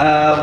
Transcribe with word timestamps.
Eh, 0.00 0.36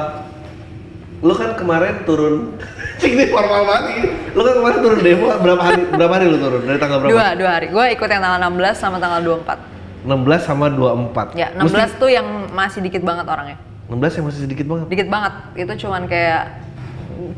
lu 1.25 1.33
kan 1.33 1.57
kemarin 1.57 2.05
turun 2.05 2.53
ini 3.05 3.25
formal 3.33 3.65
banget 3.65 3.83
ini. 3.97 4.09
Lu 4.37 4.41
kan 4.45 4.53
kemarin 4.53 4.79
turun 4.85 4.99
demo 5.01 5.27
berapa 5.33 5.61
hari 5.61 5.81
berapa 5.89 6.13
hari 6.13 6.25
lu 6.29 6.37
turun? 6.37 6.61
Dari 6.61 6.77
tanggal 6.77 6.97
berapa? 7.01 7.11
Dua, 7.11 7.27
dua 7.33 7.49
hari. 7.57 7.67
Gue 7.73 7.85
ikut 7.91 8.05
yang 8.05 8.21
tanggal 8.21 8.39
16 8.53 8.77
sama 8.77 8.97
tanggal 9.01 9.21
24. 9.25 10.05
16 10.05 10.13
sama 10.45 10.65
24. 10.69 11.33
Ya, 11.33 11.49
16 11.57 11.73
Mesti- 11.73 11.97
tuh 11.97 12.09
yang 12.13 12.27
masih 12.53 12.79
dikit 12.85 13.01
banget 13.01 13.25
orangnya. 13.25 13.57
16 13.89 14.13
yang 14.13 14.25
masih 14.29 14.41
sedikit 14.45 14.65
banget. 14.69 14.85
Dikit 14.93 15.07
banget. 15.09 15.33
Itu 15.57 15.73
cuman 15.87 16.05
kayak 16.05 16.43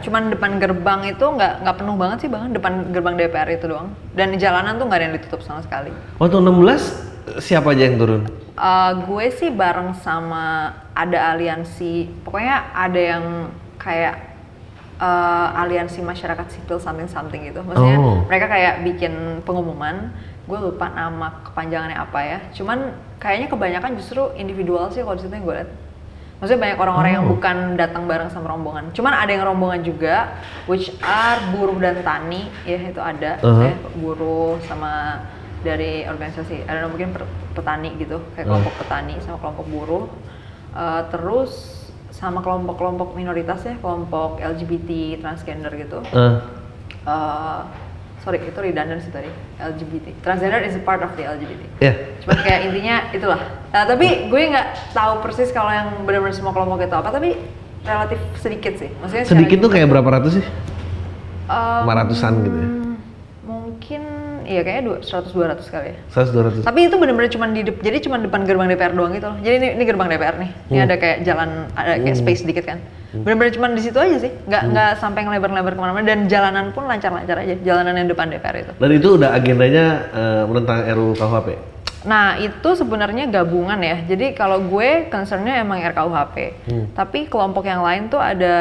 cuman 0.03 0.27
depan 0.27 0.59
gerbang 0.59 1.07
itu 1.07 1.23
nggak 1.23 1.63
nggak 1.63 1.75
penuh 1.79 1.95
banget 1.95 2.17
sih 2.19 2.27
bahkan 2.27 2.51
depan 2.51 2.91
gerbang 2.91 3.15
DPR 3.15 3.47
itu 3.47 3.63
doang 3.63 3.95
dan 4.11 4.27
di 4.27 4.35
jalanan 4.35 4.75
tuh 4.75 4.91
nggak 4.91 4.99
ada 4.99 5.05
yang 5.07 5.15
ditutup 5.15 5.39
sama 5.39 5.63
sekali 5.63 5.87
Waktu 6.19 6.35
16 6.35 7.08
siapa 7.37 7.71
aja 7.71 7.85
yang 7.85 7.97
turun? 7.97 8.21
Eh, 8.51 8.91
gue 9.05 9.25
sih 9.31 9.49
bareng 9.49 9.93
sama 9.95 10.67
ada 10.91 11.31
aliansi 11.31 12.09
pokoknya 12.21 12.55
ada 12.73 12.99
yang 12.99 13.25
kayak 13.77 14.15
eh, 14.97 15.47
aliansi 15.55 16.01
masyarakat 16.01 16.43
sipil 16.49 16.75
something 16.75 17.07
something 17.07 17.39
gitu 17.41 17.61
maksudnya 17.61 17.95
Oh. 17.95 18.25
mereka 18.25 18.47
kayak 18.47 18.83
bikin 18.83 19.13
pengumuman 19.41 20.11
gue 20.43 20.59
lupa 20.59 20.89
nama 20.89 21.39
kepanjangannya 21.45 21.95
apa 21.95 22.19
ya 22.19 22.39
cuman 22.51 22.91
kayaknya 23.15 23.47
kebanyakan 23.47 23.95
justru 23.95 24.27
individual 24.35 24.89
sih 24.89 24.99
kalau 24.99 25.15
di 25.15 25.23
situ 25.23 25.31
yang 25.31 25.45
gue 25.45 25.55
lihat 25.55 25.71
maksudnya 26.39 26.61
banyak 26.67 26.77
orang-orang 26.77 27.11
yang 27.13 27.23
Oh. 27.23 27.31
bukan 27.31 27.55
datang 27.75 28.03
bareng 28.03 28.27
sama 28.27 28.49
rombongan 28.49 28.91
cuman 28.91 29.13
ada 29.13 29.31
yang 29.31 29.45
rombongan 29.45 29.81
juga 29.85 30.35
which 30.67 30.91
are 30.99 31.39
buruh 31.51 31.79
dan 31.79 32.03
tani 32.03 32.51
ya 32.65 32.79
itu 32.81 32.99
ada 32.99 33.39
Uh-huh. 33.39 33.63
ya, 33.63 33.73
buruh 33.95 34.59
sama 34.67 35.23
dari 35.59 36.03
organisasi 36.03 36.63
ada 36.63 36.85
mungkin 36.85 37.11
per- 37.11 37.27
petani 37.51 37.93
gitu 37.95 38.23
kayak 38.31 38.45
Uh. 38.45 38.51
kelompok 38.53 38.73
petani 38.77 39.13
sama 39.19 39.37
kelompok 39.37 39.67
buruh 39.67 40.05
Eh, 40.69 41.03
terus 41.09 41.51
sama 42.09 42.39
kelompok-kelompok 42.39 43.11
minoritas 43.11 43.63
ya 43.63 43.73
kelompok 43.75 44.37
LGBT 44.37 44.89
transgender 45.17 45.73
gitu 45.75 46.05
Eh, 46.05 46.35
Eh, 47.01 47.59
sorry 48.19 48.37
itu 48.39 48.53
redundant 48.53 48.99
sih 48.99 49.09
tadi 49.09 49.27
LGBT 49.57 50.13
transgender 50.19 50.61
is 50.61 50.75
a 50.75 50.83
part 50.83 50.99
of 50.99 51.09
the 51.15 51.23
LGBT 51.23 51.61
ya. 51.79 51.93
Cuman 52.21 52.37
kayak 52.39 52.59
intinya 52.65 52.95
itulah. 53.09 53.41
Nah, 53.67 53.83
tapi 53.83 54.27
gue 54.27 54.41
nggak 54.45 54.67
tahu 54.91 55.13
persis 55.19 55.49
kalau 55.49 55.69
yang 55.69 55.89
benar-benar 56.03 56.31
semua 56.31 56.51
kelompok 56.51 56.79
itu 56.79 56.93
apa, 56.93 57.09
tapi 57.09 57.33
relatif 57.81 58.19
sedikit 58.35 58.73
sih. 58.75 58.93
Maksudnya 58.93 59.25
Sedikit 59.25 59.57
tuh 59.59 59.71
kayak 59.71 59.87
berapa 59.87 60.09
ratus 60.11 60.37
sih? 60.37 60.45
Lima 61.49 61.93
ratusan 61.97 62.33
gitu 62.43 62.57
ya? 62.57 62.69
Mungkin 63.43 64.01
iya 64.49 64.61
kayaknya 64.61 64.83
dua- 64.83 65.01
100 65.01 65.29
200 65.29 65.69
kali 65.69 65.87
ya. 65.93 65.97
100 66.09 66.33
200. 66.33 66.65
Tapi 66.65 66.79
itu 66.83 66.95
benar-benar 66.97 67.29
cuma 67.29 67.45
di 67.47 67.61
jadi 67.61 67.97
cuma 68.01 68.17
depan 68.17 68.41
gerbang 68.43 68.67
DPR 68.67 68.91
doang 68.91 69.13
gitu 69.13 69.29
loh. 69.29 69.37
Jadi 69.37 69.55
ini, 69.55 69.67
ini 69.77 69.83
gerbang 69.85 70.09
DPR 70.09 70.35
nih. 70.35 70.51
Ini 70.67 70.75
Hmm. 70.75 70.87
ada 70.89 70.95
kayak 70.97 71.17
jalan 71.21 71.49
ada 71.71 71.93
kayak 71.95 72.17
space 72.17 72.41
sedikit 72.41 72.65
kan. 72.65 72.81
Benar-benar 73.11 73.51
cuma 73.53 73.67
di 73.69 73.81
situ 73.81 73.95
aja 73.95 74.17
sih. 74.17 74.31
Nggak 74.43 74.61
Hmm. 74.61 74.71
nggak 74.73 74.91
sampai 74.97 75.21
ngelebar-lebar 75.23 75.73
ke 75.73 75.79
mana-mana 75.79 76.03
dan 76.03 76.25
jalanan 76.25 76.73
pun 76.73 76.83
lancar-lancar 76.83 77.37
aja. 77.37 77.55
Jalanan 77.61 77.93
yang 77.95 78.07
depan 78.07 78.27
DPR 78.27 78.55
itu. 78.59 78.71
Dan 78.75 78.89
itu 78.91 79.07
udah 79.15 79.29
agendanya 79.31 79.85
eh, 80.09 80.43
menentang 80.43 80.83
RUU 80.89 81.13
KUHP. 81.13 81.49
Nah 81.99 82.39
itu 82.39 82.69
sebenarnya 82.73 83.27
gabungan 83.27 83.75
ya. 83.77 83.99
Jadi 84.01 84.31
kalau 84.31 84.63
gue 84.63 85.11
concernnya 85.11 85.59
emang 85.59 85.83
RKUHP. 85.83 86.35
Hmm. 86.65 86.85
Tapi 86.95 87.27
kelompok 87.27 87.67
yang 87.67 87.83
lain 87.83 88.07
tuh 88.07 88.17
ada 88.17 88.55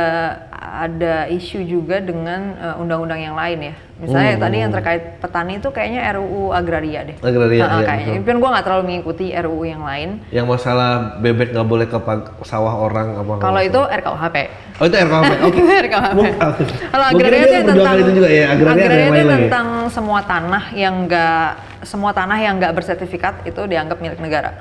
ada 0.59 1.31
isu 1.31 1.63
juga 1.63 2.03
dengan 2.03 2.59
eh, 2.59 2.83
undang-undang 2.83 3.23
yang 3.23 3.39
lain 3.39 3.71
ya. 3.71 3.75
Misalnya 3.99 4.35
Hmm. 4.35 4.43
tadi 4.43 4.57
yang 4.59 4.71
terkait 4.75 5.03
petani 5.19 5.53
itu 5.59 5.69
kayaknya 5.71 6.01
RUU 6.19 6.51
agraria 6.51 7.07
deh. 7.07 7.17
Agraria, 7.19 7.63
Nah, 7.63 7.79
iya, 7.79 7.87
kayaknya. 7.87 8.15
Mungkin 8.19 8.37
gue 8.39 8.51
nggak 8.51 8.65
terlalu 8.67 8.83
mengikuti 8.87 9.27
RUU 9.31 9.63
yang 9.67 9.83
lain. 9.87 10.09
Yang 10.35 10.47
masalah 10.51 11.19
bebek 11.19 11.55
nggak 11.55 11.69
boleh 11.71 11.87
ke 11.87 11.99
sawah 12.43 12.75
orang 12.75 13.15
apa 13.15 13.31
nggak 13.39 13.47
Kalau 13.47 13.61
itu 13.63 13.81
RKUHP. 13.87 14.37
Oh 14.79 14.85
itu 14.87 14.97
RKUHP. 14.99 15.31
Oke. 15.47 15.61
RKUHP. 15.63 16.15
Bukan. 16.19 16.51
Kalau 16.91 17.07
agraria 17.07 17.43
itu 17.43 17.63
tentang 17.63 17.95
itu 17.99 18.11
juga 18.19 18.29
ya. 18.31 18.45
Agraria, 18.51 19.07
itu 19.15 19.27
tentang 19.47 19.67
semua 19.91 20.21
tanah 20.27 20.65
yang 20.75 20.95
enggak 21.07 21.49
semua 21.87 22.11
tanah 22.11 22.39
yang 22.43 22.59
nggak 22.59 22.75
bersertifikat 22.75 23.47
itu 23.47 23.61
dianggap 23.63 24.03
milik 24.03 24.19
negara. 24.19 24.59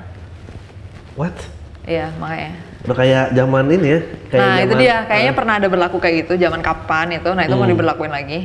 What? 1.18 1.34
Iya, 1.90 2.14
makanya. 2.22 2.67
Udah 2.86 2.96
kayak 2.96 3.26
zaman 3.34 3.66
ini 3.72 3.88
ya. 3.88 4.00
Kayak 4.30 4.42
nah, 4.44 4.58
itu 4.58 4.68
zaman- 4.70 4.82
dia. 4.84 4.96
Kayaknya 5.10 5.34
pernah 5.34 5.54
ada 5.58 5.68
berlaku 5.68 5.98
kayak 5.98 6.16
gitu 6.26 6.34
zaman 6.38 6.62
kapan 6.62 7.18
itu. 7.18 7.30
Nah, 7.34 7.44
itu 7.48 7.56
mau 7.56 7.66
Hmm. 7.66 7.74
diberlakuin 7.74 8.14
lagi. 8.14 8.40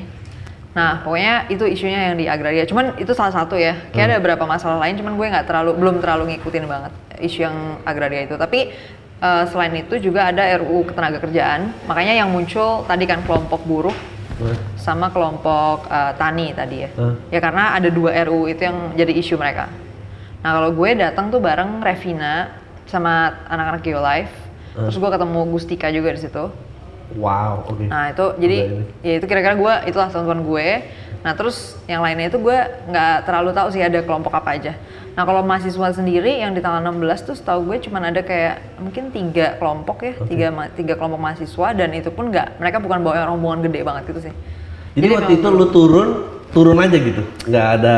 Nah, 0.72 1.04
pokoknya 1.04 1.52
itu 1.52 1.64
isunya 1.68 2.00
yang 2.10 2.16
di 2.16 2.24
agraria. 2.24 2.64
Cuman 2.64 2.96
itu 2.96 3.12
salah 3.12 3.28
satu 3.30 3.60
ya. 3.60 3.76
Kayak 3.92 4.06
ada 4.08 4.16
beberapa 4.24 4.48
masalah 4.48 4.80
lain, 4.80 4.96
cuman 4.96 5.20
gue 5.20 5.26
nggak 5.28 5.44
terlalu 5.44 5.70
belum 5.76 5.96
terlalu 6.00 6.24
ngikutin 6.32 6.64
banget 6.64 6.92
isu 7.20 7.38
yang 7.44 7.56
agraria 7.84 8.24
itu. 8.24 8.40
Tapi 8.40 8.72
eh, 9.22 9.44
selain 9.46 9.70
itu 9.78 10.00
juga 10.00 10.32
ada 10.32 10.42
RUU 10.58 10.88
ketenaga 10.88 11.20
kerjaan. 11.20 11.70
Makanya 11.86 12.24
yang 12.24 12.32
muncul 12.32 12.82
tadi 12.88 13.04
kan 13.04 13.20
kelompok 13.22 13.62
buruh 13.62 13.94
sama 14.74 15.12
kelompok 15.12 15.86
eh, 15.86 16.12
tani 16.16 16.50
tadi 16.50 16.76
ya. 16.82 16.90
Hmm. 16.96 17.14
Ya 17.28 17.38
karena 17.38 17.76
ada 17.76 17.86
dua 17.86 18.16
RUU 18.24 18.48
itu 18.48 18.64
yang 18.64 18.96
jadi 18.96 19.12
isu 19.12 19.36
mereka. 19.36 19.68
Nah 20.42 20.58
kalau 20.58 20.72
gue 20.72 20.90
datang 20.96 21.30
tuh 21.30 21.38
bareng 21.38 21.78
Revina 21.78 22.48
sama 22.92 23.40
anak-anak 23.48 23.80
Geolife. 23.80 24.34
Hmm. 24.76 24.88
Terus 24.88 24.96
gue 25.00 25.10
ketemu 25.10 25.40
Gustika 25.48 25.88
juga 25.88 26.12
di 26.12 26.20
situ. 26.20 26.44
Wow. 27.16 27.68
Oke. 27.68 27.88
Nah 27.88 28.12
itu 28.12 28.26
jadi 28.40 28.58
ini. 28.68 28.84
ya 29.04 29.12
itu 29.20 29.26
kira-kira 29.28 29.56
gue 29.56 29.72
itulah 29.88 30.08
teman-teman 30.12 30.44
gue. 30.44 30.68
Nah 31.22 31.32
terus 31.38 31.76
yang 31.88 32.00
lainnya 32.04 32.28
itu 32.28 32.40
gue 32.40 32.56
nggak 32.88 33.28
terlalu 33.28 33.50
tahu 33.52 33.68
sih 33.72 33.80
ada 33.84 34.00
kelompok 34.00 34.32
apa 34.32 34.56
aja. 34.56 34.72
Nah 35.12 35.28
kalau 35.28 35.44
mahasiswa 35.44 35.92
sendiri 35.92 36.40
yang 36.40 36.56
di 36.56 36.64
tanggal 36.64 36.80
16 36.88 37.28
tuh 37.28 37.36
setahu 37.36 37.68
gue 37.68 37.84
cuman 37.84 38.12
ada 38.12 38.24
kayak 38.24 38.80
mungkin 38.80 39.12
tiga 39.12 39.60
kelompok 39.60 39.96
ya, 40.08 40.12
tiga 40.24 40.48
ma- 40.48 40.72
tiga 40.72 40.96
kelompok 40.96 41.20
mahasiswa 41.20 41.68
dan 41.76 41.92
itu 41.92 42.08
pun 42.08 42.32
nggak 42.32 42.56
mereka 42.56 42.80
bukan 42.80 43.04
bawa 43.04 43.28
rombongan 43.28 43.60
gede 43.68 43.80
banget 43.84 44.02
gitu 44.08 44.20
sih. 44.28 44.34
Jadi, 44.92 45.08
waktu 45.08 45.32
itu 45.40 45.48
lu 45.48 45.72
turun, 45.72 46.08
turun 46.52 46.76
aja 46.76 46.96
gitu. 47.00 47.24
Nggak 47.48 47.66
ada 47.80 47.96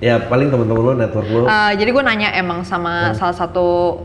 ya 0.00 0.16
paling 0.26 0.48
teman-teman 0.48 0.82
lu 0.82 0.92
network 0.96 1.28
lu. 1.28 1.44
Uh, 1.44 1.72
jadi 1.76 1.90
gue 1.92 2.02
nanya 2.02 2.28
emang 2.34 2.64
sama 2.64 3.12
salah 3.12 3.36
satu 3.36 4.00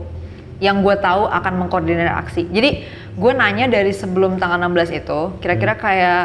yang 0.60 0.80
gue 0.80 0.96
tahu 0.96 1.28
akan 1.28 1.52
mengkoordinir 1.66 2.08
aksi. 2.08 2.48
Jadi 2.48 2.84
gue 3.16 3.32
nanya 3.32 3.68
dari 3.68 3.92
sebelum 3.92 4.36
tanggal 4.36 4.60
16 4.60 5.00
itu, 5.04 5.18
kira-kira 5.40 5.76
kayak 5.76 6.24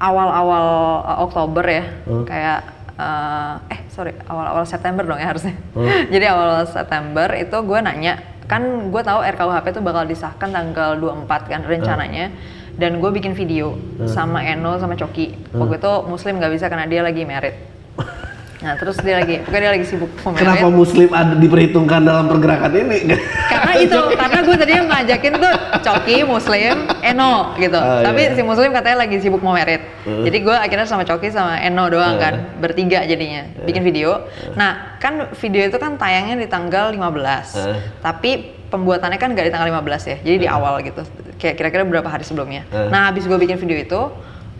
awal-awal 0.00 0.64
uh, 1.04 1.16
Oktober 1.24 1.64
ya, 1.64 1.84
Hmm. 2.08 2.24
kayak 2.24 2.60
uh, 2.96 3.60
eh 3.68 3.80
sorry 3.92 4.16
awal-awal 4.28 4.64
September 4.64 5.04
dong 5.04 5.20
ya 5.20 5.28
harusnya. 5.32 5.56
Hmm. 5.76 5.88
jadi 6.14 6.32
awal 6.32 6.64
September 6.64 7.28
itu 7.36 7.56
gue 7.56 7.78
nanya, 7.84 8.20
kan 8.48 8.64
gue 8.88 9.02
tahu 9.04 9.20
RKUHP 9.20 9.76
itu 9.76 9.80
bakal 9.84 10.04
disahkan 10.08 10.48
tanggal 10.52 10.96
24 10.96 11.52
kan 11.52 11.60
rencananya. 11.64 12.32
Dan 12.80 12.96
gue 12.96 13.12
bikin 13.12 13.36
video 13.36 13.76
sama 14.08 14.40
Eno 14.40 14.80
sama 14.80 14.96
Coki. 14.96 15.52
Waktu 15.52 15.76
itu 15.84 15.92
Muslim 16.08 16.40
nggak 16.40 16.52
bisa 16.56 16.64
karena 16.72 16.88
dia 16.88 17.04
lagi 17.04 17.28
merit. 17.28 17.52
Nah 18.60 18.76
terus 18.76 19.00
dia 19.00 19.16
lagi, 19.16 19.40
pokoknya 19.40 19.60
dia 19.62 19.72
lagi 19.72 19.86
sibuk 19.86 20.12
merit. 20.20 20.36
Kenapa 20.36 20.68
muslim 20.68 21.08
ada 21.10 21.32
diperhitungkan 21.32 22.00
dalam 22.02 22.28
pergerakan 22.28 22.68
ini? 22.74 23.08
karena 23.48 23.72
itu 23.74 23.98
karena 24.20 24.38
gue 24.42 24.54
tadinya 24.54 24.82
ngajakin 24.86 25.32
tuh 25.34 25.54
Coki 25.80 26.16
Muslim 26.22 26.76
Eno 27.00 27.56
gitu 27.56 27.74
Ah, 27.74 28.04
tapi 28.04 28.20
iya. 28.22 28.36
si 28.36 28.42
Muslim 28.42 28.68
katanya 28.70 28.98
lagi 29.00 29.16
sibuk 29.18 29.40
mau 29.40 29.52
merit 29.52 29.80
Hmm. 30.00 30.24
jadi 30.24 30.38
gue 30.40 30.56
akhirnya 30.58 30.84
sama 30.84 31.04
Coki 31.04 31.28
sama 31.28 31.56
Eno 31.58 31.88
doang 31.88 32.14
Hmm. 32.14 32.22
kan 32.22 32.34
bertiga 32.56 33.00
jadinya 33.02 33.44
bikin 33.62 33.80
video 33.82 34.24
nah 34.54 34.96
kan 34.96 35.28
video 35.34 35.60
itu 35.62 35.76
kan 35.76 35.96
tayangnya 35.96 36.36
di 36.36 36.46
tanggal 36.46 36.88
15 36.88 37.52
Hmm. 37.54 37.76
tapi 38.00 38.30
pembuatannya 38.66 39.16
kan 39.16 39.28
gak 39.30 39.44
di 39.44 39.50
tanggal 39.50 39.68
15 39.68 40.04
ya 40.06 40.16
jadi 40.18 40.36
di 40.38 40.48
awal 40.48 40.80
gitu 40.80 41.04
kayak 41.36 41.52
kira-kira 41.54 41.82
beberapa 41.82 42.08
hari 42.08 42.22
sebelumnya 42.22 42.64
Hmm. 42.66 42.88
nah 42.88 43.08
habis 43.08 43.24
gue 43.24 43.36
bikin 43.36 43.56
video 43.56 43.76
itu 43.76 44.00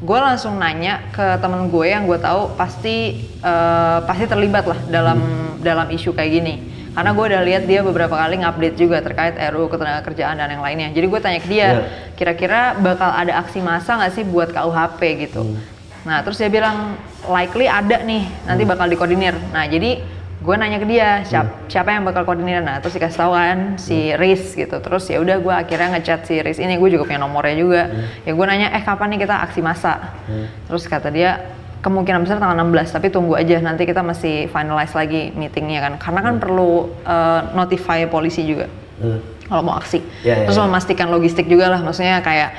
gue 0.01 0.19
langsung 0.19 0.57
nanya 0.57 1.05
ke 1.13 1.37
temen 1.39 1.69
gue 1.69 1.87
yang 1.87 2.09
gue 2.09 2.17
tahu 2.17 2.57
pasti 2.57 3.21
eh, 3.45 3.99
pasti 4.09 4.25
terlibat 4.25 4.65
lah 4.65 4.81
dalam 4.89 5.19
dalam 5.61 5.87
isu 5.93 6.17
kayak 6.17 6.33
gini. 6.33 6.55
Karena 6.91 7.15
gue 7.15 7.23
udah 7.23 7.43
lihat 7.47 7.63
dia 7.71 7.87
beberapa 7.87 8.19
kali 8.19 8.43
ngupdate 8.43 8.75
juga 8.75 8.99
terkait 8.99 9.39
RUU 9.39 9.71
ketenaga 9.71 10.03
kerjaan 10.03 10.35
dan 10.41 10.51
yang 10.51 10.65
lainnya. 10.65 10.91
Jadi 10.91 11.07
gue 11.07 11.21
tanya 11.23 11.39
ke 11.39 11.47
dia 11.47 11.69
Iya. 11.71 11.75
kira-kira 12.19 12.75
bakal 12.83 13.15
ada 13.15 13.39
aksi 13.39 13.63
massa 13.63 13.95
nggak 13.95 14.13
sih 14.17 14.25
buat 14.27 14.51
KUHP 14.51 15.01
gitu. 15.29 15.55
Nah 16.03 16.25
terus 16.27 16.41
dia 16.41 16.51
bilang 16.51 16.99
likely 17.31 17.71
ada 17.71 18.03
nih 18.03 18.27
nanti 18.43 18.67
bakal 18.67 18.91
dikoordinir. 18.91 19.37
Nah 19.55 19.69
jadi 19.71 20.03
gue 20.41 20.55
nanya 20.57 20.81
ke 20.81 20.89
dia 20.89 21.21
siapa, 21.21 21.69
siapa 21.69 21.93
yang 21.93 22.03
bakal 22.03 22.25
koordinir? 22.25 22.65
Nah 22.65 22.81
terus 22.81 22.97
dikasih 22.97 23.19
tahu 23.21 23.33
kan 23.37 23.59
si 23.77 24.17
Riz 24.17 24.57
gitu. 24.57 24.81
Terus 24.81 25.05
ya 25.07 25.21
udah 25.21 25.37
gue 25.37 25.53
akhirnya 25.53 25.93
ngechat 25.95 26.25
si 26.25 26.41
Riz 26.41 26.57
ini 26.57 26.81
gue 26.81 26.89
juga 26.89 27.05
punya 27.05 27.21
nomornya 27.21 27.57
juga. 27.57 27.83
Ya 28.25 28.33
gue 28.33 28.47
nanya 28.49 28.73
eh 28.73 28.81
kapan 28.81 29.13
nih 29.13 29.29
kita 29.29 29.37
aksi 29.45 29.61
massa? 29.61 30.17
Terus 30.65 30.89
kata 30.89 31.13
dia 31.13 31.53
kemungkinan 31.81 32.25
besar 32.25 32.37
tanggal 32.37 32.57
16 32.61 32.89
tapi 32.89 33.09
tunggu 33.09 33.37
aja 33.37 33.57
nanti 33.61 33.85
kita 33.85 34.01
masih 34.01 34.49
finalize 34.49 34.97
lagi 34.97 35.29
meetingnya 35.37 35.81
kan. 35.85 35.93
Karena 36.01 36.21
kan 36.25 36.35
perlu 36.41 36.89
uh, 37.05 37.41
notify 37.53 38.09
polisi 38.09 38.45
juga 38.45 38.69
Hmm. 39.01 39.17
kalau 39.49 39.65
mau 39.65 39.81
aksi. 39.81 39.97
Ya, 40.21 40.37
ya, 40.37 40.45
terus 40.45 40.61
ya. 40.61 40.65
memastikan 40.69 41.09
logistik 41.09 41.49
juga 41.49 41.73
lah 41.73 41.81
maksudnya 41.81 42.21
kayak 42.21 42.53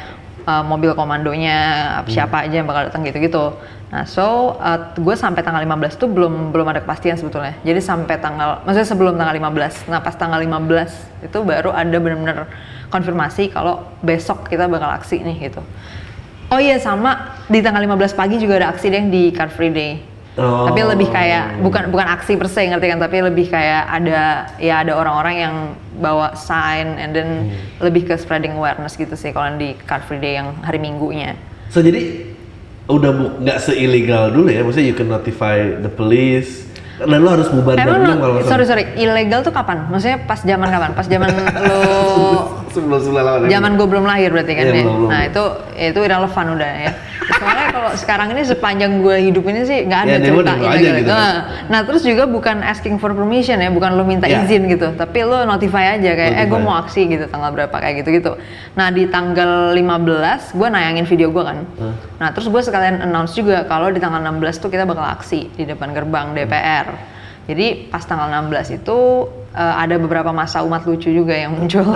uh, 0.49 0.65
mobil 0.65 0.97
komandonya 0.97 1.57
Hmm. 2.01 2.09
siapa 2.09 2.49
aja 2.49 2.61
yang 2.61 2.65
bakal 2.65 2.89
datang 2.89 3.05
gitu-gitu 3.05 3.53
nah 3.91 4.07
so 4.07 4.55
uh, 4.55 4.95
gue 4.95 5.15
sampai 5.19 5.43
tanggal 5.43 5.59
15 5.67 5.99
tuh 5.99 6.07
belum 6.07 6.55
belum 6.55 6.63
ada 6.71 6.79
kepastian 6.79 7.19
sebetulnya 7.19 7.59
jadi 7.67 7.83
sampai 7.83 8.15
tanggal 8.23 8.63
maksudnya 8.63 8.87
sebelum 8.87 9.19
tanggal 9.19 9.35
15 9.35 9.91
nah 9.91 9.99
pas 9.99 10.15
tanggal 10.15 10.39
15 10.39 11.27
itu 11.27 11.37
baru 11.43 11.75
ada 11.75 11.97
bener-bener 11.99 12.47
konfirmasi 12.91 13.49
kalau 13.49 13.87
besok 14.03 14.51
kita 14.51 14.67
bakal 14.67 14.91
aksi 14.91 15.23
nih 15.23 15.49
gitu. 15.49 15.63
Oh 16.51 16.59
iya 16.59 16.75
sama 16.83 17.39
di 17.47 17.63
tanggal 17.63 17.79
15 17.79 18.11
pagi 18.11 18.35
juga 18.35 18.59
ada 18.59 18.75
aksi 18.75 18.91
deh 18.91 19.07
di 19.07 19.31
Car 19.31 19.47
Free 19.47 19.71
Day. 19.71 20.03
Oh. 20.35 20.67
Tapi 20.67 20.83
lebih 20.83 21.07
kayak 21.11 21.63
bukan 21.63 21.91
bukan 21.91 22.07
aksi 22.11 22.35
per 22.35 22.51
se 22.51 22.63
ngerti 22.67 22.87
kan, 22.91 22.99
tapi 22.99 23.23
lebih 23.23 23.47
kayak 23.51 23.83
ada 23.87 24.51
ya 24.59 24.83
ada 24.83 24.95
orang-orang 24.95 25.35
yang 25.39 25.55
bawa 25.99 26.35
sign 26.35 26.99
and 26.99 27.15
then 27.15 27.51
lebih 27.79 28.07
ke 28.07 28.15
spreading 28.19 28.55
awareness 28.59 28.99
gitu 28.99 29.15
sih 29.15 29.31
kalau 29.31 29.55
di 29.55 29.75
Car 29.87 30.03
Free 30.03 30.19
Day 30.19 30.39
yang 30.39 30.59
hari 30.63 30.79
Minggunya. 30.79 31.39
So 31.71 31.79
jadi 31.79 32.30
udah 32.91 33.39
nggak 33.39 33.59
seilegal 33.63 34.29
dulu 34.35 34.51
ya, 34.51 34.61
maksudnya 34.61 34.87
you 34.91 34.97
can 34.97 35.07
notify 35.07 35.63
the 35.79 35.91
police 35.91 36.70
dan 36.97 37.17
lo 37.17 37.29
harus 37.29 37.47
bubar 37.47 37.73
Emang 37.73 37.99
jam 37.99 38.13
lo, 38.13 38.21
kalau 38.21 38.35
sorry 38.43 38.63
sorry, 38.63 38.83
ilegal 38.95 39.41
tuh 39.41 39.49
kapan? 39.49 39.87
Maksudnya 39.87 40.21
pas 40.21 40.37
zaman 40.37 40.67
kapan? 40.67 40.91
Pas 40.91 41.05
zaman 41.05 41.29
lo 41.31 41.79
sebelum 42.73 42.99
sebelum 42.99 43.19
lawan 43.19 43.39
zaman 43.45 43.71
gue 43.73 43.87
belum 43.87 44.05
lahir 44.05 44.29
berarti 44.29 44.53
kan 44.53 44.63
Iya, 44.63 44.71
ya. 44.71 44.83
belum, 44.83 44.95
belum. 44.97 45.09
Nah 45.09 45.21
itu 45.23 45.43
itu 45.75 45.99
irrelevant 45.99 46.49
udah 46.51 46.71
ya. 46.79 46.91
Soalnya 47.31 47.67
kalau 47.69 47.91
sekarang 47.95 48.27
ini 48.29 48.41
sepanjang 48.43 48.91
gue 48.99 49.17
hidup 49.23 49.43
ini 49.45 49.61
sih 49.61 49.83
nggak 49.83 49.99
ada 49.99 50.09
Ya, 50.09 50.17
cerita 50.19 50.51
demo 50.51 50.63
aja 50.63 50.77
ilegal. 50.77 50.95
gitu 50.95 51.09
kan. 51.09 51.17
Nah, 51.17 51.33
nah 51.67 51.81
terus 51.81 52.01
juga 52.01 52.23
bukan 52.25 52.57
asking 52.61 52.95
for 52.95 53.11
permission 53.11 53.57
ya, 53.57 53.69
bukan 53.69 53.91
lo 53.93 54.03
minta 54.03 54.25
Ya. 54.25 54.41
izin 54.41 54.67
gitu, 54.67 54.91
tapi 54.93 55.21
lo 55.21 55.43
notify 55.43 55.95
aja 55.95 56.11
kayak 56.11 56.31
eh 56.33 56.45
gue 56.45 56.53
Notify. 56.53 56.67
mau 56.67 56.75
aksi 56.77 57.01
gitu 57.07 57.25
tanggal 57.25 57.49
berapa 57.49 57.71
kayak 57.73 57.95
gitu 57.99 58.09
gitu. 58.13 58.31
Nah 58.73 58.87
di 58.89 59.07
tanggal 59.07 59.71
15 59.71 60.53
gue 60.53 60.67
nayangin 60.67 61.05
video 61.05 61.27
gue 61.29 61.41
kan. 61.41 61.57
Hah? 61.77 61.93
Nah 62.19 62.29
terus 62.29 62.45
gue 62.45 62.61
sekalian 62.61 63.01
announce 63.01 63.33
juga 63.33 63.63
kalau 63.63 63.89
di 63.89 63.97
tanggal 63.97 64.21
16 64.21 64.37
tuh 64.57 64.69
kita 64.69 64.83
bakal 64.85 65.03
aksi 65.03 65.49
di 65.51 65.63
depan 65.65 65.91
gerbang 65.91 66.31
DPR. 66.31 66.90
Jadi 67.49 67.89
pas 67.89 68.05
tanggal 68.05 68.29
16 68.29 68.79
itu 68.79 69.27
eh, 69.51 69.75
ada 69.81 69.97
beberapa 69.97 70.29
masa 70.31 70.61
umat 70.63 70.85
lucu 70.85 71.09
juga 71.11 71.33
yang 71.35 71.57
muncul. 71.57 71.83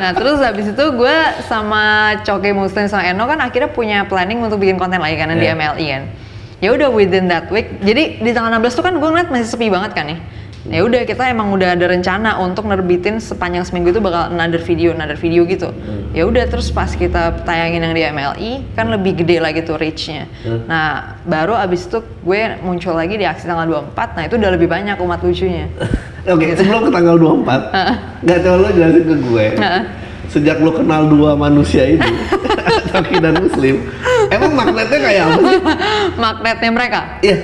nah 0.00 0.10
terus 0.12 0.38
habis 0.44 0.70
itu 0.70 0.84
gue 0.94 1.16
sama 1.48 2.14
Coke 2.22 2.52
Muslim 2.52 2.86
sama 2.86 3.08
Eno 3.08 3.24
kan 3.24 3.40
akhirnya 3.40 3.72
punya 3.72 4.04
planning 4.04 4.44
untuk 4.44 4.60
bikin 4.60 4.76
konten 4.76 5.00
lagi 5.00 5.16
karena 5.16 5.34
di 5.34 5.48
Yeah. 5.48 5.56
MLI 5.56 5.86
kan. 5.90 6.02
Ya 6.60 6.68
udah 6.72 6.88
within 6.88 7.28
that 7.28 7.48
week. 7.52 7.68
Jadi 7.84 8.20
di 8.20 8.30
tanggal 8.32 8.60
16 8.60 8.78
tuh 8.78 8.84
kan 8.84 8.94
gue 8.96 9.08
ngeliat 9.08 9.28
masih 9.28 9.48
sepi 9.48 9.68
banget 9.68 9.92
kan 9.96 10.08
nih. 10.08 10.18
Ya 10.20 10.35
udah 10.72 11.02
kita 11.06 11.30
emang 11.30 11.54
udah 11.54 11.78
ada 11.78 11.86
rencana 11.86 12.40
untuk 12.42 12.66
nerbitin 12.66 13.22
sepanjang 13.22 13.62
seminggu 13.62 13.94
itu 13.94 14.00
bakal 14.02 14.32
another 14.32 14.58
video, 14.58 14.90
another 14.90 15.18
video 15.18 15.46
gitu. 15.46 15.70
Ya 16.16 16.24
udah 16.24 16.48
terus 16.48 16.72
pas 16.72 16.88
kita 16.90 17.44
tayangin 17.44 17.84
yang 17.84 17.94
di 17.94 18.02
MLI 18.08 18.52
kan 18.72 18.88
lebih 18.88 19.20
gede 19.20 19.36
lagi 19.38 19.60
tuh 19.62 19.76
reach-nya. 19.76 20.26
Hmm. 20.42 20.64
Nah, 20.64 21.20
baru 21.28 21.52
abis 21.54 21.86
itu 21.86 22.00
gue 22.00 22.40
muncul 22.64 22.96
lagi 22.96 23.20
di 23.20 23.28
aksi 23.28 23.44
tanggal 23.44 23.68
24. 23.92 24.16
Nah, 24.16 24.22
itu 24.24 24.34
udah 24.40 24.50
lebih 24.56 24.68
banyak 24.70 24.96
umat 24.96 25.20
lucunya. 25.20 25.68
Oke, 26.32 26.58
sebelum 26.58 26.88
ke 26.88 26.90
tanggal 26.90 27.16
24, 27.20 27.70
nggak 28.26 28.38
coba 28.42 28.56
lo 28.58 28.68
jelasin 28.74 29.04
ke 29.06 29.16
gue. 29.22 29.44
Sejak 30.26 30.58
lo 30.58 30.74
kenal 30.74 31.06
dua 31.06 31.38
manusia 31.38 31.86
ini, 31.86 32.02
Toki 32.90 33.22
dan 33.22 33.38
Muslim, 33.38 33.78
emang 34.26 34.58
magnetnya 34.58 34.98
kayak 34.98 35.22
apa 35.22 35.38
sih? 35.38 35.60
Magnetnya 36.18 36.70
mereka 36.74 37.00
Iya, 37.22 37.36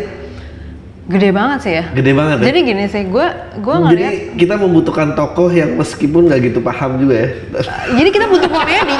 gede 1.12 1.28
banget 1.30 1.58
sih 1.60 1.72
ya. 1.74 1.84
gede 1.92 2.12
banget 2.12 2.36
ya. 2.40 2.44
Jadi 2.48 2.58
gini 2.64 2.84
sih, 2.86 3.02
gue 3.04 3.26
gue 3.58 3.74
Jadi 3.74 3.84
ngeliat 3.84 4.14
kita 4.34 4.54
membutuhkan 4.56 5.08
tokoh 5.12 5.52
yang 5.52 5.76
meskipun 5.76 6.26
nggak 6.26 6.40
gitu 6.48 6.58
paham 6.58 6.96
juga 6.96 7.14
ya. 7.20 7.28
jadi 7.92 8.08
kita 8.08 8.26
butuh 8.26 8.48
komedi. 8.48 8.96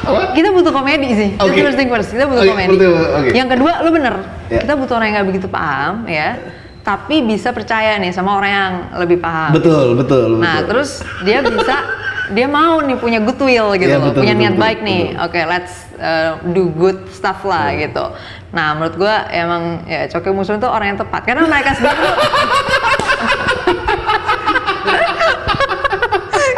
Apa? 0.00 0.32
Kita 0.32 0.48
butuh 0.50 0.72
komedi 0.72 1.08
sih. 1.12 1.28
That's 1.36 1.52
Oke. 1.52 1.60
first 1.60 1.76
thing 1.76 1.88
first. 1.92 2.08
Kita 2.08 2.24
butuh 2.24 2.42
Oke, 2.42 2.50
komedi. 2.50 2.70
betul, 2.72 2.96
oke. 2.96 3.28
Yang 3.36 3.48
kedua, 3.52 3.72
lu 3.84 3.90
bener. 3.92 4.14
Ya. 4.48 4.60
Kita 4.64 4.72
butuh 4.74 4.94
orang 4.96 5.06
yang 5.06 5.16
nggak 5.20 5.28
begitu 5.28 5.46
paham, 5.46 5.94
ya. 6.08 6.28
Tapi 6.80 7.16
bisa 7.20 7.52
percaya 7.52 8.00
nih 8.00 8.08
sama 8.08 8.40
orang 8.40 8.50
yang 8.50 8.72
lebih 8.96 9.20
paham. 9.20 9.52
Betul, 9.52 10.00
betul, 10.00 10.40
betul. 10.40 10.40
Nah, 10.40 10.64
terus 10.64 11.04
dia 11.20 11.44
bisa 11.44 11.76
dia 12.36 12.48
mau 12.48 12.80
nih 12.80 12.96
punya 12.96 13.20
goodwill 13.20 13.76
gitu 13.76 13.90
Iya, 13.92 14.00
loh, 14.00 14.08
betul, 14.08 14.22
punya 14.24 14.34
betul, 14.34 14.42
niat 14.42 14.54
betul, 14.56 14.64
baik 14.64 14.78
nih. 14.80 15.02
betul. 15.12 15.24
Oke, 15.28 15.40
let's 15.44 15.74
uh, 16.00 16.30
do 16.56 16.72
good 16.72 16.98
stuff 17.12 17.44
lah 17.44 17.68
gitu. 17.76 18.04
Nah, 18.50 18.74
menurut 18.74 18.98
gua 18.98 19.30
emang 19.30 19.86
ya 19.86 20.10
Coki 20.10 20.34
Muslim 20.34 20.58
tuh 20.58 20.70
orang 20.70 20.94
yang 20.94 20.98
tepat. 20.98 21.22
Karena 21.22 21.46
mereka 21.46 21.70
sendiri 21.78 21.94
tuh 21.94 22.14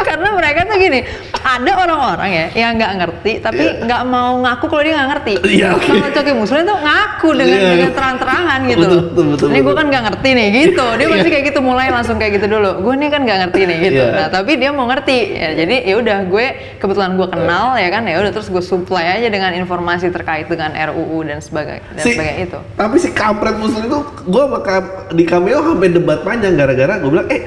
karena 0.07 0.29
mereka 0.37 0.59
tuh 0.69 0.77
gini 0.77 1.01
ada 1.43 1.71
orang-orang 1.75 2.31
ya 2.31 2.45
yang 2.55 2.79
nggak 2.79 2.93
ngerti 3.03 3.31
tapi 3.43 3.63
Iya. 3.67 3.83
nggak 3.83 4.01
mau 4.07 4.39
ngaku 4.39 4.65
kalau 4.71 4.81
dia 4.83 4.93
nggak 4.95 5.09
ngerti. 5.11 5.33
Iya, 5.43 5.67
oke. 5.75 5.87
kalau 5.91 6.09
Coki 6.15 6.33
Muslim 6.39 6.61
tuh 6.63 6.77
ngaku 6.79 7.29
dengan 7.35 7.59
Iya. 7.59 7.69
dengan 7.75 7.91
terang-terangan 7.91 8.59
gitu 8.63 8.79
Betul, 8.79 8.99
betul, 9.03 9.25
betul, 9.35 9.47
ini 9.51 9.59
gue 9.59 9.73
kan 9.75 9.85
nggak 9.91 10.03
ngerti 10.07 10.29
nih 10.31 10.47
gitu. 10.55 10.85
Dia 10.95 11.07
pasti 11.11 11.29
kayak 11.29 11.45
gitu 11.51 11.59
mulai 11.59 11.87
langsung 11.91 12.15
kayak 12.15 12.31
gitu 12.39 12.47
dulu. 12.47 12.71
Gue 12.79 12.93
nih 12.95 13.09
kan 13.11 13.21
nggak 13.27 13.39
ngerti 13.43 13.61
nih 13.67 13.77
gitu. 13.91 14.03
Iya. 14.07 14.15
nah 14.15 14.27
tapi 14.31 14.51
dia 14.55 14.69
mau 14.71 14.85
ngerti. 14.87 15.17
Ya, 15.35 15.49
jadi 15.59 15.75
ya 15.83 15.95
udah 15.99 16.17
gue 16.31 16.45
kebetulan 16.79 17.11
gue 17.19 17.27
kenal 17.27 17.65
ya 17.75 17.89
kan? 17.91 18.03
Ya 18.07 18.15
udah 18.23 18.31
terus 18.31 18.47
gue 18.47 18.63
supply 18.63 19.19
aja 19.19 19.27
dengan 19.27 19.51
informasi 19.51 20.07
terkait 20.15 20.47
dengan 20.47 20.71
RUU 20.71 21.27
dan 21.27 21.43
sebagainya 21.43 21.83
dan 21.99 22.03
si, 22.07 22.15
sebagainya 22.15 22.39
itu. 22.47 22.59
Tapi 22.79 22.95
si 23.03 23.09
kampret 23.11 23.59
muslim 23.59 23.83
itu, 23.91 23.99
gue 24.31 24.43
di 25.11 25.23
cameo 25.27 25.59
sampai 25.59 25.91
debat 25.91 26.19
panjang 26.23 26.55
gara-gara 26.55 27.03
gue 27.03 27.11
bilang, 27.11 27.27
eh 27.27 27.43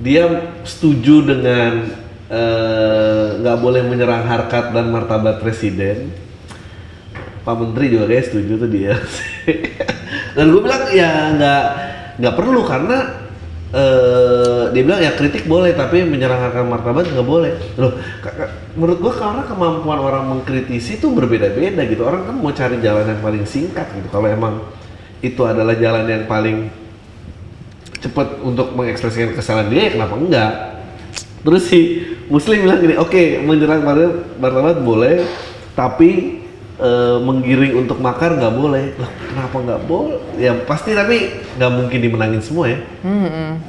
dia 0.00 0.24
setuju 0.64 1.24
dengan 1.24 1.88
eh, 2.30 3.26
nggak 3.42 3.58
boleh 3.62 3.82
menyerang 3.86 4.26
harkat 4.26 4.72
dan 4.74 4.90
martabat 4.90 5.38
presiden. 5.42 6.10
Pak 7.46 7.54
Menteri 7.54 7.94
juga 7.94 8.10
kayak 8.10 8.24
setuju 8.26 8.52
tuh 8.58 8.70
dia. 8.70 8.94
dan 10.36 10.44
gue 10.50 10.60
bilang 10.60 10.82
ya 10.90 11.30
nggak 11.38 11.64
nggak 12.18 12.34
perlu 12.34 12.66
karena 12.66 13.26
eh, 13.70 14.62
dia 14.74 14.82
bilang 14.82 15.00
ya 15.02 15.14
kritik 15.14 15.46
boleh 15.46 15.70
tapi 15.78 16.02
menyerang 16.02 16.42
harkat 16.42 16.66
martabat 16.66 17.06
nggak 17.06 17.26
boleh. 17.26 17.54
Loh, 17.78 17.94
menurut 18.74 18.98
gua 18.98 19.14
karena 19.14 19.42
kemampuan 19.46 19.98
orang 20.02 20.24
mengkritisi 20.26 20.98
itu 20.98 21.06
berbeda-beda 21.14 21.82
gitu. 21.86 22.02
Orang 22.02 22.26
kan 22.26 22.36
mau 22.36 22.50
cari 22.50 22.82
jalan 22.82 23.06
yang 23.06 23.20
paling 23.22 23.44
singkat 23.46 23.86
gitu. 23.94 24.08
Kalau 24.10 24.26
emang 24.26 24.66
itu 25.22 25.40
adalah 25.46 25.74
jalan 25.78 26.04
yang 26.06 26.24
paling 26.28 26.68
cepat 27.96 28.42
untuk 28.44 28.76
mengekspresikan 28.76 29.32
kesalahan 29.32 29.72
dia, 29.72 29.88
ya 29.88 29.90
kenapa 29.96 30.14
enggak? 30.14 30.75
Terus 31.46 31.62
si 31.70 32.02
Muslim 32.26 32.66
bilang 32.66 32.82
gini, 32.82 32.98
oke 32.98 33.22
menyerang 33.46 33.86
martabat, 33.86 34.82
boleh, 34.82 35.22
tapi 35.78 36.42
eh, 36.82 37.18
menggiring 37.22 37.86
untuk 37.86 38.02
makar 38.02 38.34
nggak 38.34 38.50
boleh. 38.50 38.98
Loh, 38.98 39.10
kenapa 39.30 39.56
nggak 39.62 39.80
boleh? 39.86 40.18
Ya 40.42 40.58
pasti 40.66 40.90
tapi 40.90 41.38
nggak 41.54 41.70
mungkin 41.70 41.98
dimenangin 42.02 42.42
semua 42.42 42.66
ya. 42.66 42.82
Hmm, 43.06 43.62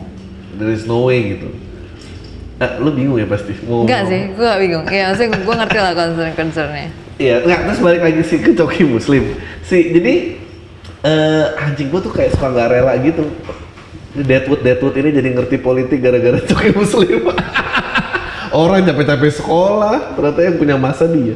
There 0.58 0.74
is 0.74 0.90
no 0.90 1.06
way 1.06 1.38
gitu. 1.38 1.54
Eh, 2.58 2.72
lu 2.82 2.90
bingung 2.90 3.22
ya 3.22 3.30
pasti. 3.30 3.54
Mau 3.70 3.86
enggak 3.86 4.10
sih 4.10 4.34
gue 4.34 4.42
gak 4.42 4.58
bingung 4.58 4.86
ya 4.90 5.14
maksudnya 5.14 5.38
gue 5.38 5.56
ngerti 5.62 5.78
lah 5.78 5.94
concern 5.94 6.34
concernnya 6.34 6.90
Iya, 7.18 7.42
nggak 7.46 7.60
terus 7.66 7.82
balik 7.82 8.02
lagi 8.06 8.22
sih 8.26 8.38
ke 8.42 8.54
Coki 8.54 8.86
Muslim. 8.86 9.38
Si 9.66 9.90
jadi 9.90 10.38
eh 11.02 11.46
anjing 11.62 11.90
gua 11.90 12.02
tuh 12.02 12.14
kayak 12.14 12.34
suka 12.38 12.50
nggak 12.54 12.70
rela 12.74 12.94
gitu. 13.02 13.26
Deadwood 14.24 14.62
Deadwood 14.64 14.96
ini 14.98 15.10
jadi 15.14 15.30
ngerti 15.34 15.58
politik 15.62 16.00
gara-gara 16.02 16.40
Coki 16.50 16.72
Muslim. 16.74 17.22
Orang 18.58 18.88
capek-capek 18.88 19.32
sekolah, 19.44 20.16
ternyata 20.16 20.40
yang 20.40 20.56
punya 20.56 20.76
masa 20.80 21.04
dia. 21.06 21.36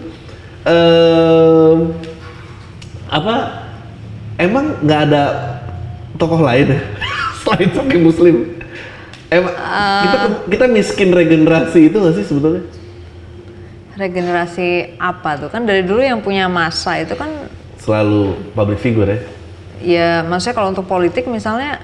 Em, 0.64 1.92
apa? 3.12 3.68
Emang 4.40 4.80
nggak 4.82 5.02
ada 5.12 5.24
tokoh 6.18 6.42
lain 6.42 6.78
ya 6.78 6.82
selain 7.44 7.70
Coki 7.70 7.98
Muslim? 8.00 8.36
Emang 9.32 9.54
kita 10.02 10.20
kita 10.48 10.66
miskin 10.72 11.10
regenerasi 11.12 11.92
itu 11.92 11.98
nggak 12.00 12.16
sih 12.16 12.26
sebetulnya? 12.26 12.64
regenerasi 14.02 14.98
apa 14.98 15.38
tuh 15.38 15.50
kan 15.52 15.68
dari 15.68 15.84
dulu 15.84 16.02
yang 16.02 16.24
punya 16.24 16.48
masa 16.48 16.98
itu 17.02 17.14
kan 17.14 17.30
Selalu 17.82 18.54
public 18.54 18.78
figure 18.78 19.10
ya. 19.10 19.20
ya 19.82 20.10
maksudnya 20.22 20.54
kalau 20.54 20.70
untuk 20.70 20.86
politik 20.86 21.26
misalnya 21.26 21.82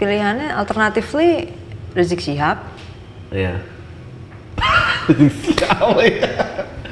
pilihannya 0.00 0.48
alternatifly 0.50 1.52
Rizik 1.92 2.18
Syihab 2.18 2.64
Iya. 3.30 3.60
Siapa 5.46 6.00
ya? 6.02 6.32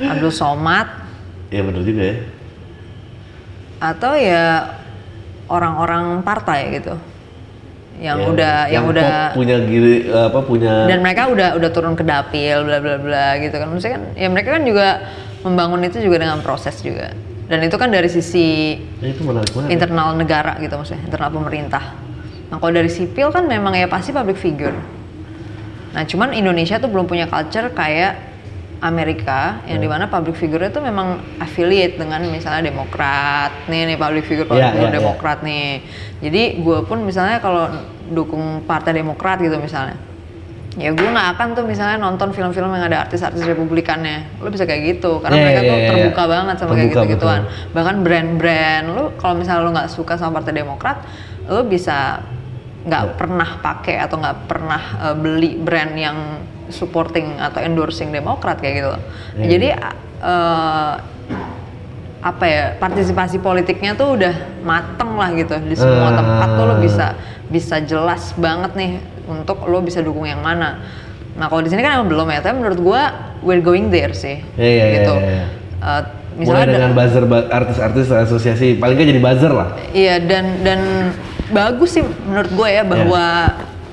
Abdul 0.06 0.30
Somad 0.30 0.86
Iya 1.48 1.64
bener 1.64 1.82
juga 1.82 2.02
ya. 2.04 2.16
atau 3.78 4.12
ya 4.12 4.74
orang-orang 5.46 6.20
partai 6.20 6.76
gitu 6.76 6.98
yang 7.96 8.18
Yang- 8.20 8.30
udah 8.30 8.54
yang, 8.68 8.84
pop 8.84 8.92
udah 8.92 9.10
punya 9.32 9.56
giri 9.60 9.94
apa 10.06 10.38
punya 10.40 10.74
dan 10.86 10.98
mereka 10.98 11.26
udah 11.26 11.54
udah 11.54 11.70
turun 11.72 11.94
ke 11.94 12.02
dapil 12.02 12.62
bla 12.62 12.78
bla 12.78 12.94
bla 12.96 13.26
gitu 13.36 13.54
kan 13.54 13.66
maksudnya 13.68 13.94
kan 13.96 14.04
ya 14.14 14.28
mereka 14.28 14.48
kan 14.52 14.62
juga 14.62 14.88
membangun 15.40 15.82
itu 15.82 15.98
juga 15.98 16.20
dengan 16.20 16.38
proses 16.38 16.74
juga 16.78 17.10
dan 17.46 17.58
itu 17.60 17.74
kan 17.74 17.88
dari 17.88 18.06
sisi 18.06 18.78
Ya, 18.98 19.08
itu 19.08 19.22
menarik 19.22 19.50
banget. 19.52 19.70
internal 19.72 20.08
negara 20.12 20.58
gitu 20.58 20.74
maksudnya 20.74 21.02
internal 21.04 21.30
pemerintah 21.32 21.84
nah 22.48 22.56
kalau 22.56 22.72
dari 22.72 22.88
sipil 22.88 23.28
kan 23.28 23.44
memang 23.44 23.76
ya 23.76 23.84
pasti 23.86 24.08
public 24.08 24.40
figure. 24.40 24.72
Nah 25.92 26.02
cuman 26.04 26.32
Indonesia 26.32 26.80
tuh 26.80 26.88
belum 26.88 27.04
punya 27.04 27.28
culture 27.28 27.68
kayak 27.72 28.28
Amerika 28.78 29.58
yang 29.66 29.82
di 29.82 29.88
mana 29.90 30.06
public 30.06 30.38
figure 30.38 30.62
itu 30.62 30.78
memang 30.78 31.18
affiliate 31.42 31.98
dengan 31.98 32.22
misalnya 32.30 32.70
Demokrat. 32.70 33.66
Nih 33.66 33.90
nih 33.90 33.96
public 33.98 34.24
figure 34.24 34.46
public 34.46 34.64
Iya, 34.64 34.72
figure 34.72 34.92
iya. 34.94 34.98
Demokrat 35.02 35.38
nih. 35.42 35.68
Jadi 36.22 36.42
gue 36.62 36.78
pun 36.86 37.02
misalnya 37.02 37.42
kalau 37.42 37.66
dukung 38.08 38.64
partai 38.64 38.94
Demokrat 38.96 39.42
gitu 39.42 39.58
misalnya 39.60 39.98
ya 40.78 40.94
gue 40.94 41.08
nggak 41.10 41.28
akan 41.34 41.58
tuh 41.58 41.66
misalnya 41.66 41.98
nonton 41.98 42.30
film-film 42.30 42.70
yang 42.70 42.86
ada 42.86 43.02
artis-artis 43.04 43.42
republikannya. 43.42 44.30
Lo 44.38 44.46
bisa 44.46 44.62
kayak 44.62 44.96
gitu 44.96 45.18
karena 45.18 45.34
Iya, 45.36 45.42
mereka 45.42 45.60
iya, 45.60 45.68
tuh 45.68 45.74
iya, 45.76 45.88
terbuka 45.90 46.22
iya. 46.22 46.30
banget 46.30 46.54
sama 46.54 46.70
kayak 46.70 46.78
Terbuka, 46.78 47.02
gitu-gituan. 47.02 47.40
bahkan 47.74 47.96
brand-brand 48.06 48.84
lo 48.94 49.04
kalau 49.18 49.34
misalnya 49.36 49.66
lo 49.66 49.70
nggak 49.74 49.90
suka 49.90 50.14
sama 50.14 50.38
partai 50.38 50.54
demokrat 50.54 51.02
lo 51.50 51.66
bisa 51.66 52.22
nggak 52.88 53.04
Iya. 53.04 53.14
pernah 53.14 53.50
pakai 53.60 53.96
atau 53.98 54.16
nggak 54.16 54.38
pernah 54.44 54.82
eh, 55.02 55.14
beli 55.14 55.54
brand 55.54 55.92
yang 55.92 56.18
supporting 56.68 57.36
atau 57.36 57.60
endorsing 57.60 58.08
demokrat 58.08 58.58
kayak 58.58 58.74
gitu 58.76 58.90
Iya, 59.36 59.46
jadi 59.46 59.68
eh, 60.22 60.92
apa 62.18 62.44
ya 62.44 62.74
partisipasi 62.74 63.38
politiknya 63.38 63.94
tuh 63.94 64.18
udah 64.18 64.34
mateng 64.60 65.14
lah 65.14 65.30
gitu 65.32 65.54
di 65.62 65.72
semua 65.72 66.10
Ah. 66.10 66.16
tempat 66.16 66.48
tuh 66.50 66.64
lo 66.66 66.74
bisa 66.78 67.06
bisa 67.46 67.78
jelas 67.80 68.34
banget 68.34 68.74
nih 68.74 68.92
untuk 69.24 69.62
lo 69.62 69.78
bisa 69.78 70.00
dukung 70.00 70.26
yang 70.26 70.42
mana. 70.42 70.82
Nah 71.32 71.46
kalau 71.46 71.62
di 71.62 71.70
sini 71.70 71.78
kan 71.78 71.94
emang 71.94 72.10
belum 72.10 72.26
ya, 72.28 72.42
tapi 72.42 72.58
menurut 72.58 72.80
gua 72.82 73.02
we're 73.38 73.62
going 73.62 73.88
there 73.88 74.10
sih, 74.10 74.42
Iya, 74.52 74.66
iya, 74.66 74.86
gitu. 74.98 75.14
iya, 75.14 75.30
iya. 75.30 75.46
Eh, 75.78 76.02
Mulai 76.34 76.36
misalnya 76.36 76.58
ada- 76.60 76.74
dengan 76.74 76.92
buzzer 76.92 77.24
artis-artis 77.48 78.06
asosiasi 78.10 78.66
paling 78.74 78.94
nggak 78.94 79.08
jadi 79.08 79.22
buzzer 79.22 79.52
lah. 79.52 79.68
Iya 79.88 80.14
dan 80.20 80.44
dan 80.60 80.80
bagus 81.48 81.96
sih 81.96 82.04
menurut 82.04 82.50
gue 82.52 82.68
ya 82.68 82.82
bahwa 82.84 83.24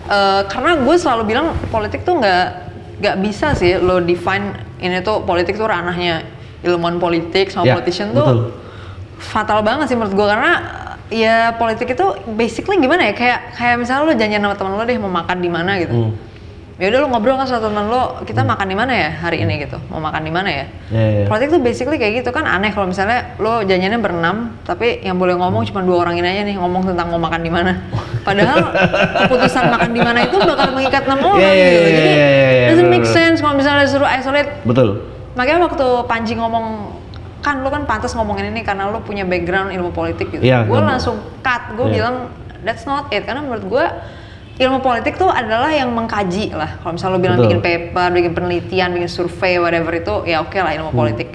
eh, 0.08 0.42
karena 0.48 0.72
gue 0.80 0.96
selalu 0.96 1.24
bilang 1.26 1.48
politik 1.72 2.04
tuh 2.04 2.20
nggak 2.20 2.46
nggak 3.00 3.16
bisa 3.20 3.52
sih 3.56 3.76
lo 3.76 4.00
define 4.00 4.56
ini 4.80 5.00
tuh 5.04 5.24
politik 5.24 5.56
tuh 5.56 5.68
ranahnya 5.68 6.24
ilmuwan 6.64 6.98
politik 6.98 7.52
sama 7.52 7.68
Ya, 7.68 7.74
politician 7.78 8.12
betul. 8.12 8.24
tuh 8.24 8.38
fatal 9.20 9.64
banget 9.64 9.92
sih 9.92 9.96
menurut 9.96 10.16
gue 10.16 10.28
karena 10.28 10.54
ya 11.08 11.54
politik 11.56 11.94
itu 11.94 12.06
basically 12.34 12.82
gimana 12.82 13.08
ya 13.08 13.14
kayak 13.14 13.40
kayak 13.56 13.76
misalnya 13.78 14.04
lo 14.10 14.14
janjian 14.18 14.42
sama 14.42 14.56
teman 14.58 14.74
lo 14.76 14.84
deh 14.84 14.98
mau 14.98 15.12
makan 15.12 15.38
di 15.38 15.50
mana 15.52 15.72
gitu. 15.78 15.94
Hmm. 15.94 16.14
Ya 16.76 16.92
udah 16.92 17.00
lo 17.00 17.08
ngobrol 17.08 17.40
kan 17.40 17.48
sama 17.48 17.64
teman 17.64 17.88
lo, 17.88 18.20
kita 18.28 18.44
makan 18.44 18.68
di 18.68 18.76
mana 18.76 18.92
ya 18.92 19.10
hari 19.24 19.48
ini 19.48 19.64
gitu. 19.64 19.80
Mau 19.88 20.04
makan 20.04 20.28
di 20.28 20.32
mana 20.34 20.50
ya? 20.52 20.66
Iya, 20.92 21.08
iya. 21.08 21.26
Politik 21.32 21.56
tuh 21.56 21.62
basically 21.64 21.96
kayak 21.96 22.20
gitu 22.20 22.36
kan 22.36 22.44
aneh 22.44 22.76
kalau 22.76 22.92
misalnya 22.92 23.32
lo 23.40 23.64
janjiannya 23.64 23.96
berenam, 24.04 24.60
tapi 24.68 25.00
yang 25.00 25.16
boleh 25.16 25.40
ngomong 25.40 25.64
cuma 25.72 25.80
dua 25.88 26.04
orang 26.04 26.20
ini 26.20 26.28
aja 26.28 26.44
nih 26.44 26.60
ngomong 26.60 26.84
tentang 26.84 27.16
mau 27.16 27.22
makan 27.24 27.48
di 27.48 27.52
mana. 27.52 27.80
Padahal 28.28 28.76
keputusan 29.24 29.72
makan 29.72 29.90
di 29.96 30.02
mana 30.04 30.20
itu 30.28 30.36
bakal 30.36 30.76
mengikat 30.76 31.08
enam 31.08 31.20
orang 31.24 31.40
Iya, 31.40 31.52
iya, 31.56 31.64
gitu. 31.64 31.80
iya, 31.80 31.88
Jadi 31.88 32.12
iya, 32.12 32.28
iya, 32.28 32.50
iya, 32.52 32.68
doesn't 32.68 32.88
bener, 32.92 33.00
make 33.00 33.08
sense 33.08 33.38
kalau 33.40 33.56
misalnya 33.56 33.86
suruh 33.88 34.10
isolate. 34.12 34.52
Betul. 34.68 34.90
Makanya 35.40 35.60
waktu 35.72 35.88
Panji 36.12 36.34
ngomong 36.36 36.66
kan 37.40 37.64
lo 37.64 37.72
kan 37.72 37.88
pantas 37.88 38.12
ngomongin 38.20 38.52
ini 38.52 38.68
karena 38.68 38.92
lo 38.92 39.00
punya 39.00 39.24
background 39.24 39.72
ilmu 39.72 39.96
politik 39.96 40.28
gitu. 40.28 40.44
Iya, 40.44 40.68
gue 40.68 40.76
langsung 40.84 41.24
cut, 41.40 41.72
gue 41.72 41.88
Iya. 41.88 41.94
bilang 42.04 42.16
that's 42.68 42.84
not 42.84 43.08
it 43.16 43.24
karena 43.24 43.40
menurut 43.40 43.64
gue 43.64 43.86
ilmu 44.56 44.80
politik 44.80 45.16
tuh 45.16 45.28
adalah 45.28 45.68
yang 45.68 45.92
mengkaji 45.92 46.50
lah. 46.50 46.80
Kalau 46.80 46.96
misalnya 46.96 47.14
lo 47.14 47.20
bilang 47.20 47.38
Betul. 47.38 47.48
bikin 47.50 47.60
paper, 47.60 48.08
bikin 48.10 48.32
penelitian, 48.32 48.90
bikin 48.92 49.10
survei, 49.10 49.60
whatever 49.60 49.92
itu 49.92 50.24
ya 50.24 50.40
oke 50.40 50.56
lah 50.56 50.72
ilmu 50.74 50.90
Hmm. 50.90 50.98
politik. 50.98 51.30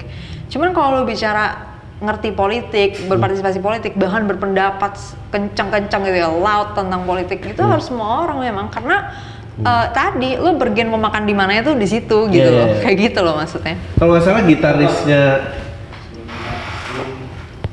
Cuman 0.49 0.73
kalau 0.73 0.97
lo 0.97 1.03
bicara 1.03 1.69
ngerti 2.01 2.33
politik, 2.33 2.97
berpartisipasi 3.05 3.61
politik, 3.61 3.93
bahkan 3.93 4.25
berpendapat 4.25 4.97
kencang-kencang 5.29 6.01
gitu 6.01 6.17
ya, 6.17 6.27
loud 6.27 6.73
tentang 6.73 7.05
politik 7.05 7.45
itu 7.45 7.61
Hmm. 7.61 7.71
harus 7.71 7.85
semua 7.85 8.25
orang 8.25 8.41
memang 8.41 8.67
karena 8.67 9.13
eh, 9.53 9.87
tadi 9.93 10.33
lo 10.35 10.57
bergen 10.57 10.89
mau 10.89 10.97
makan 10.97 11.21
di 11.21 11.35
mana 11.35 11.53
itu 11.53 11.75
di 11.75 11.85
situ 11.85 12.25
gitu 12.25 12.41
Iya, 12.41 12.57
loh, 12.57 12.67
iya. 12.67 12.81
kayak 12.81 12.97
gitu 12.97 13.19
loh 13.21 13.37
maksudnya. 13.37 13.77
Kalau 13.93 14.09
nggak 14.09 14.23
salah 14.23 14.41
gitarisnya 14.41 15.21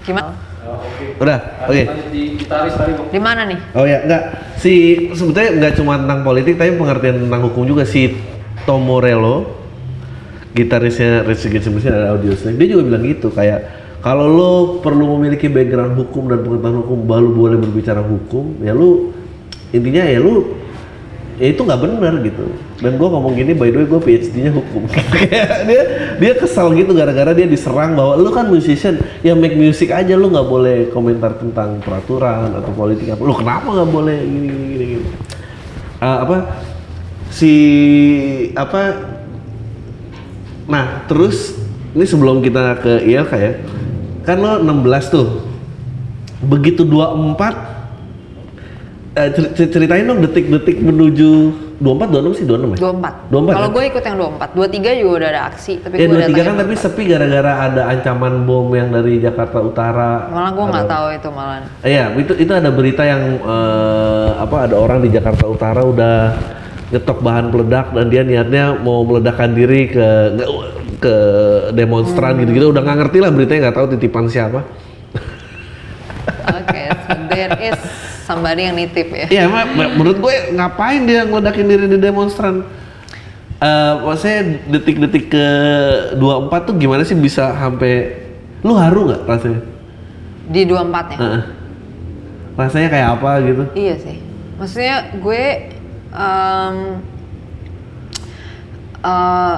Gimana? 0.04 0.30
udah, 1.16 1.38
oke. 1.64 1.82
Lanjut 1.82 2.08
di 2.08 2.22
gitaris 2.36 2.74
tadi 2.74 2.92
Bang. 2.92 3.08
Di 3.08 3.20
mana 3.20 3.42
nih? 3.44 3.58
Oh 3.72 3.84
ya, 3.84 4.04
enggak. 4.04 4.22
Si 4.58 5.06
sebetulnya 5.14 5.54
nggak 5.54 5.74
cuma 5.78 6.02
tentang 6.02 6.26
politik, 6.26 6.58
tapi 6.58 6.74
pengertian 6.74 7.30
tentang 7.30 7.46
hukum 7.46 7.62
juga. 7.62 7.86
Si 7.86 8.10
Tom 8.66 8.82
Morello, 8.82 9.46
gitarisnya 10.58 11.22
Rage 11.22 11.46
Against 11.46 11.70
the 11.70 11.72
Machine 11.72 11.94
ada 11.94 12.18
audio 12.18 12.34
dia 12.34 12.66
juga 12.66 12.82
bilang 12.90 13.04
gitu 13.06 13.30
kayak 13.30 13.58
kalau 14.02 14.26
lo 14.26 14.52
perlu 14.82 15.18
memiliki 15.18 15.46
background 15.46 15.94
hukum 15.94 16.26
dan 16.26 16.42
pengetahuan 16.42 16.82
hukum 16.82 16.98
baru 17.06 17.28
boleh 17.30 17.56
berbicara 17.62 18.02
hukum, 18.02 18.58
ya 18.62 18.74
lu 18.74 19.14
intinya 19.70 20.02
ya 20.06 20.18
lu 20.18 20.57
ya 21.38 21.46
itu 21.54 21.62
nggak 21.62 21.80
benar 21.80 22.14
gitu. 22.20 22.44
Dan 22.82 22.98
gua 22.98 23.14
ngomong 23.14 23.34
gini, 23.38 23.54
by 23.54 23.70
the 23.70 23.82
way 23.82 23.86
gue 23.86 24.00
PhD-nya 24.02 24.52
hukum. 24.54 24.86
Dia 25.68 25.82
dia 26.18 26.32
kesal 26.34 26.74
gitu 26.74 26.90
gara-gara 26.94 27.30
dia 27.30 27.46
diserang 27.46 27.94
bahwa 27.94 28.18
lu 28.18 28.30
kan 28.34 28.50
musician, 28.50 28.98
ya 29.22 29.38
make 29.38 29.54
music 29.54 29.94
aja 29.94 30.18
lu 30.18 30.30
nggak 30.30 30.48
boleh 30.50 30.78
komentar 30.90 31.38
tentang 31.38 31.78
peraturan 31.82 32.54
atau 32.58 32.70
politik 32.74 33.14
apa. 33.14 33.22
Lu 33.22 33.34
kenapa 33.34 33.70
nggak 33.70 33.90
boleh 33.90 34.18
gini 34.18 34.46
gini 34.46 34.64
gini? 34.66 34.84
gini. 34.98 35.06
Ah, 35.98 36.26
apa 36.26 36.36
si 37.30 37.52
apa 38.54 39.14
Nah, 40.68 41.08
terus 41.08 41.56
ini 41.96 42.04
sebelum 42.04 42.44
kita 42.44 42.76
ke 42.84 43.08
ILK 43.08 43.32
ya. 43.40 43.52
Kan 44.28 44.44
lo 44.44 44.60
16 44.60 45.08
tuh. 45.08 45.28
Begitu 46.44 46.84
24 46.84 47.77
eh, 49.18 49.28
cer- 49.28 49.52
cer- 49.52 49.70
ceritain 49.70 50.04
dong 50.04 50.20
detik-detik 50.20 50.78
menuju 50.78 51.30
24 51.78 52.10
26 52.10 52.38
sih 52.38 52.44
26 52.44 52.74
ya? 52.74 52.78
24. 52.80 53.30
24 53.30 53.54
Kalau 53.54 53.68
ya? 53.68 53.74
gue 53.74 53.84
ikut 53.86 54.02
yang 54.02 54.16
24. 54.18 54.50
23 54.50 55.00
juga 55.00 55.12
udah 55.14 55.28
ada 55.28 55.42
aksi, 55.46 55.72
tapi 55.78 55.92
Ya 55.92 55.98
gue 56.00 56.08
23 56.08 56.18
datangnya 56.18 56.44
kan 56.44 56.56
tapi 56.56 56.74
sepi 56.74 57.02
gara-gara 57.04 57.52
ada 57.64 57.82
ancaman 57.88 58.34
bom 58.44 58.66
yang 58.72 58.88
dari 58.88 59.14
Jakarta 59.18 59.58
Utara. 59.60 60.12
malah 60.28 60.50
gue 60.50 60.64
nggak 60.68 60.86
tahu 60.86 61.06
itu 61.12 61.28
malah. 61.30 61.56
Iya, 61.80 62.04
itu 62.14 62.32
itu 62.36 62.52
ada 62.52 62.70
berita 62.70 63.02
yang 63.02 63.22
eh, 63.38 64.28
apa 64.36 64.56
ada 64.64 64.76
orang 64.76 64.98
di 65.00 65.08
Jakarta 65.08 65.44
Utara 65.44 65.82
udah 65.82 66.16
nyetok 66.88 67.18
bahan 67.20 67.46
peledak 67.48 67.86
dan 67.92 68.06
dia 68.08 68.22
niatnya 68.22 68.72
mau 68.74 69.04
meledakkan 69.04 69.52
diri 69.52 69.86
ke 69.86 70.08
ke 70.98 71.14
demonstran 71.72 72.34
Hmm. 72.34 72.40
gitu-gitu 72.42 72.70
udah 72.70 72.80
nggak 72.80 72.98
ngerti 72.98 73.18
lah 73.18 73.30
beritanya 73.30 73.60
nggak 73.64 73.76
tahu 73.76 73.86
titipan 73.92 74.26
siapa. 74.26 74.66
Oke, 76.48 76.82
so 77.04 77.14
there 77.28 77.52
is 77.60 77.78
somebody 78.28 78.68
yang 78.68 78.76
nitip 78.76 79.08
ya. 79.08 79.26
Iya, 79.32 79.44
menurut 79.96 80.20
gue 80.20 80.34
ngapain 80.52 81.08
dia 81.08 81.24
ngeledakin 81.24 81.64
diri 81.64 81.86
di 81.88 81.96
demonstran? 81.96 82.68
Eh, 83.58 83.94
maksudnya 84.04 84.60
detik-detik 84.68 85.32
ke 85.32 85.46
24 86.20 86.68
tuh 86.68 86.74
gimana 86.76 87.02
sih 87.02 87.16
bisa 87.16 87.56
sampai 87.56 88.20
lu 88.60 88.76
haru 88.76 89.08
nggak 89.08 89.22
rasanya? 89.24 89.60
Di 90.52 90.62
24-nya. 90.68 91.16
Heeh. 91.18 91.42
Rasanya 92.54 92.88
kayak 92.92 93.08
apa 93.18 93.30
gitu? 93.42 93.64
Iya 93.72 93.94
sih. 93.96 94.16
Maksudnya 94.60 94.96
gue 95.16 95.42
em, 96.12 96.76
eh, 99.02 99.56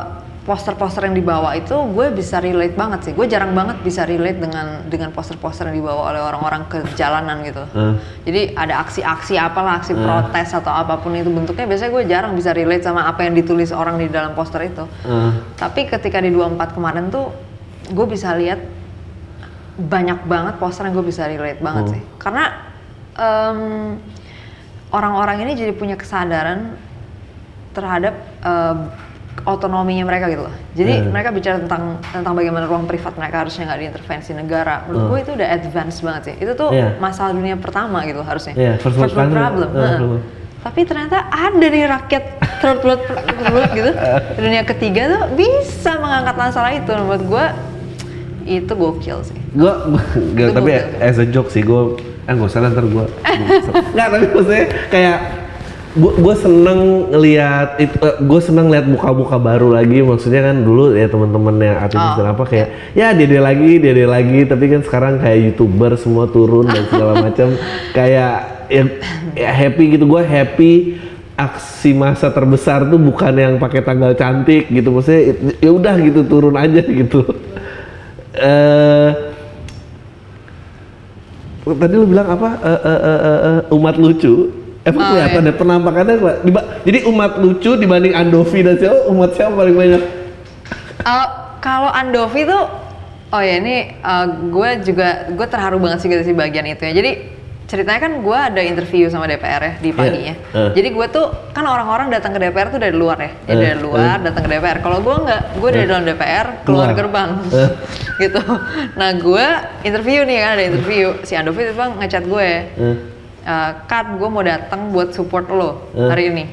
poster-poster 0.50 1.06
yang 1.06 1.14
dibawa 1.14 1.54
itu 1.54 1.70
gue 1.94 2.10
bisa 2.10 2.42
relate 2.42 2.74
banget 2.74 3.00
sih. 3.06 3.12
Gue 3.14 3.30
jarang 3.30 3.54
banget 3.54 3.86
bisa 3.86 4.02
relate 4.02 4.42
dengan 4.42 4.82
dengan 4.90 5.14
poster-poster 5.14 5.70
yang 5.70 5.78
dibawa 5.78 6.10
oleh 6.10 6.18
orang-orang 6.18 6.66
ke 6.66 6.82
jalanan 6.98 7.46
gitu. 7.46 7.62
Heeh. 7.70 7.94
Jadi 8.26 8.40
ada 8.58 8.82
aksi-aksi 8.82 9.38
apalah, 9.38 9.78
aksi 9.78 9.94
protes 9.94 10.50
atau 10.50 10.74
apa 10.74 10.98
pun 10.98 11.14
itu 11.14 11.30
bentuknya 11.30 11.70
biasanya 11.70 11.90
gue 11.94 12.02
jarang 12.10 12.32
bisa 12.34 12.50
relate 12.50 12.82
sama 12.82 13.06
apa 13.06 13.22
yang 13.22 13.38
ditulis 13.38 13.70
orang 13.70 14.02
di 14.02 14.10
dalam 14.10 14.34
poster 14.34 14.66
itu. 14.66 14.82
Heeh. 15.06 15.30
Tapi 15.54 15.86
ketika 15.86 16.18
di 16.18 16.34
24 16.34 16.74
kemarin 16.74 17.14
tuh 17.14 17.30
gue 17.86 18.06
bisa 18.10 18.34
lihat 18.34 18.58
banyak 19.78 20.26
banget 20.26 20.58
poster 20.58 20.82
yang 20.90 20.98
gue 20.98 21.06
bisa 21.06 21.30
relate 21.30 21.62
banget 21.62 21.84
Hmm. 21.86 21.92
sih. 21.94 22.02
Karena 22.18 22.44
em, 23.14 23.60
orang-orang 24.90 25.46
ini 25.46 25.54
jadi 25.54 25.70
punya 25.70 25.94
kesadaran 25.94 26.74
terhadap 27.70 28.18
em, 28.42 28.90
otonominya 29.42 30.04
mereka 30.04 30.28
gitu 30.28 30.42
loh. 30.42 30.54
Jadi 30.72 30.92
Hmm. 30.98 31.10
mereka 31.10 31.28
bicara 31.30 31.56
tentang 31.58 31.82
tentang 32.06 32.32
bagaimana 32.32 32.64
ruang 32.64 32.84
privat 32.84 33.14
mereka 33.14 33.40
harusnya 33.40 33.66
nggak 33.66 33.80
diintervensi 33.80 34.30
negara. 34.32 34.84
Menurut 34.84 35.00
Hmm. 35.00 35.10
gue 35.10 35.18
itu 35.18 35.30
udah 35.34 35.48
advance 35.50 35.96
banget 35.98 36.22
sih. 36.24 36.34
Itu 36.38 36.52
tuh 36.54 36.68
Iya. 36.70 36.96
masalah 36.96 37.32
dunia 37.32 37.56
pertama 37.56 38.04
gitu 38.04 38.20
harusnya. 38.20 38.52
Iya, 38.52 38.72
first 38.76 38.96
world 38.96 39.10
country. 39.10 39.34
problem. 39.34 39.68
Heeh. 39.70 39.96
problem. 39.96 40.22
Tapi 40.60 40.80
ternyata 40.84 41.18
ada 41.26 41.66
nih 41.66 41.84
rakyat 41.88 42.24
third 42.60 42.80
world 42.82 43.00
world 43.46 43.70
gitu. 43.72 43.90
Dunia 44.44 44.62
ketiga 44.62 45.02
tuh 45.08 45.22
bisa 45.32 45.96
mengangkat 45.96 46.36
masalah 46.36 46.70
itu. 46.70 46.90
Menurut 46.90 47.24
gue 47.24 47.44
itu 48.50 48.68
gokil 48.68 49.18
sih. 49.22 49.40
Gue 49.52 49.72
tapi 50.50 50.70
gokil. 50.74 51.00
as 51.00 51.16
a 51.16 51.24
joke 51.24 51.48
sih 51.48 51.60
gue 51.60 51.96
eh 52.20 52.32
gak 52.32 52.46
usah 52.46 52.62
ntar 52.62 52.84
gue 52.84 53.04
nggak 53.96 54.06
tapi 54.06 54.26
maksudnya 54.28 54.64
kayak 54.86 55.18
gue 55.98 56.34
seneng 56.38 57.10
ngelihat 57.10 57.82
itu 57.82 57.98
gue 57.98 58.40
seneng 58.40 58.70
lihat 58.70 58.86
muka-muka 58.86 59.42
baru 59.42 59.74
lagi. 59.74 59.98
Maksudnya 60.06 60.52
kan 60.52 60.62
dulu 60.62 60.94
ya 60.94 61.10
teman-teman 61.10 61.58
yang 61.58 61.76
artis 61.82 61.98
Oh, 61.98 62.22
apa 62.22 62.44
kayak 62.46 62.94
ya 62.94 63.10
dia 63.10 63.26
dia 63.26 63.42
lagi 63.42 63.82
dia 63.82 64.06
lagi. 64.06 64.46
Tapi 64.46 64.64
kan 64.70 64.80
sekarang 64.86 65.18
kayak 65.18 65.38
youtuber 65.50 65.98
semua 65.98 66.30
turun 66.30 66.70
dan 66.70 66.86
segala 66.86 67.18
macam. 67.26 67.58
Kayak 67.90 68.32
ya, 68.70 68.82
ya 69.34 69.50
happy 69.50 69.98
gitu. 69.98 70.06
Gue 70.06 70.22
happy 70.22 70.72
aksi 71.34 71.96
masa 71.96 72.30
terbesar 72.30 72.86
tuh 72.86 73.00
bukan 73.00 73.34
yang 73.34 73.54
pakai 73.58 73.82
tanggal 73.82 74.14
cantik 74.14 74.70
gitu. 74.70 74.94
Maksudnya 74.94 75.34
ya 75.58 75.70
udah 75.74 75.94
gitu 75.98 76.20
turun 76.22 76.54
aja 76.54 76.82
gitu. 76.86 77.26
Eh 78.30 79.10
tadi 81.66 81.94
lu 81.98 82.06
bilang 82.08 82.30
apa? 82.30 82.56
Eh, 82.62 82.80
eh, 82.86 83.00
eh, 83.02 83.20
eh, 83.20 83.40
eh, 83.42 83.74
umat 83.74 83.98
lucu 83.98 84.59
Emang 84.80 85.02
Oh, 85.02 85.08
kelihatan 85.12 85.42
iya. 85.42 85.46
deh 85.46 85.54
penampakannya 85.54 86.14
Pak. 86.16 86.36
Diba- 86.42 86.66
Jadi 86.80 86.98
umat 87.04 87.32
lucu 87.36 87.70
dibanding 87.74 88.12
Andovi 88.12 88.60
dan 88.60 88.74
siapa 88.74 88.98
umat 89.06 89.30
siapa 89.32 89.52
paling 89.54 89.76
banyak? 89.76 90.02
Eh, 91.00 91.26
kalau 91.58 91.90
Andovi 91.90 92.42
tuh, 92.42 92.64
oh 93.28 93.40
ya 93.40 93.54
ini 93.56 93.76
eh, 93.92 94.24
gue 94.46 94.68
juga 94.82 95.08
gue 95.28 95.46
terharu 95.46 95.76
banget 95.76 96.00
sih 96.00 96.08
gitu 96.08 96.24
sih 96.24 96.32
bagian 96.32 96.64
itu 96.64 96.80
ya. 96.80 96.92
Jadi 96.94 97.12
ceritanya 97.66 98.00
kan 98.00 98.18
gue 98.18 98.34
ada 98.34 98.58
interview 98.58 99.06
sama 99.06 99.24
DPR 99.26 99.62
ya 99.62 99.74
di 99.76 99.92
paginya. 99.92 100.34
Eh. 100.50 100.70
Jadi 100.72 100.88
gue 100.90 101.06
tuh 101.08 101.26
kan 101.52 101.62
orang-orang 101.62 102.08
datang 102.08 102.32
ke 102.32 102.40
DPR 102.40 102.66
tuh 102.68 102.80
dari 102.80 102.90
luar 102.92 103.14
ya, 103.16 103.30
Dia 103.38 103.52
Eh, 103.52 103.58
dari 103.62 103.78
luar 103.78 104.16
datang 104.18 104.42
ke 104.42 104.50
DPR. 104.50 104.80
Kalau 104.80 104.98
gue 104.98 105.14
nggak, 105.14 105.42
gue 105.54 105.70
dari 105.70 105.86
dalam 105.86 106.02
DPR 106.02 106.46
keluar 106.64 106.88
Keluar. 106.88 106.96
gerbang, 106.96 107.30
Eh. 107.46 107.70
gitu. 108.22 108.40
Nah 108.96 109.10
gue 109.14 109.44
interview 109.82 110.24
nih 110.24 110.38
kan 110.40 110.50
ada 110.50 110.64
interview 110.66 111.04
si 111.20 111.32
Andovi 111.32 111.62
itu 111.62 111.74
bang 111.74 111.92
ngechat 111.94 112.24
gue, 112.24 112.50
Eh. 113.40 113.48
eh, 113.48 113.70
Kat 113.84 114.06
gue 114.14 114.28
mau 114.28 114.40
datang 114.40 114.90
buat 114.90 115.10
support 115.10 115.48
lo 115.48 115.90
Eh. 115.92 116.08
hari 116.08 116.24
ini 116.28 116.44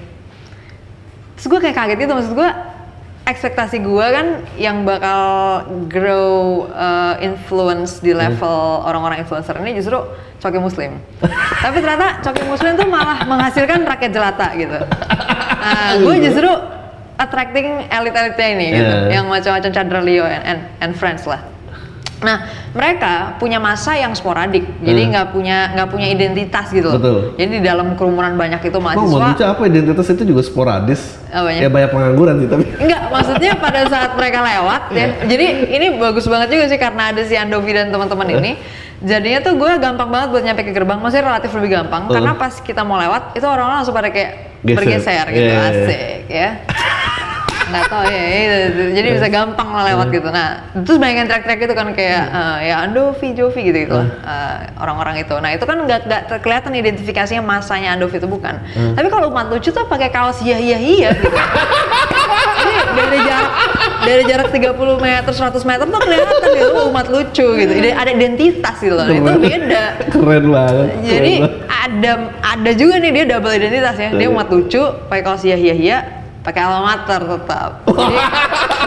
terus 1.36 1.48
gue 1.48 1.60
kayak 1.62 1.75
kaget 1.75 1.98
gitu 2.01 2.13
maksud 2.13 2.34
gue 2.34 2.50
ekspektasi 3.27 3.84
gue 3.84 4.06
kan 4.08 4.27
yang 4.56 4.88
bakal 4.88 5.22
grow 5.86 6.63
uh, 6.72 7.20
influence 7.20 8.00
di 8.00 8.15
level 8.15 8.82
orang-orang 8.82 9.20
influencer 9.20 9.51
ini 9.60 9.75
justru 9.75 10.00
coki 10.39 10.58
muslim 10.58 10.96
tapi 11.63 11.77
ternyata 11.77 12.24
coki 12.24 12.44
muslim 12.48 12.74
tuh 12.74 12.88
malah 12.88 13.27
menghasilkan 13.27 13.84
rakyat 13.84 14.12
jelata 14.15 14.48
gitu 14.56 14.79
nah, 14.79 15.91
gue 16.00 16.15
justru 16.24 16.48
attracting 17.20 17.86
elit-elitnya 17.91 18.48
ini 18.56 18.65
gitu 18.72 18.96
Yeah. 19.06 19.13
yang 19.20 19.25
macam-macam 19.27 19.70
Chandra 19.74 20.00
Leo 20.00 20.24
and, 20.24 20.44
and, 20.48 20.60
and 20.79 20.91
friends 20.96 21.27
lah 21.27 21.44
Nah, 22.17 22.38
mereka 22.74 23.38
punya 23.38 23.62
masa 23.62 23.93
yang 23.93 24.09
sporadik, 24.12 24.65
jadi 24.81 25.01
Hmm. 25.05 25.12
nggak 25.13 25.27
punya 25.29 25.57
nggak 25.77 25.89
punya 25.93 26.07
identitas 26.09 26.65
gitu 26.74 26.89
loh. 26.89 26.97
Betul. 26.97 27.19
Jadi 27.38 27.50
di 27.50 27.62
dalam 27.62 27.93
kerumunan 27.93 28.33
banyak 28.33 28.57
itu 28.57 28.77
mahasiswa, 28.81 29.38
lucu 29.38 29.43
apa 29.45 29.62
identitas 29.69 30.07
itu 30.09 30.24
juga 30.25 30.41
sporadis. 30.41 31.01
Apanya? 31.29 31.62
Ya 31.62 31.69
banyak 31.69 31.89
pengangguran 31.93 32.36
sih 32.41 32.50
tapi. 32.50 32.63
Enggak, 32.81 33.01
maksudnya 33.13 33.53
pada 33.55 33.81
saat 33.86 34.12
mereka 34.17 34.39
lewat 34.41 34.81
ya. 34.97 35.07
Jadi 35.29 35.45
ini 35.69 35.86
bagus 35.93 36.25
banget 36.25 36.57
juga 36.57 36.65
sih 36.65 36.79
karena 36.81 37.13
ada 37.13 37.21
si 37.21 37.38
Andovi 37.38 37.69
dan 37.69 37.93
teman-teman 37.93 38.27
ini. 38.33 38.51
Jadinya 38.97 39.45
tuh 39.45 39.53
gue 39.53 39.71
gampang 39.77 40.09
banget 40.09 40.27
buat 40.33 40.41
nyampe 40.41 40.65
ke 40.65 40.74
gerbang, 40.74 40.97
maksudnya 40.97 41.29
relatif 41.29 41.53
lebih 41.53 41.69
gampang. 41.69 42.09
Uh. 42.09 42.17
Karena 42.17 42.33
pas 42.33 42.57
kita 42.57 42.81
mau 42.81 42.97
lewat, 42.97 43.38
itu 43.38 43.45
orang-orang 43.45 43.86
langsung 43.86 43.93
pada 43.93 44.09
kayak 44.09 44.57
Geser. 44.65 44.74
bergeser 44.74 45.25
gitu, 45.29 45.38
Iya, 45.38 45.53
iya, 45.53 45.62
iya. 45.62 45.69
asik 45.69 46.19
ya. 46.33 46.50
Nggak 47.67 47.83
tahu 47.91 48.03
ya, 48.07 48.24
ya, 48.24 48.57
jadi 48.95 49.07
bisa 49.19 49.27
gampang 49.27 49.69
lah 49.71 49.83
lewat 49.91 50.07
gitu. 50.09 50.29
Nah, 50.31 50.63
terus 50.88 50.97
banyak 50.97 51.17
yang 51.21 51.27
track-track 51.27 51.59
itu 51.59 51.74
kan 51.75 51.88
kayak 51.91 52.24
eh, 52.31 52.57
ya 52.71 52.75
Andovi, 52.83 53.36
Jovi 53.36 53.62
gitu 53.67 53.77
gitu 53.83 54.00
eh, 54.00 54.57
orang-orang 54.79 55.19
itu. 55.19 55.36
Nah 55.38 55.51
itu 55.51 55.63
kan 55.63 55.77
nggak 55.83 56.01
nggak 56.07 56.21
kelihatan 56.39 56.71
identifikasinya 56.74 57.43
masanya 57.43 57.93
Andovi 57.93 58.17
itu 58.17 58.27
bukan. 58.27 58.55
Tapi 58.95 59.07
kalau 59.07 59.29
umat 59.29 59.51
lucu 59.51 59.69
tuh 59.69 59.83
pakai 59.86 60.07
kaos 60.09 60.39
hiya 60.39 60.57
hiya 60.57 60.79
hiya 60.79 61.09
gitu. 61.12 61.29
Dari 62.97 63.19
jarak 63.24 63.51
dari 64.03 64.24
jarak 64.25 64.47
30 64.50 64.74
meter 64.97 65.31
100 65.31 65.53
meter 65.63 65.86
tuh 65.86 66.01
kelihatan 66.01 66.38
gitu 66.47 66.65
umat 66.89 67.07
lucu 67.07 67.47
gitu 67.55 67.71
ada 67.93 68.12
identitas 68.12 68.75
gitu 68.79 68.95
loh 68.95 69.05
itu 69.05 69.21
beda 69.21 69.83
Keren 70.09 70.45
banget. 70.47 70.88
jadi 71.03 71.33
keren 71.38 71.51
banget. 71.51 71.86
ada 71.88 72.12
ada 72.41 72.71
juga 72.74 72.95
nih 73.00 73.12
dia 73.13 73.25
double 73.27 73.53
identitas 73.53 73.95
ya 74.00 74.09
dia 74.12 74.27
umat 74.31 74.47
lucu 74.50 74.81
pakai 75.07 75.24
kaos 75.24 75.43
hiya 75.43 75.57
hiya 75.59 75.75
hiya 75.75 75.97
pakai 76.48 76.62
alma 76.63 76.80
mater 76.88 77.20
tetap. 77.20 77.72
Jadi 77.84 78.16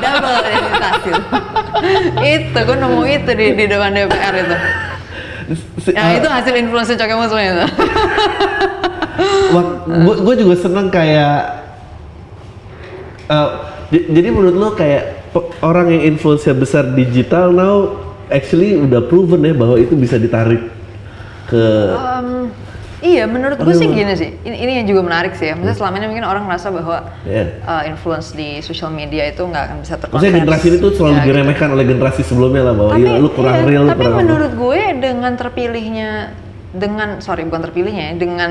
double 0.00 0.36
identitas 0.40 0.94
gitu 1.04 1.20
itu 2.24 2.58
gue 2.58 2.76
nemu 2.78 3.02
itu 3.04 3.30
di, 3.30 3.46
di 3.52 3.64
depan 3.66 3.92
DPR 3.92 4.34
itu. 4.38 4.56
Ya 5.90 6.16
itu 6.16 6.24
hasil 6.24 6.54
influencer 6.56 6.96
coke 6.96 7.14
muslim 7.14 7.44
itu. 7.44 7.66
Gue 10.24 10.34
juga 10.34 10.54
seneng 10.56 10.88
kayak 10.88 11.36
j- 13.90 14.08
jadi 14.08 14.28
menurut 14.30 14.56
lo 14.56 14.68
kayak 14.72 15.20
orang 15.60 15.90
yang 15.90 16.02
influencer 16.08 16.54
besar 16.54 16.90
digital 16.90 17.50
now 17.50 17.76
actually 18.26 18.74
udah 18.74 19.04
proven 19.04 19.42
ya 19.42 19.52
bahwa 19.52 19.76
itu 19.76 19.94
bisa 19.94 20.16
ditarik 20.16 20.62
ke 21.46 21.62
Em, 21.90 22.50
iya, 23.02 23.24
menurut 23.24 23.56
gue 23.56 23.72
sih 23.72 23.86
gini 23.86 24.12
sih. 24.12 24.30
Ini, 24.40 24.56
ini 24.58 24.72
yang 24.78 24.86
juga 24.86 25.00
menarik 25.02 25.32
sih 25.32 25.48
ya. 25.48 25.54
Maksudnya 25.54 25.76
selama 25.76 25.94
ini 25.96 26.06
mungkin 26.06 26.24
orang 26.24 26.44
ngerasa 26.44 26.68
bahwa 26.68 26.96
Iya. 27.22 27.44
uh, 27.62 27.82
influence 27.84 28.30
di 28.30 28.60
social 28.60 28.88
media 28.88 29.26
itu 29.26 29.40
nggak 29.40 29.64
akan 29.66 29.76
bisa 29.80 29.94
terkonversi. 29.96 30.12
maksudnya 30.28 30.40
generasi 30.40 30.66
ini 30.66 30.76
tuh 30.78 30.90
selalu 30.92 31.10
Ya, 31.10 31.18
gitu. 31.18 31.28
diremehkan 31.32 31.68
oleh 31.70 31.84
generasi 31.84 32.20
sebelumnya 32.22 32.62
lah 32.62 32.74
bahwa 32.74 32.92
Tapi, 32.92 33.02
iya, 33.02 33.12
lu 33.16 33.28
kurang 33.30 33.54
iya, 33.54 33.64
real 33.64 33.82
lu 33.82 33.88
tapi 33.88 33.98
kurang 33.98 34.12
apa. 34.12 34.20
menurut 34.20 34.52
gue 34.54 34.80
dengan 34.96 35.32
terpilihnya, 35.34 36.10
dengan 36.70 37.08
sorry 37.18 37.42
bukan 37.42 37.62
terpilihnya 37.64 38.04
ya, 38.04 38.14
dengan 38.16 38.50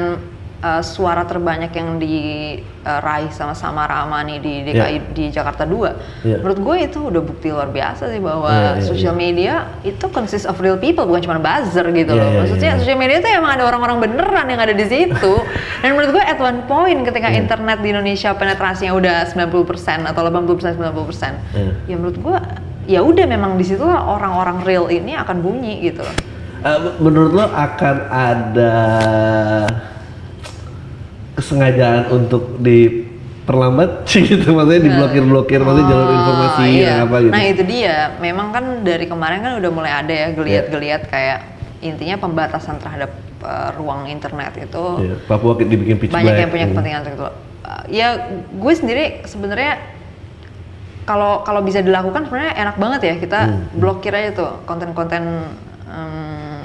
uh, 0.60 0.82
suara 0.82 1.24
terbanyak 1.24 1.72
yang 1.72 1.98
diraih 1.98 3.30
sama 3.30 3.52
sama 3.52 3.84
Ramani 3.84 4.38
di 4.38 4.64
DKI 4.64 4.76
Iya. 4.90 5.02
di 5.12 5.26
Jakarta 5.30 5.64
2 5.64 6.24
Iya. 6.24 6.38
menurut 6.40 6.60
gue 6.60 6.76
itu 6.84 7.00
udah 7.02 7.22
bukti 7.22 7.48
luar 7.50 7.68
biasa 7.68 8.08
sih 8.08 8.20
bahwa 8.20 8.50
Iya, 8.50 8.72
iya, 8.76 8.84
social 8.84 9.14
media 9.14 9.54
itu 9.82 10.06
consist 10.10 10.44
of 10.44 10.58
real 10.58 10.76
people 10.76 11.04
bukan 11.04 11.24
cuma 11.24 11.38
buzzer 11.38 11.84
gitu 11.90 12.12
Iya, 12.12 12.20
loh 12.20 12.30
iya, 12.30 12.38
maksudnya 12.40 12.72
iya. 12.74 12.80
social 12.80 12.98
media 12.98 13.18
itu 13.18 13.30
emang 13.30 13.52
ada 13.56 13.64
orang-orang 13.66 13.98
beneran 14.00 14.46
yang 14.48 14.60
ada 14.60 14.74
di 14.74 14.86
situ 14.86 15.34
dan 15.82 15.90
menurut 15.94 16.12
gue 16.14 16.24
at 16.24 16.38
one 16.38 16.64
point 16.66 17.00
ketika 17.04 17.28
Iya. 17.28 17.40
internet 17.40 17.78
di 17.80 17.90
Indonesia 17.90 18.30
penetrasinya 18.34 18.94
udah 18.94 19.18
90% 19.28 20.06
atau 20.06 20.22
80% 20.24 20.76
90% 20.76 21.56
Iya. 21.56 21.72
ya 21.86 21.96
menurut 21.96 22.18
gue 22.18 22.38
ya 22.90 23.00
udah 23.00 23.26
memang 23.26 23.54
di 23.54 23.64
situ 23.64 23.86
orang-orang 23.86 24.66
real 24.66 24.90
ini 24.90 25.14
akan 25.14 25.40
bunyi 25.40 25.80
gitu 25.84 26.02
loh 26.02 26.16
Eh, 26.60 26.76
menurut 27.00 27.32
lo 27.32 27.48
akan 27.48 27.96
ada 28.12 28.76
kesengajaan 31.40 32.12
untuk 32.12 32.60
diperlambat 32.60 34.04
gitu 34.28 34.52
maksudnya 34.52 34.82
diblokir-blokir 34.84 35.60
maksudnya 35.60 35.88
jalur 35.88 36.06
Oh, 36.06 36.14
informasi 36.14 36.66
iya. 36.76 36.94
apa 37.02 37.16
gitu. 37.18 37.32
Nah 37.32 37.44
itu 37.46 37.64
dia, 37.64 37.96
memang 38.20 38.48
kan 38.50 38.64
dari 38.82 39.06
kemarin 39.06 39.40
kan 39.40 39.54
udah 39.56 39.72
mulai 39.72 39.92
ada 39.96 40.12
ya 40.12 40.28
geliat-geliat 40.30 41.08
kayak 41.08 41.40
intinya 41.80 42.20
pembatasan 42.20 42.76
terhadap 42.78 43.08
uh, 43.40 43.72
ruang 43.74 44.04
internet 44.06 44.52
itu 44.60 44.84
Iya, 45.00 45.16
Papua 45.24 45.56
dibikin 45.56 45.96
pitch 45.96 46.12
banyak 46.12 46.28
black. 46.28 46.42
yang 46.42 46.50
punya 46.50 46.66
Hmm. 46.66 46.74
kepentingan 46.74 47.00
untuk 47.02 47.14
itu. 47.16 47.28
Uh, 47.62 47.84
ya 47.88 48.08
gue 48.52 48.74
sendiri 48.74 49.04
sebenarnya 49.24 49.74
kalau 51.04 51.42
kalau 51.42 51.62
bisa 51.62 51.80
dilakukan 51.80 52.22
sebenarnya 52.24 52.54
enak 52.60 52.76
banget 52.76 53.02
ya 53.02 53.14
kita 53.18 53.40
Hmm. 53.42 53.64
blokir 53.74 54.12
aja 54.12 54.30
tuh 54.32 54.52
konten-konten 54.64 55.24
em, 55.88 56.62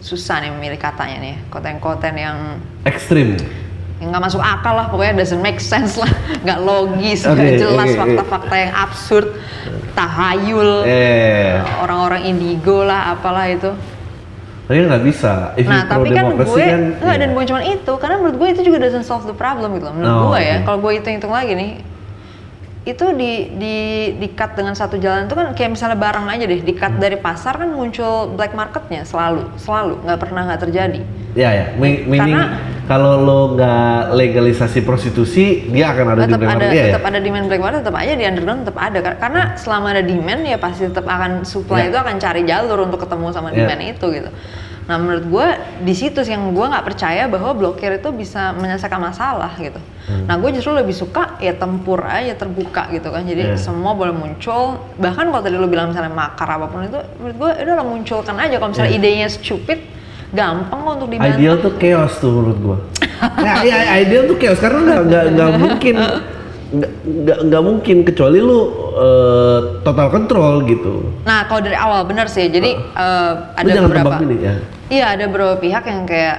susah 0.00 0.42
nih 0.42 0.50
memilih 0.50 0.76
katanya 0.76 1.20
nih 1.20 1.36
konten-konten 1.46 2.14
yang 2.16 2.38
Ekstrim. 2.82 3.38
Yang 4.02 4.10
nggak 4.10 4.24
masuk 4.26 4.42
akal 4.42 4.74
lah 4.74 4.90
pokoknya 4.90 5.22
doesn't 5.22 5.38
make 5.38 5.62
sense 5.62 5.94
lah. 5.94 6.10
Nggak 6.44 6.58
logis 6.66 7.22
nggak 7.22 7.54
jelas 7.54 7.86
oke, 7.86 7.94
oke. 7.94 8.00
fakta-fakta 8.02 8.54
yang 8.58 8.72
absurd. 8.74 9.26
Tahayul. 9.94 10.70
Eh, 10.82 11.62
orang-orang 11.78 12.26
indigo 12.26 12.82
lah 12.82 13.14
apalah 13.14 13.46
itu. 13.46 13.70
Tapi 14.66 14.78
nggak 14.90 15.04
bisa. 15.06 15.54
If 15.54 15.70
nah 15.70 15.86
tapi 15.86 16.10
kan 16.10 16.34
gue 16.34 16.42
kan, 16.42 16.82
nggak 16.98 17.16
dan 17.22 17.28
iya. 17.30 17.34
bukan 17.36 17.46
cuma 17.46 17.62
itu. 17.62 17.92
Karena 18.02 18.16
menurut 18.18 18.36
gue 18.42 18.48
itu 18.58 18.60
juga 18.66 18.78
doesn't 18.82 19.06
solve 19.06 19.22
the 19.22 19.36
problem 19.36 19.78
gitu 19.78 19.86
loh. 19.86 19.94
Menurut 19.94 20.16
Oh, 20.18 20.26
gue 20.34 20.40
ya 20.42 20.56
kalau 20.66 20.78
gue 20.82 20.92
hitung-hitung 20.98 21.30
lagi 21.30 21.54
nih 21.54 21.91
itu 22.82 23.14
di 23.14 23.32
di 23.54 23.76
di 24.16 24.28
cut 24.28 24.52
dengan 24.52 24.74
satu 24.74 24.98
jalan 24.98 25.24
itu 25.24 25.34
kan 25.34 25.54
kayak 25.54 25.70
misalnya 25.70 25.94
barang 25.94 26.26
aja 26.26 26.44
deh 26.44 26.60
di 26.60 26.72
Hmm. 26.72 26.80
cut 26.80 26.94
dari 26.98 27.14
pasar 27.14 27.54
kan 27.56 27.70
muncul 27.70 28.34
black 28.34 28.52
marketnya 28.52 29.02
selalu 29.02 29.46
selalu 29.56 30.02
nggak 30.02 30.18
pernah 30.18 30.42
nggak 30.44 30.62
terjadi 30.62 31.02
Ya 31.32 31.48
ya, 31.48 31.66
meaning 31.80 32.12
Karena- 32.36 32.60
kalau 32.84 33.16
lo 33.16 33.56
nggak 33.56 34.12
legalisasi 34.12 34.84
prostitusi, 34.84 35.64
dia 35.64 35.88
akan 35.88 36.12
ada 36.12 36.20
di 36.20 36.28
tetap 36.28 36.38
black 36.38 36.50
ada 36.50 36.60
market. 36.60 36.68
Iya, 36.68 36.76
ya? 36.76 36.86
tetap 36.92 37.04
ada 37.08 37.18
demand 37.18 37.46
black 37.48 37.62
market 37.62 37.80
tetap 37.80 37.96
aja 37.96 38.12
di 38.12 38.24
underground 38.26 38.60
tetap 38.60 38.76
ada 38.76 38.98
Kar- 39.00 39.18
karena 39.18 39.42
selama 39.56 39.86
ada 39.88 40.02
demand 40.04 40.42
ya 40.44 40.56
pasti 40.56 40.82
tetap 40.84 41.06
akan 41.08 41.32
supply 41.42 41.78
Ya. 41.78 41.88
itu 41.88 41.96
akan 41.96 42.14
cari 42.18 42.42
jalur 42.44 42.78
untuk 42.84 43.00
ketemu 43.00 43.26
sama 43.32 43.48
Ya. 43.48 43.64
demand 43.64 43.80
itu 43.86 44.06
gitu 44.12 44.28
nah 44.82 44.96
menurut 44.96 45.24
gue 45.24 45.46
di 45.80 45.94
situ 45.94 46.20
sih 46.20 46.30
yang 46.30 46.50
gue 46.50 46.62
nggak 46.64 46.82
percaya 46.84 47.24
bahwa 47.24 47.50
blokir 47.52 47.92
itu 47.92 48.10
bisa 48.10 48.50
menyelesaikan 48.52 48.98
masalah 48.98 49.54
gitu 49.56 49.78
Hmm. 50.02 50.26
nah 50.26 50.34
gue 50.34 50.50
justru 50.50 50.74
lebih 50.74 50.90
suka 50.90 51.38
ya 51.38 51.54
tempur 51.54 52.02
aja 52.02 52.34
terbuka 52.34 52.90
gitu 52.90 53.06
kan 53.06 53.22
jadi 53.22 53.42
Ya. 53.44 53.56
semua 53.56 53.94
boleh 53.94 54.10
muncul 54.10 54.82
bahkan 54.98 55.30
kalau 55.30 55.38
tadi 55.38 55.54
lo 55.54 55.70
bilang 55.70 55.88
misalnya 55.88 56.10
makar 56.10 56.50
apa 56.50 56.66
pun 56.66 56.82
itu 56.82 56.98
menurut 57.16 57.36
gue 57.38 57.50
udah 57.62 57.74
lah 57.76 57.86
munculkan 57.86 58.34
aja 58.34 58.58
kalau 58.58 58.74
misalnya 58.74 58.90
Ya. 58.90 58.98
idenya 58.98 59.28
stupid 59.30 59.78
gampang 60.30 60.80
kok 60.80 60.92
untuk 60.96 61.06
dibantu 61.06 61.38
Ideal 61.38 61.54
tuh 61.56 61.72
chaos 61.76 62.14
tuh 62.18 62.30
menurut 62.32 62.58
gua. 62.58 62.76
ya, 63.46 63.54
ya, 63.62 63.78
ideal 63.96 64.26
tuh 64.26 64.36
chaos 64.36 64.58
karena 64.58 64.80
nggak 64.98 65.24
nggak 65.38 65.50
mungkin 65.54 65.94
nggak 66.72 67.38
nggak 67.46 67.62
mungkin 67.62 67.96
kecuali 68.02 68.38
lu 68.38 68.60
eh, 68.94 69.58
total 69.80 70.08
control 70.08 70.64
gitu. 70.64 71.04
Nah, 71.22 71.44
kalau 71.44 71.60
dari 71.60 71.76
awal 71.76 72.04
bener 72.04 72.26
sih. 72.26 72.48
Jadi 72.48 72.70
eh, 72.72 73.32
ada 73.52 73.66
jangan 73.66 73.88
beberapa. 73.88 74.16
ini 74.22 74.36
ya. 74.40 74.54
Iya, 74.88 75.06
ada 75.12 75.24
beberapa 75.26 75.54
pihak 75.56 75.84
yang 75.84 76.02
kayak 76.04 76.36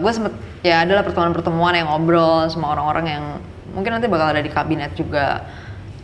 gue 0.00 0.08
sempet 0.08 0.32
ya 0.62 0.84
adalah 0.84 1.04
pertemuan-pertemuan 1.04 1.74
yang 1.74 1.88
ngobrol 1.88 2.48
sama 2.48 2.72
orang-orang 2.72 3.04
yang 3.08 3.24
mungkin 3.70 3.92
nanti 3.92 4.08
bakal 4.08 4.30
ada 4.30 4.40
di 4.40 4.48
kabinet 4.48 4.92
juga. 4.94 5.44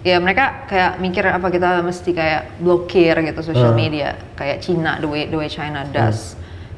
Ya 0.01 0.17
mereka 0.17 0.65
kayak 0.67 1.01
mikir 1.01 1.25
apa 1.25 1.49
kita 1.49 1.81
mesti 1.81 2.11
kayak 2.13 2.61
blokir 2.61 3.17
gitu 3.19 3.41
social 3.43 3.73
Hmm. 3.73 3.81
media 3.81 4.09
kayak 4.35 4.61
Cina 4.61 4.97
the 4.97 5.09
way 5.09 5.27
the 5.27 5.35
way 5.35 5.49
China 5.49 5.83
does. 5.87 6.37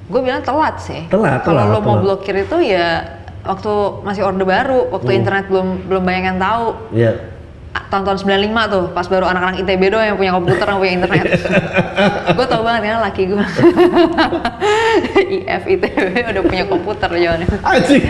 Gue 0.09 0.25
bilang 0.25 0.41
telat 0.41 0.81
sih. 0.81 1.05
Telat, 1.07 1.45
Kalau 1.45 1.61
telat, 1.61 1.75
lo 1.75 1.81
mau 1.81 1.95
telat. 1.95 2.05
blokir 2.09 2.35
itu 2.41 2.57
ya 2.65 3.05
waktu 3.45 3.73
masih 4.03 4.23
orde 4.23 4.43
baru, 4.43 4.89
waktu 4.89 5.11
Hmm. 5.11 5.19
internet 5.21 5.45
belum 5.47 5.69
belum 5.87 6.03
banyak 6.03 6.25
yang 6.27 6.39
tahu. 6.39 6.67
Iya. 6.91 7.13
Ah, 7.69 7.85
Tahun-tahun 7.87 8.25
95 8.25 8.65
tuh, 8.67 8.85
pas 8.91 9.05
baru 9.05 9.29
anak-anak 9.29 9.61
ITB 9.61 9.93
doang 9.93 10.07
yang 10.07 10.17
punya 10.17 10.33
komputer, 10.33 10.67
yang 10.67 10.81
punya 10.81 10.95
internet. 10.97 11.25
gue 12.37 12.47
tau 12.49 12.63
banget 12.65 12.81
kan 12.89 13.01
laki 13.05 13.23
gue. 13.29 13.45
IF 15.45 15.63
ITB 15.69 16.15
udah 16.33 16.43
punya 16.43 16.65
komputer 16.65 17.09
jawabannya. 17.13 17.47
Anjing. 17.61 18.03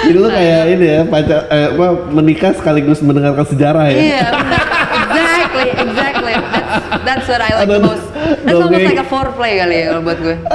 Jadi 0.00 0.16
lu 0.16 0.28
kayak 0.28 0.62
ini 0.72 0.86
ya, 0.88 1.00
pacar 1.04 1.40
eh, 1.48 1.68
apa 1.70 1.86
menikah 2.10 2.52
sekaligus 2.56 3.00
mendengarkan 3.00 3.44
sejarah 3.44 3.86
ya. 3.92 3.98
Iya, 3.98 4.24
benar. 4.32 4.64
exactly, 4.90 5.66
exactly. 5.76 6.34
That's, 6.34 6.74
that's 7.04 7.26
what 7.28 7.40
I 7.40 7.50
like 7.54 7.68
most. 7.76 8.06
That's 8.40 8.56
almost 8.56 8.88
like 8.88 9.00
a 9.00 9.06
foreplay 9.06 9.52
kali 9.58 9.76
ya 9.76 9.84
kalau 9.92 10.02
buat 10.02 10.18
gue. 10.18 10.36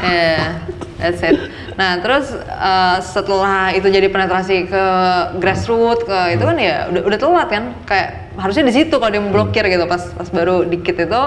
Yeah, 0.00 0.56
that's 0.96 1.20
it. 1.20 1.36
Nah, 1.80 1.96
terus 2.04 2.28
eh, 2.36 2.98
setelah 3.00 3.72
itu 3.72 3.88
jadi 3.88 4.12
penetrasi 4.12 4.68
ke 4.68 4.84
grassroots 5.40 6.04
ke 6.04 6.36
itu 6.36 6.44
kan 6.44 6.56
ya 6.60 6.92
udah 6.92 7.02
udah 7.08 7.18
telat 7.18 7.48
kan. 7.48 7.64
Kayak 7.88 8.36
harusnya 8.36 8.68
di 8.68 8.74
situ 8.76 8.92
kalau 9.00 9.08
dia 9.08 9.24
mau 9.24 9.32
blokir 9.32 9.64
gitu. 9.64 9.88
Pas 9.88 10.12
pas 10.12 10.28
baru 10.28 10.68
dikit 10.68 11.00
itu 11.00 11.22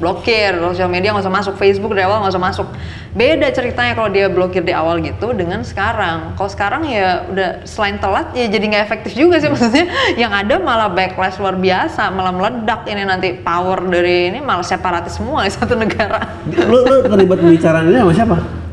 blokir. 0.00 0.56
Sosial 0.72 0.88
media 0.88 1.12
nggak 1.12 1.28
usah 1.28 1.36
masuk. 1.36 1.54
Facebook 1.60 1.92
dari 1.92 2.08
awal 2.08 2.24
nggak 2.24 2.32
usah 2.32 2.40
masuk. 2.48 2.68
Beda 3.12 3.52
ceritanya 3.52 3.92
kalau 3.92 4.08
dia 4.08 4.32
blokir 4.32 4.64
di 4.64 4.72
awal 4.72 5.04
gitu 5.04 5.36
dengan 5.36 5.60
sekarang. 5.60 6.32
Kalau 6.32 6.48
sekarang 6.48 6.88
ya 6.88 7.28
udah 7.28 7.68
selain 7.68 8.00
telat 8.00 8.32
ya 8.32 8.48
jadi 8.48 8.64
nggak 8.64 8.84
efektif 8.88 9.12
juga 9.12 9.36
sih. 9.36 9.50
Maksudnya 9.52 9.84
yang 10.16 10.32
ada 10.32 10.56
malah 10.64 10.88
backlash 10.88 11.36
luar 11.36 11.60
biasa. 11.60 12.08
Malah 12.08 12.32
meledak 12.32 12.88
ini 12.88 13.04
nanti 13.04 13.36
power 13.36 13.84
dari 13.84 14.32
ini 14.32 14.40
malah 14.40 14.64
separatis 14.64 15.20
semua 15.20 15.44
satu 15.52 15.76
negara. 15.76 16.40
Lu 16.48 16.88
lu 16.88 17.04
terlibat 17.04 17.36
pembicaraan 17.36 17.92
ini 17.92 18.00
sama 18.00 18.16
siapa? 18.16 18.63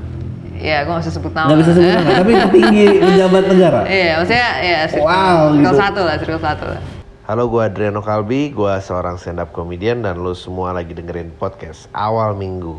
Ya 0.61 0.85
gue 0.85 0.91
nggak 0.93 1.03
usah 1.03 1.13
sebut 1.13 1.33
nama 1.33 1.47
Nggak 1.49 1.59
bisa 1.59 1.71
sebut 1.73 1.89
nama, 1.97 2.11
tapi 2.21 2.31
petinggi 2.37 2.85
pejabat 3.01 3.43
negara. 3.49 3.79
iya 3.89 4.13
maksudnya 4.15 4.49
ya 4.61 4.79
circle, 4.85 5.05
Wow, 5.09 5.17
circle 5.17 5.57
gitu. 5.57 5.73
satu 5.75 6.01
lah 6.05 6.15
circle 6.21 6.41
satu 6.41 6.65
lah 6.69 6.83
Halo, 7.21 7.47
gue 7.47 7.61
Adriano 7.63 8.03
Kalbi, 8.03 8.51
gue 8.51 8.73
seorang 8.77 9.15
stand 9.15 9.39
up 9.39 9.55
comedian 9.55 10.03
dan 10.03 10.19
lu 10.19 10.35
semua 10.35 10.75
lagi 10.75 10.91
dengerin 10.91 11.31
podcast 11.31 11.87
Awal 11.91 12.35
Minggu. 12.35 12.75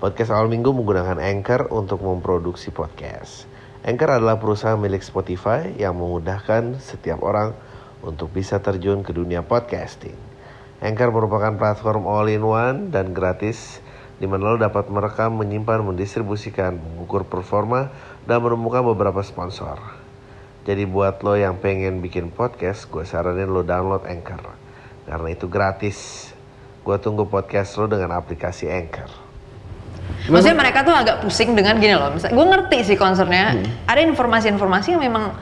Podcast 0.00 0.32
Awal 0.32 0.48
Minggu 0.48 0.72
menggunakan 0.72 1.20
Anchor 1.20 1.68
untuk 1.68 2.00
memproduksi 2.00 2.72
podcast. 2.72 3.44
Anchor 3.84 4.08
adalah 4.08 4.40
perusahaan 4.40 4.78
milik 4.78 5.04
Spotify 5.04 5.68
yang 5.76 6.00
memudahkan 6.00 6.80
setiap 6.80 7.20
orang 7.20 7.52
untuk 8.00 8.32
bisa 8.32 8.56
terjun 8.56 9.04
ke 9.04 9.12
dunia 9.12 9.44
podcasting. 9.44 10.16
Anchor 10.80 11.12
merupakan 11.12 11.52
platform 11.52 12.08
all-in-one 12.08 12.88
dan 12.88 13.12
gratis 13.12 13.84
di 14.18 14.26
mana 14.26 14.54
lo 14.54 14.58
dapat 14.58 14.90
merekam, 14.90 15.38
menyimpan, 15.38 15.82
mendistribusikan, 15.86 16.74
mengukur 16.74 17.22
performa, 17.22 17.90
dan 18.26 18.42
menemukan 18.42 18.82
beberapa 18.82 19.22
sponsor. 19.22 19.78
Jadi 20.66 20.84
buat 20.84 21.22
lo 21.24 21.38
yang 21.38 21.56
pengen 21.62 22.02
bikin 22.04 22.28
podcast, 22.34 22.90
gue 22.90 23.06
saranin 23.06 23.48
lo 23.48 23.64
download 23.64 24.04
Anchor. 24.04 24.42
Karena 25.08 25.28
itu 25.32 25.48
gratis. 25.48 26.30
Gue 26.84 26.98
tunggu 27.00 27.24
podcast 27.24 27.78
lo 27.80 27.88
dengan 27.88 28.12
aplikasi 28.12 28.68
Anchor. 28.68 29.08
Maksudnya 30.28 30.56
mereka 30.58 30.84
tuh 30.84 30.92
agak 30.92 31.24
pusing 31.24 31.56
dengan 31.56 31.80
gini 31.80 31.94
loh. 31.96 32.12
Misalnya, 32.12 32.36
gue 32.36 32.46
ngerti 32.52 32.78
sih 32.84 32.96
concernnya. 33.00 33.56
Hmm. 33.56 33.64
Ada 33.88 34.00
informasi-informasi 34.12 34.98
yang 34.98 35.02
memang 35.08 35.32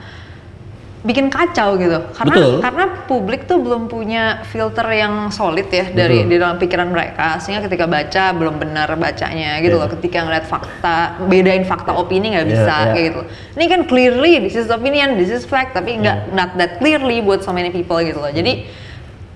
bikin 1.07 1.31
kacau 1.31 1.79
gitu. 1.79 2.03
Karena 2.11 2.35
Betul. 2.35 2.53
karena 2.59 2.85
publik 3.07 3.47
tuh 3.47 3.63
belum 3.63 3.87
punya 3.87 4.43
filter 4.43 4.83
yang 4.91 5.31
solid 5.31 5.71
ya 5.71 5.87
dari 5.87 6.27
Betul. 6.27 6.29
di 6.29 6.35
dalam 6.35 6.57
pikiran 6.59 6.91
mereka. 6.91 7.39
Sehingga 7.39 7.63
ketika 7.63 7.87
baca 7.87 8.23
belum 8.35 8.59
benar 8.59 8.91
bacanya 8.99 9.63
gitu 9.63 9.79
Iya. 9.79 9.87
loh. 9.87 9.89
Ketika 9.89 10.27
ngeliat 10.27 10.45
fakta, 10.45 11.23
bedain 11.25 11.63
fakta 11.63 11.95
opini 11.95 12.35
nggak 12.35 12.43
Iya, 12.43 12.51
bisa 12.51 12.73
iya. 12.75 12.91
kayak 12.91 13.05
gitu. 13.07 13.21
Ini 13.55 13.65
kan 13.71 13.81
clearly 13.87 14.33
this 14.43 14.59
is 14.59 14.67
opinion, 14.67 15.15
this 15.15 15.31
is 15.31 15.47
fact, 15.47 15.71
tapi 15.71 15.95
Iya. 15.95 16.03
nggak 16.03 16.17
not 16.35 16.49
that 16.59 16.71
clearly 16.83 17.23
buat 17.23 17.39
so 17.39 17.55
many 17.55 17.71
people 17.71 17.95
gitu 18.03 18.19
loh. 18.19 18.29
Jadi 18.29 18.67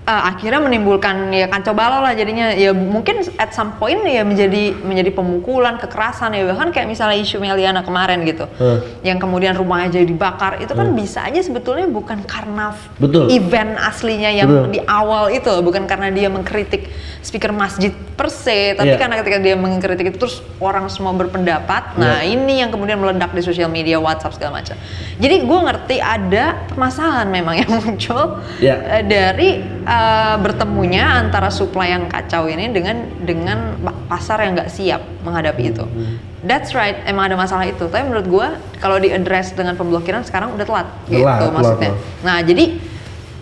uh, 0.06 0.22
akhirnya 0.34 0.60
menimbulkan 0.62 1.30
ya 1.30 1.46
kacau 1.46 1.74
balau 1.74 2.02
lah 2.02 2.14
jadinya 2.14 2.50
ya 2.54 2.74
mungkin 2.74 3.22
at 3.38 3.54
some 3.54 3.78
point 3.78 4.02
ya 4.02 4.26
menjadi 4.26 4.74
menjadi 4.82 5.10
pemukulan 5.14 5.78
kekerasan 5.78 6.34
ya 6.34 6.42
bahkan 6.50 6.74
kayak 6.74 6.90
misalnya 6.90 7.18
isu 7.18 7.38
Meliana 7.38 7.82
kemarin 7.86 8.22
gitu 8.26 8.44
Hmm. 8.58 8.78
yang 9.06 9.18
kemudian 9.22 9.54
rumahnya 9.56 9.98
jadi 10.02 10.06
dibakar 10.06 10.60
itu 10.60 10.72
kan 10.74 10.92
bisa 10.92 11.24
aja 11.24 11.40
sebetulnya 11.40 11.86
bukan 11.88 12.22
karena 12.26 12.74
Betul. 12.98 13.30
event 13.32 13.78
aslinya 13.78 14.30
yang 14.30 14.48
Betul. 14.50 14.70
di 14.74 14.80
awal 14.84 15.32
itu 15.32 15.52
bukan 15.62 15.86
karena 15.86 16.10
dia 16.10 16.28
mengkritik 16.28 16.90
speaker 17.22 17.48
masjid 17.50 17.88
per 18.12 18.28
se 18.28 18.74
tapi 18.74 18.90
Iya. 18.90 18.98
karena 18.98 19.14
ketika 19.16 19.38
dia 19.38 19.54
mengkritik 19.54 20.10
itu 20.10 20.18
terus 20.18 20.42
orang 20.58 20.86
semua 20.86 21.10
berpendapat 21.12 21.94
nah 21.94 22.18
Iya. 22.18 22.34
ini 22.34 22.58
yang 22.58 22.68
kemudian 22.68 22.98
meledak 22.98 23.30
di 23.30 23.40
sosial 23.40 23.66
media 23.66 23.96
WhatsApp 23.96 24.34
segala 24.34 24.58
macam 24.58 24.74
jadi 25.16 25.36
gue 25.38 25.58
ngerti 25.62 25.96
ada 25.96 26.44
permasalahan 26.66 27.26
memang 27.26 27.54
yang 27.62 27.70
muncul 27.72 28.42
Iya. 28.58 28.74
eh, 28.92 29.02
dari 29.02 29.50
eh, 29.62 30.34
bertemunya 30.36 31.06
antara 31.16 31.48
supply 31.48 31.88
yang 31.90 32.04
kacau 32.06 32.44
ini 32.44 32.68
dengan 32.68 32.96
dengan 33.18 33.58
pa- 33.78 33.94
pasar 34.10 34.42
yang 34.42 34.52
nggak 34.52 34.68
siap 34.68 35.00
menghadapi 35.22 35.62
itu. 35.68 35.82
Hmm. 35.82 36.18
That's 36.42 36.74
right, 36.74 36.98
emang 37.04 37.30
ada 37.30 37.38
masalah 37.38 37.62
itu. 37.64 37.86
Tapi 37.86 38.02
menurut 38.02 38.26
gua 38.26 38.48
kalau 38.76 38.98
di 38.98 39.08
address 39.08 39.54
dengan 39.54 39.72
pemblokiran 39.72 40.20
sekarang 40.20 40.50
udah 40.50 40.66
telat, 40.66 40.88
Telat, 41.06 41.08
gitu 41.08 41.22
telat, 41.22 41.54
maksudnya. 41.54 41.90
telat. 41.94 42.20
Nah 42.20 42.36
jadi 42.42 42.64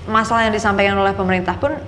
masalah 0.05 0.41
yang 0.43 0.53
disampaikan 0.53 0.95
oleh 0.95 1.11
pemerintah 1.11 1.55
pun 1.55 1.81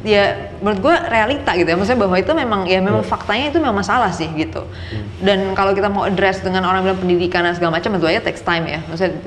ya 0.00 0.24
menurut 0.58 0.78
gua 0.80 0.96
realita 1.04 1.50
gitu 1.52 1.66
ya 1.66 1.74
maksudnya 1.74 2.00
bahwa 2.00 2.14
itu 2.14 2.32
memang 2.32 2.60
ya 2.64 2.78
memang 2.78 3.02
Iya. 3.02 3.10
faktanya 3.10 3.44
itu 3.50 3.58
memang 3.58 3.76
masalah 3.76 4.10
sih 4.10 4.30
gitu 4.30 4.62
Hmm. 4.62 5.04
dan 5.20 5.38
kalau 5.52 5.72
kita 5.72 5.86
mau 5.86 6.02
address 6.02 6.38
dengan 6.38 6.62
orang 6.62 6.82
bilang 6.82 6.98
pendidikan 6.98 7.42
dan 7.42 7.52
segala 7.52 7.76
macam 7.76 7.90
tentu 7.90 8.06
aja 8.06 8.20
takes 8.20 8.40
time 8.40 8.62
ya 8.64 8.78
maksudnya 8.84 9.18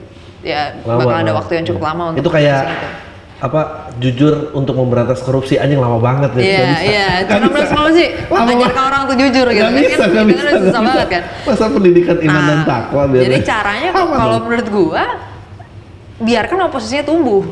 ya 0.41 0.61
Lama, 0.81 0.97
bakal 0.97 1.15
ada 1.17 1.23
lama. 1.25 1.39
waktu 1.39 1.51
yang 1.53 1.65
cukup 1.65 1.81
Iya. 1.81 1.89
lama 1.89 2.03
untuk 2.07 2.21
Itu 2.21 2.29
kayak 2.31 2.61
itu. 2.63 2.87
apa 3.35 3.61
jujur 3.99 4.33
untuk 4.53 4.75
memberantas 4.75 5.19
korupsi 5.19 5.59
anjing 5.59 5.75
lama 5.75 5.99
banget 5.99 6.31
ya. 6.33 6.41
Iya, 6.41 6.67
iya. 6.81 7.07
Cuma 7.27 7.61
semua 7.61 7.91
sih 7.91 8.07
banget. 8.31 8.71
orang 8.73 9.01
tuh 9.05 9.15
jujur 9.19 9.47
gitu. 9.49 9.69
Bisa, 9.75 10.07
kan 10.07 10.23
itu 10.23 10.33
bisa, 10.33 10.47
kan 10.47 10.61
susah 10.63 10.81
banget 10.81 11.07
kan. 11.11 11.23
Masa 11.43 11.65
pendidikan 11.67 12.17
iman 12.17 12.41
dan 12.47 12.59
takwa 12.63 13.03
biar 13.05 13.21
jadi 13.27 13.37
caranya 13.43 13.89
kalau 13.91 14.07
menurut 14.39 14.67
gua 14.71 15.03
biarkan 16.17 16.57
oposisinya 16.63 17.03
tumbuh. 17.03 17.43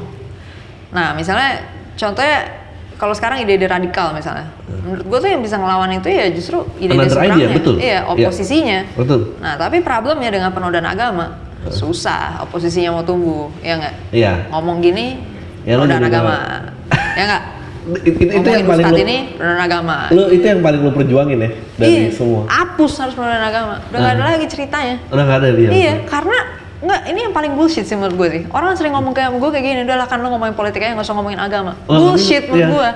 Nah, 0.89 1.11
misalnya 1.11 1.67
contohnya 1.93 2.62
kalau 3.03 3.11
sekarang 3.11 3.43
ide-ide 3.43 3.67
radikal 3.67 4.15
misalnya. 4.15 4.47
Menurut 4.79 5.03
gua 5.03 5.19
tuh 5.19 5.27
yang 5.27 5.43
bisa 5.43 5.59
ngelawan 5.59 5.91
itu 5.91 6.07
ya 6.07 6.31
justru 6.31 6.63
ide-ide 6.77 7.03
idea, 7.03 7.11
seberangnya. 7.11 7.47
betul. 7.51 7.75
Iya, 7.75 7.91
Iya. 7.91 7.99
oposisinya. 8.07 8.79
Betul. 8.95 9.19
Nah, 9.37 9.53
tapi 9.57 9.77
problemnya 9.79 10.31
dengan 10.31 10.49
penodaan 10.49 10.87
agama 10.87 11.35
susah 11.65 12.39
oposisinya 12.41 12.91
mau 12.93 13.03
tumbuh, 13.03 13.51
ya 13.59 13.75
nggak? 13.75 13.93
Iya. 14.09 14.33
Ngomong 14.47 14.79
gini, 14.79 15.19
Ya, 15.63 15.75
penodaan 15.75 16.03
agama, 16.03 16.35
ya 17.19 17.23
nggak? 17.25 17.43
Itu, 17.83 18.07
itu 18.15 18.23
yang 18.23 18.39
Ngomongin 18.39 18.63
paling 18.65 18.85
lu, 18.85 18.97
ini 18.97 19.17
penodaan 19.35 19.61
agama. 19.61 19.97
lu 20.07 20.23
itu 20.29 20.45
yang 20.45 20.59
paling 20.59 20.79
lu 20.79 20.91
perjuangin 20.91 21.37
ya 21.37 21.49
dari 21.75 21.91
Iya, 22.07 22.11
semua. 22.11 22.41
Hapus 22.47 22.91
harus 22.97 23.13
penodaan 23.13 23.43
agama. 23.43 23.75
Udah 23.91 23.99
nggak 23.99 24.13
ada 24.13 24.23
Ah. 24.23 24.29
lagi 24.31 24.45
ceritanya. 24.47 24.95
Udah 25.07 25.23
nggak 25.25 25.39
ada 25.39 25.49
dia. 25.51 25.69
Iya, 25.69 25.93
karena 26.03 26.37
nggak 26.83 27.01
ini 27.07 27.19
yang 27.21 27.31
paling 27.31 27.53
bullshit 27.53 27.83
sih 27.83 27.95
menurut 27.95 28.15
gue 28.15 28.27
sih. 28.29 28.41
Orang 28.49 28.75
sering 28.75 28.91
ngomong 28.91 29.11
kayak 29.11 29.31
gue 29.31 29.49
kayak 29.49 29.63
gini, 29.63 29.79
udahlah 29.83 30.03
kan 30.03 30.19
lo 30.19 30.27
ngomongin 30.29 30.51
politik 30.51 30.79
aja 30.79 30.91
nggak 30.91 31.03
usah 31.03 31.15
ngomongin 31.15 31.39
agama. 31.39 31.79
Oh, 31.85 31.95
bullshit 31.95 32.45
menurut 32.45 32.59
iya. 32.59 32.69
gue. 32.69 32.89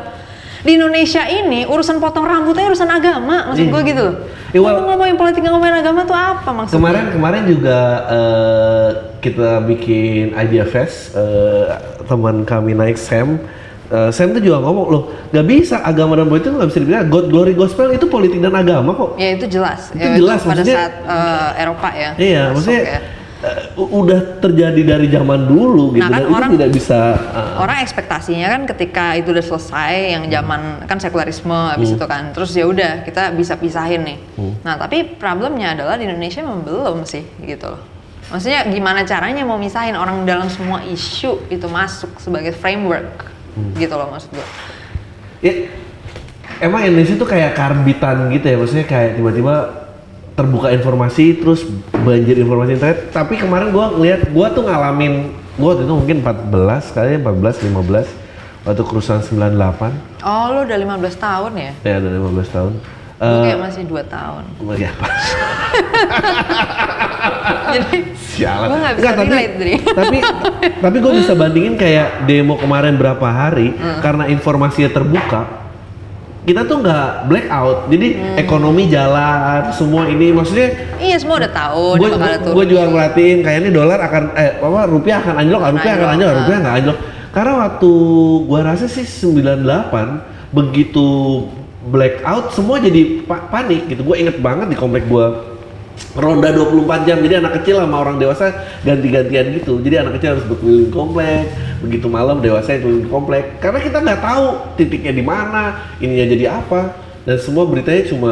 Di 0.58 0.72
Indonesia 0.74 1.24
ini 1.24 1.64
urusan 1.64 1.96
potong 1.98 2.24
rambutnya 2.24 2.68
urusan 2.68 2.90
agama, 2.90 3.48
maksud 3.48 3.64
Iya. 3.64 3.72
gue 3.72 3.82
gitu. 3.88 4.06
Iya, 4.50 4.60
well- 4.60 4.76
Ngomong 4.76 4.88
ngomongin 4.92 5.16
politik 5.16 5.42
ngomongin 5.42 5.76
agama 5.78 6.02
tuh 6.04 6.14
apa 6.14 6.50
maksudnya? 6.50 6.76
Kemarin 6.76 7.06
kemarin 7.10 7.44
juga 7.46 7.78
eh, 8.10 8.90
kita 9.18 9.50
bikin 9.64 10.36
idea 10.36 10.66
fest 10.66 11.14
eh, 11.14 11.66
teman 12.04 12.44
kami 12.44 12.72
naik 12.74 12.96
Sam 12.96 13.40
Eh, 13.88 14.12
Sam 14.12 14.36
tuh 14.36 14.44
juga 14.44 14.60
ngomong 14.60 14.86
loh 14.90 15.04
nggak 15.32 15.48
bisa 15.48 15.80
agama 15.80 16.20
dan 16.20 16.28
politik 16.28 16.52
nggak 16.52 16.68
bisa 16.68 16.80
dibilang 16.84 17.08
God 17.08 17.32
glory 17.32 17.56
gospel 17.56 17.88
itu 17.90 18.04
politik 18.06 18.44
dan 18.44 18.52
agama 18.52 18.92
kok 18.92 19.16
Ya 19.16 19.32
itu 19.32 19.48
jelas. 19.48 19.96
Itu 19.96 20.04
Ya, 20.04 20.12
jelas, 20.12 20.44
pada 20.44 20.60
maksudnya- 20.60 20.76
saat 20.76 20.94
eh, 21.08 21.64
Eropa 21.64 21.90
ya. 21.96 22.10
iya 22.20 22.42
masuk 22.52 22.68
maksudnya 22.68 22.84
ya. 22.84 23.00
Eh, 23.38 23.70
u- 23.76 24.02
udah 24.02 24.40
terjadi 24.40 24.82
dari 24.88 25.08
zaman 25.08 25.46
dulu 25.46 25.94
gitu 25.94 26.02
Nah, 26.02 26.10
kan 26.10 26.22
dan 26.22 26.28
orang- 26.28 26.50
itu 26.50 26.56
tidak 26.58 26.72
bisa 26.72 27.00
eh, 27.14 27.54
orang 27.58 27.78
ekspektasinya 27.80 28.48
kan 28.48 28.62
ketika 28.68 29.06
itu 29.14 29.30
udah 29.30 29.46
selesai 29.46 29.94
yang 30.12 30.24
zaman 30.28 30.62
kan 30.84 30.98
sekularisme 30.98 31.54
habis 31.54 31.90
Hmm. 31.90 31.98
itu 31.98 32.06
kan 32.06 32.24
terus 32.32 32.52
ya 32.52 32.66
udah 32.66 33.02
kita 33.02 33.30
bisa 33.32 33.54
pisahin 33.56 34.02
nih. 34.04 34.18
Nah 34.62 34.76
tapi 34.76 35.06
problemnya 35.14 35.74
adalah 35.74 35.96
di 35.96 36.06
Indonesia 36.06 36.42
memang 36.42 36.62
belum 36.62 36.98
sih 37.04 37.22
gitu 37.40 37.68
loh. 37.68 37.82
Maksudnya 38.28 38.66
gimana 38.66 39.02
caranya 39.02 39.42
mau 39.42 39.56
misahin 39.56 39.94
orang 39.94 40.22
dalam 40.24 40.46
semua 40.48 40.84
isu 40.84 41.48
itu 41.48 41.64
masuk 41.66 42.18
sebagai 42.18 42.52
framework 42.52 43.30
Hmm. 43.54 43.74
gitu 43.74 43.90
loh 43.92 44.06
maksud 44.08 44.30
gue 44.30 44.48
ya 45.40 45.54
emang 46.60 46.82
Indonesia 46.84 47.14
tuh 47.16 47.26
kayak 47.26 47.54
karbitan 47.54 48.30
gitu 48.30 48.46
ya 48.46 48.56
maksudnya 48.56 48.86
kayak 48.86 49.16
tiba-tiba 49.16 49.56
terbuka 50.38 50.70
informasi 50.70 51.34
terus 51.36 51.66
banjir 51.98 52.38
informasi 52.38 52.74
internet 52.74 53.10
tapi 53.10 53.36
kemarin 53.36 53.70
gua 53.70 53.90
ngeliat 53.90 54.30
gua 54.30 54.48
tuh 54.48 54.64
ngalamin 54.64 55.34
gua 55.56 55.74
waktu 55.74 55.84
itu 55.84 55.92
mungkin 55.92 56.18
14 56.22 56.94
kali 56.94 57.18
14 57.18 57.74
15 57.74 58.06
waktu 58.64 58.82
kerusuhan 58.84 59.20
98 59.20 60.22
oh 60.22 60.46
lo 60.54 60.62
udah 60.62 60.78
15 60.78 61.18
tahun 61.18 61.52
ya 61.58 61.72
ya 61.82 61.94
ada 61.98 62.10
15 62.14 62.50
tahun 62.50 62.74
Gue 63.18 63.26
Eh, 63.26 63.42
kayak 63.50 63.60
masih 63.60 63.82
2 63.90 63.98
tahun. 64.06 64.44
ya. 64.78 64.92
Jadi 67.74 67.98
Sialan. 68.14 68.68
gue 68.70 68.78
nggak 68.78 68.94
bisa 68.94 69.02
Enggak, 69.02 69.16
tapi, 69.18 69.30
relate 69.32 69.56
Dri. 69.58 69.76
tapi 70.00 70.18
tapi 70.78 70.98
gue 71.02 71.14
bisa 71.18 71.34
bandingin 71.34 71.74
kayak 71.76 72.08
demo 72.26 72.56
kemarin 72.56 72.94
berapa 72.94 73.26
hari 73.26 73.74
Hmm. 73.74 74.00
karena 74.02 74.24
informasinya 74.28 74.90
terbuka 74.92 75.42
kita 76.48 76.64
tuh 76.64 76.80
nggak 76.80 77.28
blackout. 77.28 77.92
Jadi 77.92 78.08
Hmm. 78.16 78.36
ekonomi 78.40 78.88
jalan 78.88 79.68
semua 79.70 80.08
ini 80.08 80.32
maksudnya 80.32 80.72
Iya 80.96 81.20
semua 81.20 81.44
udah 81.44 81.52
tahu 81.52 82.00
gue 82.00 82.10
gue 82.56 82.66
juga 82.72 82.84
ngeliatin 82.88 83.38
kayaknya 83.44 83.70
rupiah 83.70 84.00
akan 84.00 84.24
eh 84.34 84.56
apa 84.56 84.80
rupiah 84.88 85.18
akan 85.20 85.36
anjlok 85.38 85.62
Akan 85.62 85.74
rupiah 85.76 85.94
akan 85.94 86.08
anjlok, 86.08 86.16
anjlok 86.16 86.32
ah. 86.32 86.40
rupiah 86.40 86.60
nggak 86.64 86.76
anjlok. 86.80 86.98
Karena 87.28 87.54
waktu 87.60 87.92
gua 88.48 88.60
rasa 88.64 88.86
sih 88.88 89.04
98 89.04 90.24
begitu 90.50 91.08
blackout 91.84 92.46
semua 92.50 92.80
jadi 92.80 93.28
pa- 93.28 93.46
panik 93.46 93.86
gitu. 93.86 94.02
Gue 94.02 94.16
inget 94.18 94.40
banget 94.40 94.72
di 94.72 94.78
komplek 94.80 95.04
gua 95.06 95.57
ronda 96.14 96.50
24 96.50 97.04
jam. 97.04 97.18
Jadi 97.20 97.34
anak 97.38 97.54
kecil 97.58 97.78
sama 97.78 97.98
orang 97.98 98.18
dewasa 98.18 98.52
ganti-gantian 98.82 99.54
gitu. 99.54 99.78
Jadi 99.80 99.96
anak 99.98 100.18
kecil 100.18 100.30
harus 100.36 100.46
berkeliling 100.46 100.90
komplek. 100.90 101.50
Begitu 101.80 102.08
malam 102.08 102.40
dewasa 102.40 102.74
yang 102.74 102.84
keliling 102.84 103.08
komplek. 103.08 103.58
Karena 103.58 103.80
kita 103.80 103.98
nggak 104.00 104.20
tahu 104.20 104.46
titiknya 104.76 105.12
di 105.12 105.22
mana 105.22 105.64
ininya 105.98 106.26
jadi 106.28 106.46
apa. 106.54 106.82
Dan 107.24 107.38
semua 107.38 107.66
beritanya 107.66 108.08
cuma 108.08 108.32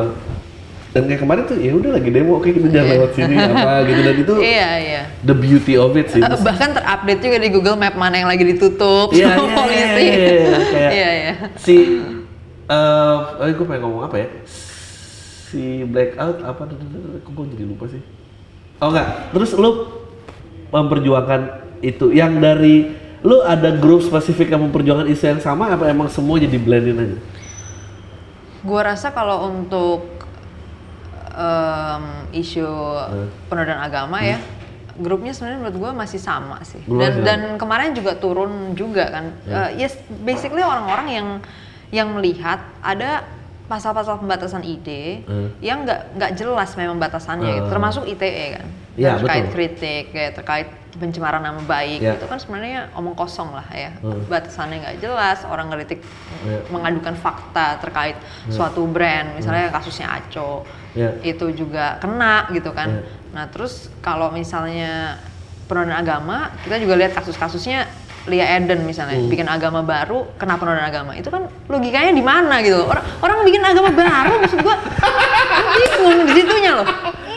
dan 0.90 1.12
kayak 1.12 1.28
kemarin 1.28 1.44
tuh 1.44 1.60
ya 1.60 1.76
udah 1.76 1.92
lagi 1.92 2.08
demo 2.08 2.40
oke 2.40 2.48
kita 2.48 2.72
jangan 2.72 2.88
Iya. 2.88 2.94
lewat 2.96 3.12
sini 3.12 3.36
apa 3.36 3.72
gitu. 3.84 4.00
Dan 4.00 4.16
itu 4.16 4.34
Iya 4.40 4.70
iya. 4.80 5.02
the 5.22 5.36
beauty 5.36 5.76
of 5.76 5.92
it 5.94 6.08
sih. 6.08 6.24
Eh, 6.24 6.40
bahkan 6.40 6.72
terupdate 6.72 7.20
juga 7.20 7.38
di 7.38 7.50
Google 7.52 7.76
Map 7.76 8.00
mana 8.00 8.16
yang 8.16 8.32
lagi 8.32 8.48
ditutup 8.48 9.12
Iya, 9.12 9.36
sama 9.36 9.44
iya, 9.44 9.56
polisi. 9.60 10.06
iya, 10.08 10.16
iya, 10.16 10.56
kayak- 10.72 10.94
Iya 10.96 11.10
iya. 11.12 11.34
si 11.60 11.76
eh 12.66 13.18
eh, 13.38 13.52
gue 13.52 13.66
pengen 13.68 13.84
ngomong 13.84 14.08
apa 14.08 14.16
ya 14.18 14.28
si 15.46 15.62
blackout 15.84 16.42
apa 16.42 16.62
kok 17.22 17.30
gue 17.30 17.46
jadi 17.54 17.64
lupa 17.64 17.86
sih 17.88 18.02
oh 18.78 18.90
enggak 18.90 19.08
terus 19.30 19.54
lu 19.54 19.72
memperjuangkan 20.70 21.42
itu 21.80 22.10
yang 22.10 22.38
dari 22.38 22.90
lu 23.22 23.42
ada 23.42 23.74
grup 23.74 24.02
spesifik 24.02 24.50
yang 24.50 24.62
memperjuangkan 24.64 25.06
isu 25.08 25.24
yang 25.28 25.42
sama 25.42 25.70
apa 25.70 25.88
emang 25.88 26.10
semua 26.10 26.38
jadi 26.38 26.58
blendin 26.58 26.98
aja 26.98 27.18
Gua 28.62 28.82
rasa 28.82 29.14
kalau 29.14 29.46
untuk 29.46 30.10
em, 31.30 32.04
isu 32.34 32.66
Hmm. 32.66 33.30
penodaan 33.46 33.78
agama 33.78 34.26
ya, 34.26 34.42
grupnya 34.98 35.38
sebenarnya 35.38 35.60
menurut 35.62 35.78
gua 35.78 35.92
masih 35.94 36.18
sama 36.18 36.58
sih. 36.64 36.82
Belum 36.86 36.98
Dan 36.98 37.14
ya? 37.14 37.24
dan 37.24 37.40
kemarin 37.56 37.94
juga 37.94 38.18
turun 38.18 38.74
juga 38.74 39.06
kan. 39.12 39.26
Eh, 39.46 39.86
yes, 39.86 39.94
basically 40.24 40.66
orang-orang 40.66 41.08
yang 41.12 41.28
yang 41.94 42.10
melihat 42.12 42.58
ada 42.82 43.22
pasal-pasal 43.66 44.18
pembatasan 44.18 44.62
ide 44.62 45.26
Hmm. 45.26 45.50
yang 45.60 45.84
nggak 45.84 46.16
nggak 46.16 46.32
jelas 46.36 46.70
memang 46.74 46.98
batasannya 46.98 47.50
gitu. 47.52 47.64
Hmm. 47.64 47.72
termasuk 47.72 48.04
ITE 48.06 48.48
kan 48.56 48.68
Ya, 48.96 49.20
terkait 49.20 49.44
betul. 49.44 49.54
kritik 49.54 50.04
kayak 50.10 50.32
terkait 50.34 50.68
pencemaran 50.96 51.44
nama 51.44 51.60
baik 51.60 52.00
Ya. 52.00 52.16
itu 52.16 52.24
kan 52.24 52.40
sebenarnya 52.40 52.88
omong 52.96 53.12
kosong 53.12 53.52
lah 53.52 53.68
ya 53.68 53.92
Hmm. 54.00 54.24
batasannya 54.26 54.78
nggak 54.80 54.98
jelas 55.00 55.44
orang 55.44 55.68
ngeritik 55.68 56.00
Ya. 56.42 56.64
mengadukan 56.70 57.12
fakta 57.14 57.76
terkait 57.78 58.16
suatu 58.48 58.86
brand 58.86 59.36
misalnya 59.36 59.68
kasusnya 59.70 60.08
Aco 60.10 60.64
Ya. 60.94 61.12
itu 61.22 61.52
juga 61.52 62.00
kena 62.00 62.48
gitu 62.50 62.72
kan 62.72 62.88
Ya. 62.90 63.04
nah 63.34 63.46
terus 63.46 63.92
kalau 64.00 64.32
misalnya 64.32 65.20
penodaan 65.66 65.98
agama 65.98 66.54
kita 66.64 66.78
juga 66.78 66.96
lihat 66.96 67.12
kasus-kasusnya 67.12 67.90
Lia 68.26 68.58
Eden 68.58 68.84
misalnya 68.84 69.16
Hmm. 69.16 69.30
bikin 69.30 69.46
agama 69.46 69.80
baru 69.80 70.26
kena 70.36 70.58
penodaan 70.58 70.86
agama 70.86 71.12
itu 71.14 71.30
kan 71.30 71.46
logikanya 71.66 72.10
di 72.10 72.22
mana 72.22 72.58
gitu 72.60 72.82
orang 72.82 73.06
orang 73.22 73.38
bikin 73.44 73.62
agama 73.62 73.90
baru 73.92 74.42
maksud 74.42 74.60
gua 74.60 74.76
bingung 75.76 76.26
di 76.26 76.34
situnya 76.34 76.72
loh 76.82 76.88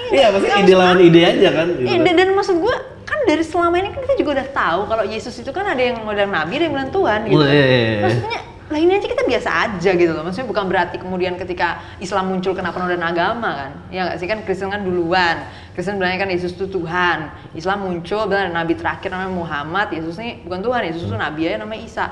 iya 0.08 0.32
pasti 0.32 0.48
nggak 0.48 0.64
ide 0.64 0.74
lawan 0.74 0.98
ide 0.98 1.20
aja 1.22 1.48
kan 1.52 1.66
gitu 1.70 1.84
Iya, 1.84 1.98
dan, 2.00 2.14
dan 2.16 2.28
maksud 2.32 2.56
gue 2.56 2.76
kan 3.04 3.18
dari 3.24 3.44
selama 3.44 3.76
ini 3.76 3.88
kan 3.90 4.00
kita 4.00 4.14
juga 4.16 4.30
udah 4.40 4.48
tahu 4.48 4.80
kalau 4.84 5.04
Yesus 5.04 5.34
itu 5.34 5.50
kan 5.50 5.64
ada 5.64 5.80
yang 5.80 6.00
bilang 6.00 6.28
nabi, 6.28 6.56
ada 6.56 6.64
yang 6.68 6.74
bilang 6.76 6.90
Tuhan 6.92 7.18
gitu. 7.24 7.40
Oh, 7.40 7.48
iya, 7.48 7.64
iya, 7.64 7.88
iya. 8.04 8.40
Maksudnya 8.68 8.84
lainnya 8.84 9.00
aja 9.00 9.08
kita 9.08 9.24
biasa 9.24 9.50
aja 9.64 9.90
gitu 9.96 10.12
loh. 10.12 10.22
Maksudnya 10.28 10.48
bukan 10.48 10.64
berarti 10.68 10.96
kemudian 11.00 11.40
ketika 11.40 11.80
Islam 12.04 12.28
muncul 12.28 12.52
kena 12.52 12.68
penodaan 12.68 13.00
agama 13.00 13.50
kan. 13.56 13.70
Ya 13.88 14.04
nggak 14.04 14.16
sih 14.20 14.28
kan 14.28 14.44
Kristen 14.44 14.68
kan 14.68 14.84
duluan. 14.84 15.48
Kristen 15.72 15.96
bilangnya 15.96 16.28
kan 16.28 16.30
Yesus 16.30 16.52
itu 16.52 16.68
Tuhan. 16.68 17.32
Islam 17.56 17.88
muncul 17.88 18.28
bilang 18.28 18.52
ada 18.52 18.52
nabi 18.52 18.76
terakhir 18.76 19.08
namanya 19.08 19.32
Muhammad. 19.32 19.88
Yesus 19.96 20.20
ini 20.20 20.44
bukan 20.44 20.60
Tuhan, 20.60 20.80
Yesus 20.84 21.08
itu 21.08 21.16
nabi 21.16 21.48
aja 21.48 21.56
namanya 21.64 21.80
Isa. 21.80 22.06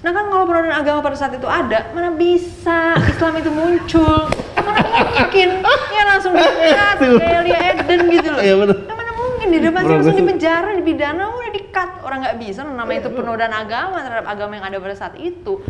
Nah 0.00 0.10
kan 0.16 0.32
kalau 0.32 0.44
penodaan 0.48 0.80
agama 0.80 0.98
pada 1.04 1.14
saat 1.14 1.36
itu 1.36 1.44
ada, 1.44 1.92
mana 1.92 2.10
bisa 2.16 2.96
Islam 2.96 3.32
itu 3.36 3.50
muncul? 3.52 4.32
Mana 4.56 4.80
mungkin? 4.80 5.48
Ya 5.92 6.02
langsung 6.08 6.32
dikat 6.34 6.96
kayak 6.98 7.42
Lia 7.44 7.60
Eden 7.76 8.00
gitu 8.08 8.28
loh. 8.32 8.40
Iya, 8.40 8.54
bener. 8.58 8.76
Ya 8.88 8.94
mana 8.96 9.12
mungkin 9.12 9.46
dia 9.52 9.60
udah 9.60 9.72
pasti 9.76 9.92
langsung 9.92 10.16
Progresif. 10.16 10.24
dipenjara, 10.24 10.70
dipidana, 10.72 11.24
udah 11.28 11.52
di-cut. 11.52 11.90
Orang 12.00 12.18
nggak 12.24 12.36
bisa 12.40 12.60
namanya 12.64 12.98
itu 13.04 13.10
penodaan 13.12 13.52
agama 13.52 14.00
terhadap 14.00 14.26
agama 14.26 14.52
yang 14.56 14.66
ada 14.72 14.76
pada 14.80 14.96
saat 14.96 15.14
itu. 15.20 15.60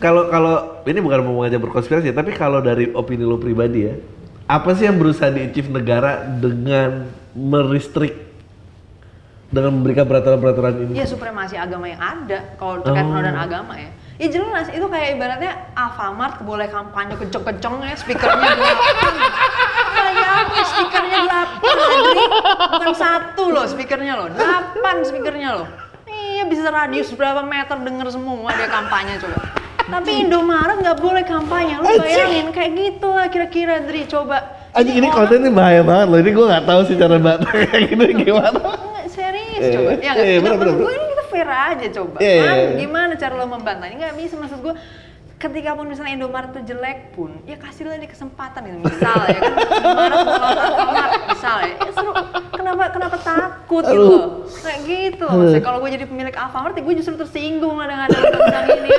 Kalau 0.00 0.26
kalau 0.26 0.54
ini 0.82 0.98
bukan 0.98 1.20
mau 1.22 1.44
ngajak 1.44 1.60
berkonspirasi 1.60 2.10
tapi 2.10 2.32
kalau 2.32 2.58
dari 2.58 2.88
opini 2.90 3.22
lo 3.22 3.36
pribadi 3.36 3.80
ya 3.84 3.94
apa 4.48 4.74
sih 4.74 4.88
yang 4.88 4.98
berusaha 4.98 5.30
di-achieve 5.30 5.70
negara 5.70 6.24
dengan 6.26 7.06
meristrik 7.30 8.32
dengan 9.46 9.74
memberikan 9.74 10.06
peraturan-peraturan 10.06 10.74
ini 10.80 10.92
Ya 10.94 11.04
supremasi 11.04 11.54
agama 11.54 11.86
yang 11.86 11.98
ada 11.98 12.54
kalau 12.54 12.80
terkait 12.80 13.02
Oh. 13.02 13.10
penodaan 13.10 13.34
agama 13.36 13.74
ya. 13.74 13.90
Ya 14.16 14.28
jelas 14.30 14.68
itu 14.68 14.84
kayak 14.84 15.16
ibaratnya 15.16 15.52
Alfamart 15.74 16.44
boleh 16.44 16.68
kampanye 16.68 17.16
kenceng-kenceng 17.16 17.82
ya 17.82 17.96
speakernya 17.96 18.52
delapan. 18.52 19.12
Bayangin 19.90 20.64
speakernya 20.66 21.18
delapan, 21.24 21.74
Andri. 21.74 22.24
bukan 22.70 22.94
satu 22.94 23.44
loh 23.48 23.64
speakernya 23.66 24.12
loh, 24.14 24.28
delapan 24.30 24.96
speakernya 25.02 25.50
loh. 25.56 25.66
Iya 26.06 26.46
bisa 26.46 26.68
radius 26.68 27.10
berapa 27.10 27.42
meter 27.42 27.74
denger 27.74 28.06
semua 28.08 28.54
dia 28.54 28.68
kampanye 28.68 29.18
coba. 29.18 29.40
Tapi 29.90 30.10
Indomaret 30.20 30.78
nggak 30.78 30.98
boleh 30.98 31.22
kampanye, 31.22 31.74
lu 31.76 31.90
bayangin 31.96 32.48
kayak 32.50 32.70
gitu 32.72 33.08
lah 33.08 33.26
kira-kira 33.26 33.82
Dri 33.82 34.06
coba. 34.06 34.38
Anjing 34.70 34.96
ini 34.96 35.04
orang- 35.04 35.26
konten 35.26 35.38
ini 35.40 35.50
bahaya 35.50 35.82
banget 35.82 36.06
loh 36.06 36.18
ini 36.18 36.30
gue 36.30 36.46
nggak 36.46 36.64
tahu 36.64 36.80
sih 36.84 36.94
cara 36.94 37.18
batas 37.18 37.50
kayak 37.66 37.82
gini 37.88 38.06
gimana 38.16 38.58
serius 39.06 39.62
coba. 39.68 39.90
iya. 39.92 39.98
Ya 40.00 40.10
enggak, 40.14 40.38
bener, 40.40 40.56
bener, 40.56 40.74
gue 40.78 40.92
ini 40.92 41.06
kita 41.08 41.24
fair 41.26 41.48
aja 41.50 41.86
coba. 41.90 42.16
Iya. 42.16 42.42
gimana 42.78 43.12
cara 43.14 43.34
lo 43.34 43.46
membantah? 43.46 43.86
Ini 43.86 43.96
nggak 43.98 44.14
bisa 44.16 44.34
maksud 44.36 44.58
gue 44.60 44.74
ketika 45.40 45.72
pun 45.72 45.88
misalnya 45.88 46.20
Indomaret 46.20 46.52
itu 46.52 46.76
jelek 46.76 47.16
pun, 47.16 47.32
ya 47.48 47.56
kasihlah 47.56 47.96
dia 47.96 48.12
kesempatan 48.12 48.60
gitu. 48.60 48.78
Misal 48.84 49.18
ya 49.24 49.38
kan, 49.40 49.52
Indomaret 49.56 50.18
mau 51.16 51.28
misal 51.32 51.56
ya, 51.64 51.74
ya 51.80 51.90
seru. 51.96 52.12
Kenapa 52.52 52.92
kenapa 52.92 53.16
takut 53.16 53.84
gitu 53.88 53.96
loh? 53.96 54.44
Kayak 54.60 54.80
gitu. 54.84 55.24
Maksudnya 55.24 55.64
kalau 55.64 55.78
gue 55.80 55.90
jadi 55.96 56.04
pemilik 56.04 56.36
Alfamart, 56.36 56.76
ya 56.76 56.82
gue 56.84 56.94
justru 57.00 57.16
tersinggung 57.16 57.80
ada 57.80 58.04
undang-undang 58.04 58.66
ini. 58.84 58.90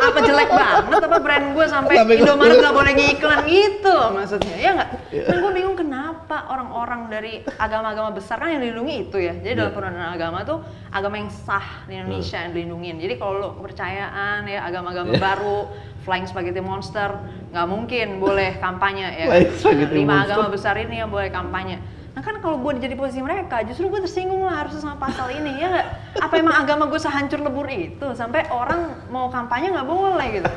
Apa 0.00 0.18
jelek 0.24 0.50
banget 0.50 1.02
apa 1.04 1.18
brand 1.20 1.46
gue 1.52 1.66
sampai 1.68 1.94
Indomaret 2.00 2.56
nggak 2.64 2.74
boleh 2.74 2.92
ngiklan 2.96 3.40
gitu 3.44 3.90
loh 3.92 4.08
maksudnya, 4.16 4.56
ya 4.56 4.70
nggak? 4.80 4.90
Dan 5.12 5.36
gue 5.36 5.52
bingung 5.52 5.76
kenapa 5.76 6.48
orang-orang 6.48 7.12
dari 7.12 7.44
agama-agama 7.60 8.16
besar 8.16 8.40
kan 8.40 8.48
yang 8.48 8.64
dilindungi 8.64 9.12
itu 9.12 9.20
ya. 9.20 9.36
Jadi 9.36 9.52
dalam 9.52 9.68
Iya. 9.68 9.76
penodaan 9.76 10.12
agama 10.16 10.38
tuh 10.48 10.58
agama 10.88 11.20
yang 11.20 11.28
sah 11.28 11.84
di 11.84 12.00
Indonesia 12.00 12.40
yang 12.40 12.52
dilindungin. 12.56 12.96
Jadi 12.96 13.14
kalau 13.20 13.34
lo 13.36 13.48
kepercayaan 13.60 14.48
ya 14.48 14.64
agama-agama 14.64 15.12
Iya. 15.12 15.20
baru 15.20 15.60
Flying 16.00 16.24
Spaghetti 16.24 16.60
Monster 16.60 17.16
nggak 17.48 17.66
mungkin 17.66 18.06
boleh 18.18 18.56
kampanye 18.56 19.06
ya. 19.14 19.26
Spaghetti 19.52 19.94
Lima 19.96 20.20
Monster. 20.20 20.32
agama 20.32 20.46
besar 20.48 20.74
ini 20.76 20.96
yang 20.96 21.08
boleh 21.08 21.28
kampanye. 21.28 21.78
Nah 22.12 22.20
kan 22.20 22.38
kalau 22.38 22.58
gue 22.58 22.78
jadi 22.78 22.94
posisi 22.94 23.18
mereka, 23.18 23.58
justru 23.62 23.88
gue 23.88 23.98
tersinggung 24.00 24.38
lah 24.40 24.62
harusnya 24.62 24.78
sama 24.80 25.00
pasal 25.00 25.30
ini 25.30 25.58
ya? 25.58 25.82
Apa 26.14 26.38
emang 26.38 26.54
agama 26.54 26.86
gue 26.86 26.96
sehancur 26.96 27.40
lebur 27.40 27.66
itu 27.66 28.06
sampai 28.12 28.46
orang 28.48 28.80
mau 29.08 29.26
kampanye 29.28 29.68
nggak 29.68 29.82
boleh 29.84 30.28
gitu? 30.32 30.50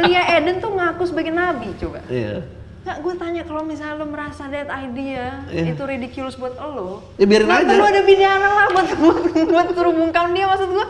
Lia 0.00 0.22
Eden 0.34 0.58
tuh 0.58 0.72
ngaku 0.72 1.02
sebagai 1.04 1.30
nabi 1.30 1.74
coba. 1.74 2.00
iya 2.08 2.40
Nggak, 2.78 2.98
gue 3.02 3.14
tanya 3.18 3.42
kalau 3.44 3.62
misalnya 3.62 3.94
lo 3.96 4.06
merasa 4.06 4.48
that 4.48 4.70
idea 4.70 5.44
Iya. 5.46 5.76
itu 5.76 5.82
ridiculous 5.84 6.40
buat 6.40 6.56
lo, 6.56 7.04
Ya, 7.16 7.26
biarin 7.26 7.44
nggak 7.44 7.60
aja. 7.60 7.68
perlu 7.68 7.84
ada 7.84 8.02
pidana 8.02 8.48
lah 8.48 8.66
buat 8.70 8.88
buat, 9.52 9.68
bungkam 9.90 10.32
dia 10.32 10.46
maksud 10.46 10.70
gue. 10.70 10.86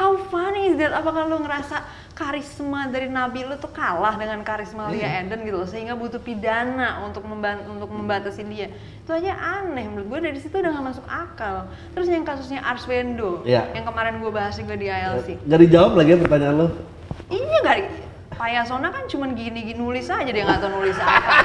How 0.00 0.16
funny 0.32 0.72
is 0.72 0.80
that? 0.80 0.96
Apakah 0.96 1.28
lo 1.28 1.44
ngerasa 1.44 1.84
karisma 2.16 2.88
dari 2.88 3.12
nabi 3.12 3.44
lo 3.44 3.60
tuh 3.60 3.68
kalah 3.68 4.16
dengan 4.16 4.40
karisma 4.40 4.88
Iya. 4.88 4.96
Lia 4.96 5.08
Eden 5.28 5.44
gitu 5.44 5.60
loh, 5.60 5.68
sehingga 5.68 5.92
butuh 5.92 6.16
pidana 6.24 7.04
untuk 7.04 7.20
memban 7.28 7.60
untuk 7.68 7.92
membatasi 7.92 8.48
dia? 8.48 8.72
Itu 9.04 9.12
aja 9.12 9.36
aneh 9.60 9.84
menurut 9.92 10.08
gue 10.08 10.32
dari 10.32 10.40
situ 10.40 10.56
udah 10.56 10.72
gak 10.72 10.86
masuk 10.96 11.04
akal. 11.04 11.68
Terus 11.92 12.08
yang 12.08 12.24
kasusnya 12.24 12.64
Arswendo, 12.64 13.44
Iya. 13.44 13.68
yang 13.76 13.84
kemarin 13.84 14.24
gue 14.24 14.32
bahas 14.32 14.56
juga 14.56 14.72
di 14.72 14.88
ILC. 14.88 15.44
nggak 15.44 15.60
dijawab 15.68 15.92
lagi 16.00 16.16
ya 16.16 16.18
pertanyaan 16.24 16.56
lo 16.56 16.66
Iya 17.28 17.56
gak 17.60 17.76
Pak 18.40 18.48
Yasona 18.56 18.88
kan 18.88 19.04
cuman 19.04 19.36
gini-gini 19.36 19.76
nulis 19.76 20.08
aja 20.08 20.24
dia 20.32 20.48
nggak 20.48 20.64
tahu 20.64 20.80
nulis 20.80 20.96
apa. 20.96 21.44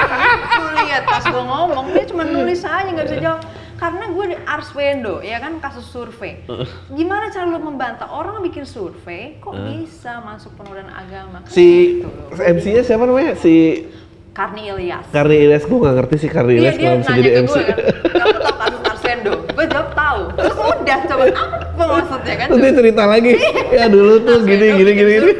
Lihat 0.80 1.04
pas 1.04 1.24
gue 1.28 1.44
ngomong 1.44 1.92
dia 1.92 2.08
cuma 2.08 2.24
nulis 2.24 2.64
aja 2.64 2.88
nggak 2.88 3.04
bisa 3.04 3.18
jawab. 3.20 3.42
Karena 3.82 4.04
gue 4.14 4.24
di 4.30 4.36
Arswendo 4.46 5.18
ya 5.26 5.42
kan 5.42 5.58
kasus 5.58 5.90
survei 5.90 6.38
gimana 6.86 7.34
cara 7.34 7.50
lu 7.50 7.58
membantah 7.58 8.06
orang 8.06 8.38
bikin 8.38 8.62
survei 8.62 9.42
kok 9.42 9.58
bisa 9.58 10.22
masuk 10.22 10.54
penodaan 10.54 10.86
agama 10.86 11.42
Kan 11.42 11.50
Si 11.50 11.98
gitu. 11.98 12.06
MC-nya 12.38 12.86
siapa 12.86 13.10
namanya? 13.10 13.34
Si 13.34 13.82
Karni 14.30 14.70
Ilyas 14.70 15.10
Karni 15.10 15.34
Ilyas 15.34 15.66
gue 15.66 15.74
nggak 15.74 15.94
ngerti 15.98 16.14
sih 16.22 16.30
Karni 16.30 16.62
Iya 16.62 16.70
Ilyas 16.70 16.76
dia 16.78 16.94
bisa 16.94 17.10
jadi 17.18 17.30
MC. 17.42 17.50
gue 17.50 17.62
kan, 17.66 17.78
kamu 18.22 18.38
tahu 18.38 18.54
kasus 18.54 18.80
Arswendo? 18.86 19.32
Gue 19.50 19.66
jawab 19.66 19.90
tahu. 19.98 20.22
Terus 20.38 20.56
udah 20.62 20.98
coba 21.10 21.24
apa 21.34 21.84
maksudnya 21.90 22.34
kan? 22.38 22.46
Dia 22.54 22.70
cerita 22.72 23.02
lagi, 23.10 23.32
ya 23.74 23.84
dulu 23.90 24.14
tuh 24.22 24.38
Arswendo 24.46 24.46
gini 24.46 24.66
gini 24.78 24.92
gini 24.94 25.10
gini. 25.18 25.32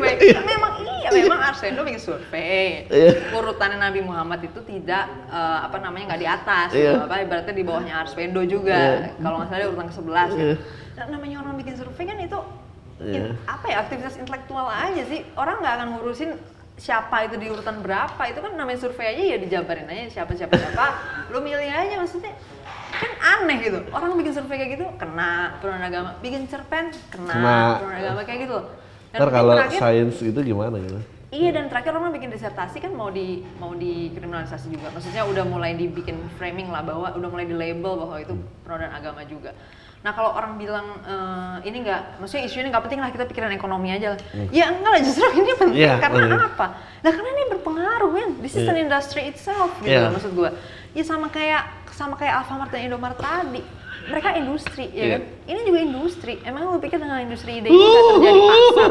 Kan 1.12 1.22
memang 1.22 1.40
Arswendo 1.44 1.80
bikin 1.82 2.00
survei. 2.00 2.88
Iya. 2.88 3.12
Urutannya 3.30 3.78
Nabi 3.78 4.00
Muhammad 4.00 4.40
itu 4.42 4.60
tidak 4.62 5.04
eh, 5.28 5.58
apa 5.62 5.76
namanya 5.76 6.04
nggak 6.10 6.20
di 6.20 6.28
atas, 6.28 6.68
gitu. 6.72 6.96
apa 6.96 7.14
ibaratnya 7.20 7.52
di 7.52 7.62
bawahnya 7.62 7.94
Arswendo 8.00 8.40
juga. 8.42 8.78
Iya. 9.04 9.16
Kalau 9.18 9.36
nggak 9.38 9.48
salah 9.48 9.66
urutan 9.68 9.88
ke-11 9.88 10.28
Iya. 10.32 10.54
Nah, 10.92 11.06
namanya 11.08 11.36
orang 11.40 11.54
bikin 11.56 11.74
survei 11.74 12.04
kan 12.04 12.18
itu 12.18 12.38
in- 13.02 13.34
apa 13.44 13.64
ya 13.66 13.76
aktivitas 13.80 14.14
intelektual 14.16 14.66
aja 14.66 15.02
sih. 15.04 15.24
Orang 15.34 15.60
nggak 15.60 15.74
akan 15.74 15.88
ngurusin 15.92 16.30
siapa 16.72 17.28
itu 17.28 17.36
di 17.36 17.46
urutan 17.46 17.78
berapa 17.78 18.22
itu 18.26 18.40
kan 18.40 18.52
namanya 18.52 18.80
survei 18.80 19.06
aja 19.06 19.22
ya 19.22 19.36
dijabarin 19.36 19.84
aja 19.86 20.08
siapa 20.10 20.32
siapa 20.32 20.56
siapa 20.56 20.86
lu 21.28 21.44
milih 21.44 21.68
aja 21.68 22.00
maksudnya 22.00 22.32
kan 22.90 23.12
aneh 23.36 23.60
gitu 23.60 23.78
orang 23.92 24.16
bikin 24.16 24.32
survei 24.32 24.56
kayak 24.56 24.80
gitu 24.80 24.86
kena 24.96 25.60
penodaan 25.60 25.84
agama 25.84 26.10
bikin 26.18 26.48
cerpen 26.48 26.88
kena, 27.12 27.28
Kena. 27.28 27.56
penodaan 27.76 28.00
agama 28.00 28.20
kayak 28.24 28.40
gitu 28.48 28.52
loh 28.56 28.66
Ntar 29.12 29.28
kalau 29.28 29.54
sains 29.68 30.16
gitu 30.16 30.40
gimana 30.40 30.80
gitu? 30.80 30.98
Iya 31.32 31.48
dan 31.56 31.72
terakhir 31.72 31.96
orang 31.96 32.12
bikin 32.12 32.28
disertasi 32.28 32.76
kan 32.76 32.92
mau 32.92 33.08
di 33.08 33.40
mau 33.56 33.72
dikriminalisasi 33.72 34.68
juga. 34.68 34.92
Maksudnya 34.92 35.24
udah 35.24 35.44
mulai 35.48 35.72
dibikin 35.72 36.20
framing 36.36 36.68
lah 36.68 36.84
bahwa 36.84 37.08
udah 37.08 37.28
mulai 37.32 37.48
di 37.48 37.56
label 37.56 37.96
bahwa 38.04 38.20
itu 38.20 38.36
penodaan 38.68 38.92
agama 38.92 39.24
juga. 39.24 39.56
Nah 40.04 40.12
kalau 40.12 40.36
orang 40.36 40.60
bilang 40.60 40.84
eh, 41.08 41.68
ini 41.72 41.88
enggak, 41.88 42.20
maksudnya 42.20 42.44
isu 42.44 42.60
ini 42.60 42.68
nggak 42.68 42.84
penting 42.84 43.00
lah 43.00 43.08
kita 43.08 43.24
pikiran 43.24 43.48
ekonomi 43.48 43.88
aja 43.96 44.12
lah. 44.12 44.20
Ya 44.52 44.68
enggak 44.76 44.92
lah 44.92 45.00
justru 45.00 45.24
ini 45.32 45.52
penting 45.56 45.80
Iya, 45.80 45.94
karena 46.04 46.20
iya. 46.28 46.36
apa? 46.52 46.66
Nah 47.00 47.10
karena 47.16 47.30
ini 47.32 47.44
berpengaruh 47.56 48.10
kan. 48.12 48.30
This 48.44 48.52
is 48.52 48.68
an 48.68 48.76
industry 48.76 49.32
itself 49.32 49.72
gitu 49.80 49.88
Iya. 49.88 50.12
loh, 50.12 50.20
maksud 50.20 50.32
gua. 50.36 50.52
Ya 50.92 51.00
sama 51.00 51.32
kayak 51.32 51.64
sama 51.96 52.12
kayak 52.20 52.44
Alfamart 52.44 52.68
dan 52.68 52.92
Indomaret 52.92 53.16
tadi. 53.16 53.64
Mereka 54.02 54.28
industri 54.34 54.84
ya 54.90 54.98
Iya. 54.98 55.12
kan. 55.12 55.22
Ini 55.46 55.60
juga 55.62 55.78
industri. 55.80 56.32
Emang 56.42 56.62
lu 56.66 56.78
pikir 56.78 56.98
dengan 56.98 57.18
industri 57.18 57.58
ide 57.58 57.68
itu 57.68 57.78
nggak 57.78 58.04
terjadi 58.10 58.40
pasar? 58.42 58.88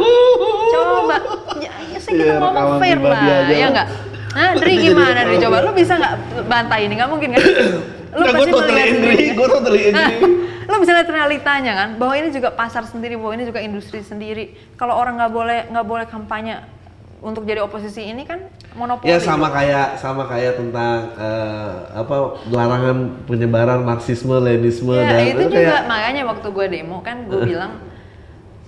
Coba, 0.71 1.17
ya, 1.57 1.71
ya 1.85 1.99
sih 1.99 2.11
kita 2.13 2.23
Iya, 2.25 2.35
ngomong 2.39 2.79
fair 2.79 2.97
lah, 2.97 3.19
aja 3.19 3.27
ya 3.49 3.57
lah. 3.57 3.69
nggak? 3.69 3.87
Nah, 4.31 4.51
Dri 4.55 4.71
Ini 4.71 4.83
gimana 4.85 5.19
Dri? 5.21 5.35
Coba, 5.37 5.57
lu 5.59 5.71
bisa 5.73 5.93
nggak 5.93 6.13
bantah 6.45 6.79
ini? 6.79 6.93
Nggak 6.95 7.09
mungkin 7.09 7.29
kan? 7.31 7.41
Lu 8.11 8.23
gue 8.23 8.33
pasti 8.33 8.51
melihat 8.51 8.89
sendiri. 8.93 9.25
gue 9.31 9.47
totally 9.49 9.81
Nah, 9.87 10.03
agree. 10.05 10.67
lu 10.67 10.75
bisa 10.77 10.91
lihat 10.93 11.07
realitanya 11.07 11.73
kan, 11.73 11.89
bahwa 11.95 12.11
ini 12.13 12.27
juga 12.27 12.51
pasar 12.51 12.83
sendiri, 12.83 13.15
bahwa 13.15 13.31
ini 13.31 13.43
juga 13.45 13.59
industri 13.59 13.99
sendiri. 14.01 14.51
Kalau 14.75 14.95
orang 14.95 15.15
nggak 15.15 15.31
boleh 15.31 15.59
nggak 15.67 15.85
boleh 15.85 16.05
kampanye 16.05 16.59
untuk 17.19 17.43
jadi 17.43 17.59
oposisi 17.59 18.03
ini 18.03 18.23
kan 18.23 18.43
monopoli. 18.75 19.11
Ya 19.11 19.17
sama 19.19 19.47
kayak 19.51 19.99
sama 19.99 20.23
kayak 20.27 20.53
tentang 20.59 21.11
eh, 21.19 21.73
apa 21.91 22.15
larangan 22.47 22.97
penyebaran 23.27 23.83
marxisme, 23.83 24.35
leninisme 24.39 24.95
Ya, 24.95 25.07
dan 25.07 25.19
itu 25.27 25.43
juga 25.51 25.59
kayak 25.59 25.81
makanya 25.87 26.21
waktu 26.27 26.47
gue 26.51 26.65
demo 26.71 26.97
kan 27.03 27.27
gue 27.27 27.39
bilang 27.43 27.90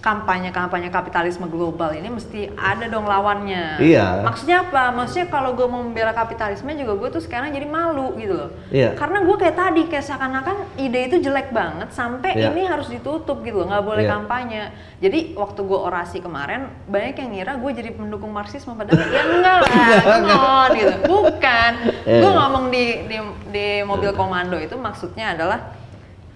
kampanye-kampanye 0.04 0.92
kapitalisme 0.92 1.48
global 1.48 1.96
ini 1.96 2.12
mesti 2.12 2.52
ada 2.60 2.92
dong 2.92 3.08
lawannya. 3.08 3.80
Iya. 3.80 4.28
Maksudnya 4.28 4.68
apa? 4.68 4.92
Maksudnya 4.92 5.32
kalau 5.32 5.56
gue 5.56 5.64
mau 5.64 5.80
membela 5.80 6.12
kapitalisme 6.12 6.68
juga 6.76 7.00
gue 7.00 7.10
tuh 7.10 7.24
sekarang 7.24 7.56
jadi 7.56 7.64
malu 7.64 8.12
gitu 8.20 8.36
loh. 8.36 8.50
Iya. 8.68 9.00
Karena 9.00 9.24
gue 9.24 9.36
kayak 9.40 9.56
tadi 9.56 9.88
kayak 9.88 10.04
seakan-akan 10.04 10.76
ide 10.76 11.08
itu 11.08 11.24
jelek 11.24 11.56
banget 11.56 11.96
sampai 11.96 12.36
Iya. 12.36 12.52
ini 12.52 12.68
harus 12.68 12.92
ditutup 12.92 13.40
gitu 13.42 13.64
loh, 13.64 13.72
nggak 13.72 13.86
boleh 13.88 14.04
Iya. 14.04 14.12
kampanye. 14.12 14.62
Jadi 15.00 15.40
waktu 15.40 15.60
gue 15.64 15.80
orasi 15.80 16.20
kemarin 16.20 16.68
banyak 16.86 17.16
yang 17.16 17.30
ngira 17.32 17.54
gue 17.56 17.72
jadi 17.72 17.90
pendukung 17.96 18.36
marxisme 18.36 18.76
padahal 18.76 19.08
ya 19.08 19.24
enggak 19.24 19.58
lah, 19.64 19.88
come 20.20 20.32
on 20.36 20.70
gitu. 20.76 20.94
Bukan. 21.08 21.72
Iya. 22.04 22.20
Gue 22.20 22.32
ngomong 22.36 22.66
di, 22.68 22.86
di 23.08 23.18
di 23.56 23.68
mobil 23.88 24.12
komando 24.12 24.60
itu 24.60 24.76
maksudnya 24.76 25.32
adalah 25.32 25.80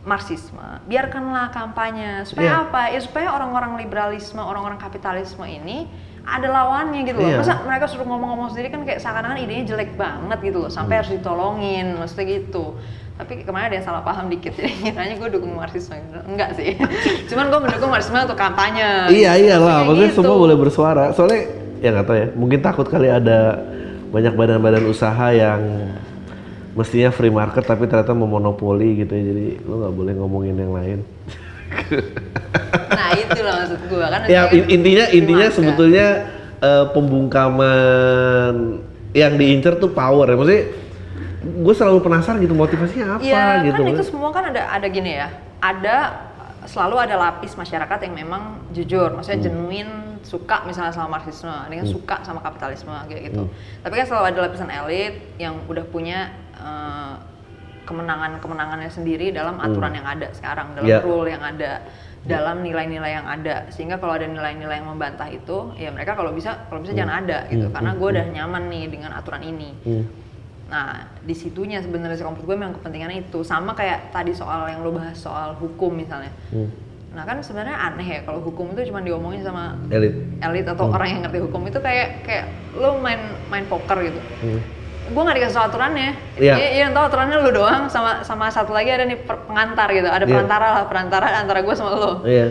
marxisme. 0.08 0.64
Biarkanlah 0.88 1.52
kampanye 1.52 2.24
supaya 2.24 2.48
Iya. 2.50 2.64
apa? 2.64 2.82
Ya 2.90 3.00
supaya 3.04 3.28
orang-orang 3.30 3.76
liberalisme, 3.76 4.40
orang-orang 4.40 4.80
kapitalisme 4.80 5.44
ini 5.44 5.84
ada 6.24 6.48
lawannya 6.48 7.04
gitu 7.04 7.20
loh. 7.20 7.30
Iya. 7.30 7.40
Masa 7.40 7.60
mereka 7.62 7.86
suruh 7.86 8.04
ngomong-ngomong 8.04 8.50
sendiri 8.50 8.72
kan 8.72 8.84
kayak 8.84 9.00
seakan-akan 9.00 9.38
idenya 9.38 9.64
jelek 9.68 9.96
banget 9.96 10.40
gitu 10.42 10.58
loh, 10.60 10.72
Hmm. 10.72 10.78
sampai 10.80 10.94
harus 10.98 11.12
ditolongin, 11.12 11.96
maksudnya 11.96 12.26
gitu. 12.40 12.80
Tapi 13.18 13.42
kemarin 13.42 13.66
ada 13.68 13.76
yang 13.76 13.88
salah 13.88 14.02
paham 14.02 14.30
dikit, 14.30 14.54
jadi 14.54 14.70
kiranya 14.94 15.16
gue 15.18 15.30
dukung 15.30 15.52
marxisme. 15.54 15.98
Enggak 16.24 16.56
sih. 16.56 16.78
Cuman 17.30 17.50
gue 17.50 17.60
mendukung 17.60 17.90
marxisme 17.90 18.16
untuk 18.16 18.36
kampanye. 18.36 19.12
Iya 19.12 19.36
iyalah, 19.36 19.84
Kayak 19.84 19.88
maksudnya 19.88 20.10
gitu. 20.12 20.20
semua 20.24 20.36
boleh 20.38 20.56
bersuara. 20.56 21.06
Soalnya 21.12 21.42
ya 21.78 21.90
nggak 21.92 22.06
tahu 22.06 22.16
ya, 22.16 22.28
mungkin 22.34 22.60
takut 22.62 22.88
kali 22.88 23.08
ada 23.08 23.60
banyak 24.08 24.34
badan-badan 24.34 24.84
usaha 24.84 25.28
yang 25.30 25.60
mestinya 26.78 27.10
free 27.10 27.34
market 27.34 27.66
tapi 27.66 27.90
ternyata 27.90 28.14
memonopoli 28.14 29.02
gitu 29.02 29.12
ya. 29.12 29.24
Jadi 29.34 29.46
lu 29.66 29.82
nggak 29.82 29.94
boleh 29.98 30.14
ngomongin 30.14 30.56
yang 30.56 30.74
lain. 30.78 31.00
Nah 32.94 33.10
itu 33.18 33.40
loh 33.42 33.54
maksud 33.60 33.80
gue 33.90 34.06
kan. 34.08 34.22
ya 34.30 34.42
intinya 34.54 35.06
intinya 35.12 35.48
market. 35.50 35.58
sebetulnya 35.58 36.08
eh, 36.62 36.86
pembungkaman 36.94 38.54
yang 39.12 39.34
diincar 39.36 39.82
tuh 39.82 39.92
power 39.92 40.30
ya. 40.30 40.36
Maksudnya 40.38 40.64
gue 41.48 41.74
selalu 41.74 41.98
penasaran 42.04 42.38
gitu 42.44 42.54
motivasinya 42.54 43.18
apa 43.18 43.24
Iya 43.24 43.46
gitu. 43.72 43.82
kan 43.84 43.94
itu 43.96 44.06
semua 44.06 44.30
kan 44.32 44.44
ada 44.52 44.68
ada 44.70 44.88
gini 44.88 45.18
ya. 45.18 45.28
Ada 45.58 45.96
selalu 46.68 46.96
ada 47.00 47.16
lapis 47.16 47.56
masyarakat 47.56 48.00
yang 48.04 48.14
memang 48.28 48.60
jujur, 48.76 49.16
maksudnya 49.16 49.40
Hmm. 49.40 49.48
genuine 49.48 49.94
suka 50.28 50.68
misalnya 50.68 50.92
sama 50.92 51.16
marxisme, 51.16 51.48
ada 51.48 51.72
yang 51.72 51.88
suka 51.88 52.20
sama 52.28 52.44
kapitalisme 52.44 52.92
kayak 53.08 53.32
gitu. 53.32 53.48
Hmm. 53.48 53.54
Tapi 53.88 53.94
kan 53.96 54.06
selalu 54.12 54.26
ada 54.36 54.40
lapisan 54.44 54.68
elit 54.68 55.16
yang 55.40 55.56
udah 55.72 55.88
punya 55.88 56.36
eh, 56.68 57.16
kemenangan-kemenangannya 57.88 58.92
sendiri 58.92 59.32
dalam 59.32 59.64
aturan 59.64 59.96
yang 59.96 60.04
ada 60.04 60.28
sekarang, 60.36 60.76
dalam 60.76 60.92
Iya. 60.92 61.00
rule 61.08 61.32
yang 61.32 61.40
ada, 61.40 61.88
dalam 62.28 62.60
nilai-nilai 62.60 63.12
yang 63.16 63.24
ada. 63.24 63.64
Sehingga 63.72 63.96
kalau 63.96 64.20
ada 64.20 64.28
nilai-nilai 64.28 64.84
yang 64.84 64.92
membantah 64.92 65.32
itu, 65.32 65.72
ya 65.80 65.88
mereka 65.96 66.20
kalau 66.20 66.36
bisa 66.36 66.68
kalau 66.68 66.84
bisa 66.84 66.92
jangan 66.92 67.24
ada 67.24 67.48
gitu. 67.48 67.72
Karena 67.72 67.96
gue 67.96 68.08
udah 68.12 68.26
nyaman 68.28 68.64
nih 68.68 68.84
dengan 68.92 69.16
aturan 69.16 69.40
ini. 69.48 69.72
Hmm. 69.88 70.04
Nah, 70.68 71.08
di 71.24 71.32
situnya 71.32 71.80
sebenarnya 71.80 72.20
sih 72.20 72.28
menurut 72.28 72.44
gue 72.44 72.58
memang 72.60 72.76
kepentingannya 72.76 73.32
itu 73.32 73.40
sama 73.40 73.72
kayak 73.72 74.12
tadi 74.12 74.36
soal 74.36 74.68
yang 74.68 74.84
lo 74.84 74.92
bahas 74.92 75.16
soal 75.16 75.56
hukum 75.56 75.96
misalnya. 75.96 76.36
Hmm. 76.52 76.68
Nah 77.16 77.24
kan 77.24 77.40
sebenarnya 77.40 77.74
aneh 77.74 78.04
ya 78.04 78.20
kalau 78.28 78.44
hukum 78.44 78.76
itu 78.76 78.92
cuma 78.92 79.00
diomongin 79.00 79.42
sama 79.42 79.80
Elit. 79.90 80.12
elit 80.44 80.68
atau 80.68 80.92
orang 80.92 81.08
yang 81.08 81.22
ngerti 81.24 81.40
hukum 81.40 81.64
itu 81.66 81.80
kayak 81.80 82.22
kayak 82.28 82.46
lo 82.76 83.00
main 83.00 83.32
main 83.48 83.64
poker 83.66 83.96
gitu. 84.04 84.20
Hmm. 84.44 84.60
Gue 85.08 85.22
nggak 85.24 85.38
dikasih 85.38 85.56
tau 85.56 85.66
aturannya. 85.68 86.10
Iya. 86.36 86.54
Iya, 86.56 86.70
yang 86.84 86.92
tahu 86.92 87.04
aturannya 87.08 87.38
lo 87.40 87.52
doang 87.52 87.84
sama 87.88 88.22
sama 88.22 88.46
satu 88.48 88.72
lagi 88.72 88.90
ada 88.90 89.04
nih 89.04 89.18
pengantar 89.24 89.88
gitu. 89.92 90.08
Ada 90.08 90.24
Iya. 90.24 90.32
perantara 90.32 90.68
lah 90.74 90.84
perantara 90.86 91.28
antara 91.34 91.60
gue 91.62 91.76
sama 91.76 91.92
lo. 91.94 92.12
Iya. 92.24 92.48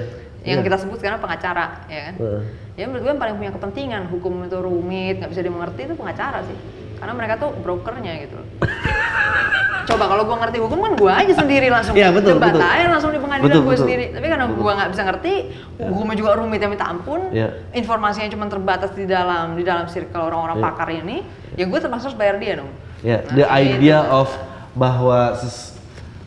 Yang 0.46 0.58
Iya. 0.62 0.66
kita 0.70 0.76
sebut 0.78 0.98
sekarang 0.98 1.18
pengacara, 1.18 1.84
ya 1.86 2.00
kan? 2.10 2.14
Heeh. 2.16 2.42
Ya 2.76 2.84
menurut 2.86 3.02
gue 3.02 3.10
yang 3.10 3.20
paling 3.20 3.36
punya 3.36 3.52
kepentingan 3.52 4.02
hukum 4.08 4.44
itu 4.44 4.56
rumit, 4.56 5.14
nggak 5.18 5.30
bisa 5.32 5.42
dimengerti 5.42 5.80
itu 5.84 5.94
pengacara 5.94 6.44
sih. 6.44 6.56
Karena 6.96 7.12
mereka 7.12 7.34
tuh 7.36 7.50
brokernya 7.56 8.12
gitu 8.24 8.34
loh. 8.36 8.46
Coba 9.86 10.10
kalau 10.10 10.26
gue 10.26 10.34
ngerti 10.36 10.58
hukum 10.58 10.78
kan 10.82 10.92
gue 10.98 11.12
aja 11.12 11.32
sendiri 11.36 11.70
langsung 11.70 11.94
Iya, 11.94 12.10
betul, 12.10 12.42
debat 12.42 12.50
betul. 12.52 12.66
aja 12.66 12.86
langsung 12.90 13.10
di 13.14 13.22
pengadilan 13.22 13.62
gue 13.62 13.76
sendiri. 13.78 14.04
Tapi 14.10 14.26
karena 14.26 14.46
gue 14.50 14.72
nggak 14.74 14.90
bisa 14.90 15.02
ngerti, 15.06 15.32
hukumnya 15.78 16.16
juga 16.18 16.30
rumit 16.34 16.58
ya 16.58 16.66
minta 16.66 16.86
ampun. 16.86 17.20
Iya. 17.30 17.48
Informasinya 17.70 18.26
cuma 18.26 18.50
terbatas 18.50 18.90
di 18.92 19.06
dalam 19.06 19.54
di 19.54 19.62
dalam 19.62 19.86
circle 19.86 20.26
orang-orang 20.26 20.58
Iya. 20.58 20.64
pakar 20.64 20.88
ini. 20.90 21.16
Ya 21.56 21.64
gue 21.64 21.78
terpaksa 21.78 22.08
harus 22.08 22.16
bayar 22.16 22.36
dia 22.36 22.60
dong. 22.60 22.70
Ya, 23.00 23.20
Nah, 23.22 23.32
the 23.32 23.44
kayak 23.44 23.50
idea 23.76 23.98
gitu. 23.98 24.12
of 24.14 24.28
bahwa 24.72 25.20
ses- 25.34 25.72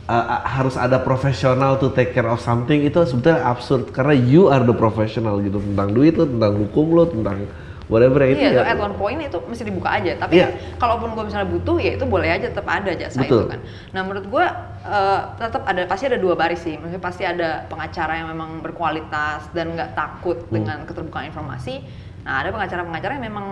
uh, 0.05 0.13
uh, 0.13 0.41
harus 0.43 0.73
ada 0.73 0.97
profesional 0.97 1.77
to 1.77 1.89
take 1.89 2.11
care 2.11 2.25
of 2.25 2.37
something 2.39 2.81
itu 2.81 2.97
sebetulnya 3.03 3.41
absurd 3.43 3.89
karena 3.89 4.13
you 4.13 4.49
are 4.49 4.61
the 4.61 4.73
professional 4.73 5.37
gitu 5.37 5.61
tentang 5.61 5.89
duit 5.91 6.13
lo, 6.13 6.25
tentang 6.25 6.57
hukum 6.57 6.87
lo, 6.91 7.05
tentang 7.05 7.45
whatever 7.85 8.21
itu 8.23 8.37
Iya, 8.37 8.61
ya. 8.61 8.63
at 8.65 8.77
one 8.77 8.93
point 8.93 9.17
itu 9.19 9.37
mesti 9.39 9.65
dibuka 9.65 9.89
aja. 9.91 10.13
Tapi 10.15 10.37
Iya. 10.37 10.49
kan, 10.49 10.53
kalaupun 10.77 11.13
gue 11.13 11.23
misalnya 11.25 11.49
butuh, 11.49 11.77
ya 11.77 11.91
itu 11.93 12.05
boleh 12.05 12.29
aja 12.29 12.49
tetap 12.49 12.65
ada 12.65 12.89
jasa 12.93 13.17
Betul. 13.17 13.45
itu 13.45 13.49
kan. 13.54 13.60
Nah 13.93 14.01
menurut 14.01 14.25
gue 14.25 14.45
eh, 14.79 15.19
tetap 15.37 15.62
ada 15.65 15.81
pasti 15.85 16.06
ada 16.06 16.17
dua 16.17 16.33
baris 16.33 16.62
sih. 16.62 16.73
Maksudnya 16.73 17.01
pasti 17.01 17.23
ada 17.25 17.65
pengacara 17.65 18.17
yang 18.17 18.29
memang 18.29 18.62
berkualitas 18.62 19.45
dan 19.54 19.73
nggak 19.73 19.93
takut 19.93 20.37
Hmm. 20.47 20.54
dengan 20.62 20.77
keterbukaan 20.85 21.29
informasi. 21.29 21.81
Nah 22.25 22.41
ada 22.41 22.49
pengacara-pengacara 22.49 23.17
yang 23.17 23.25
memang 23.25 23.47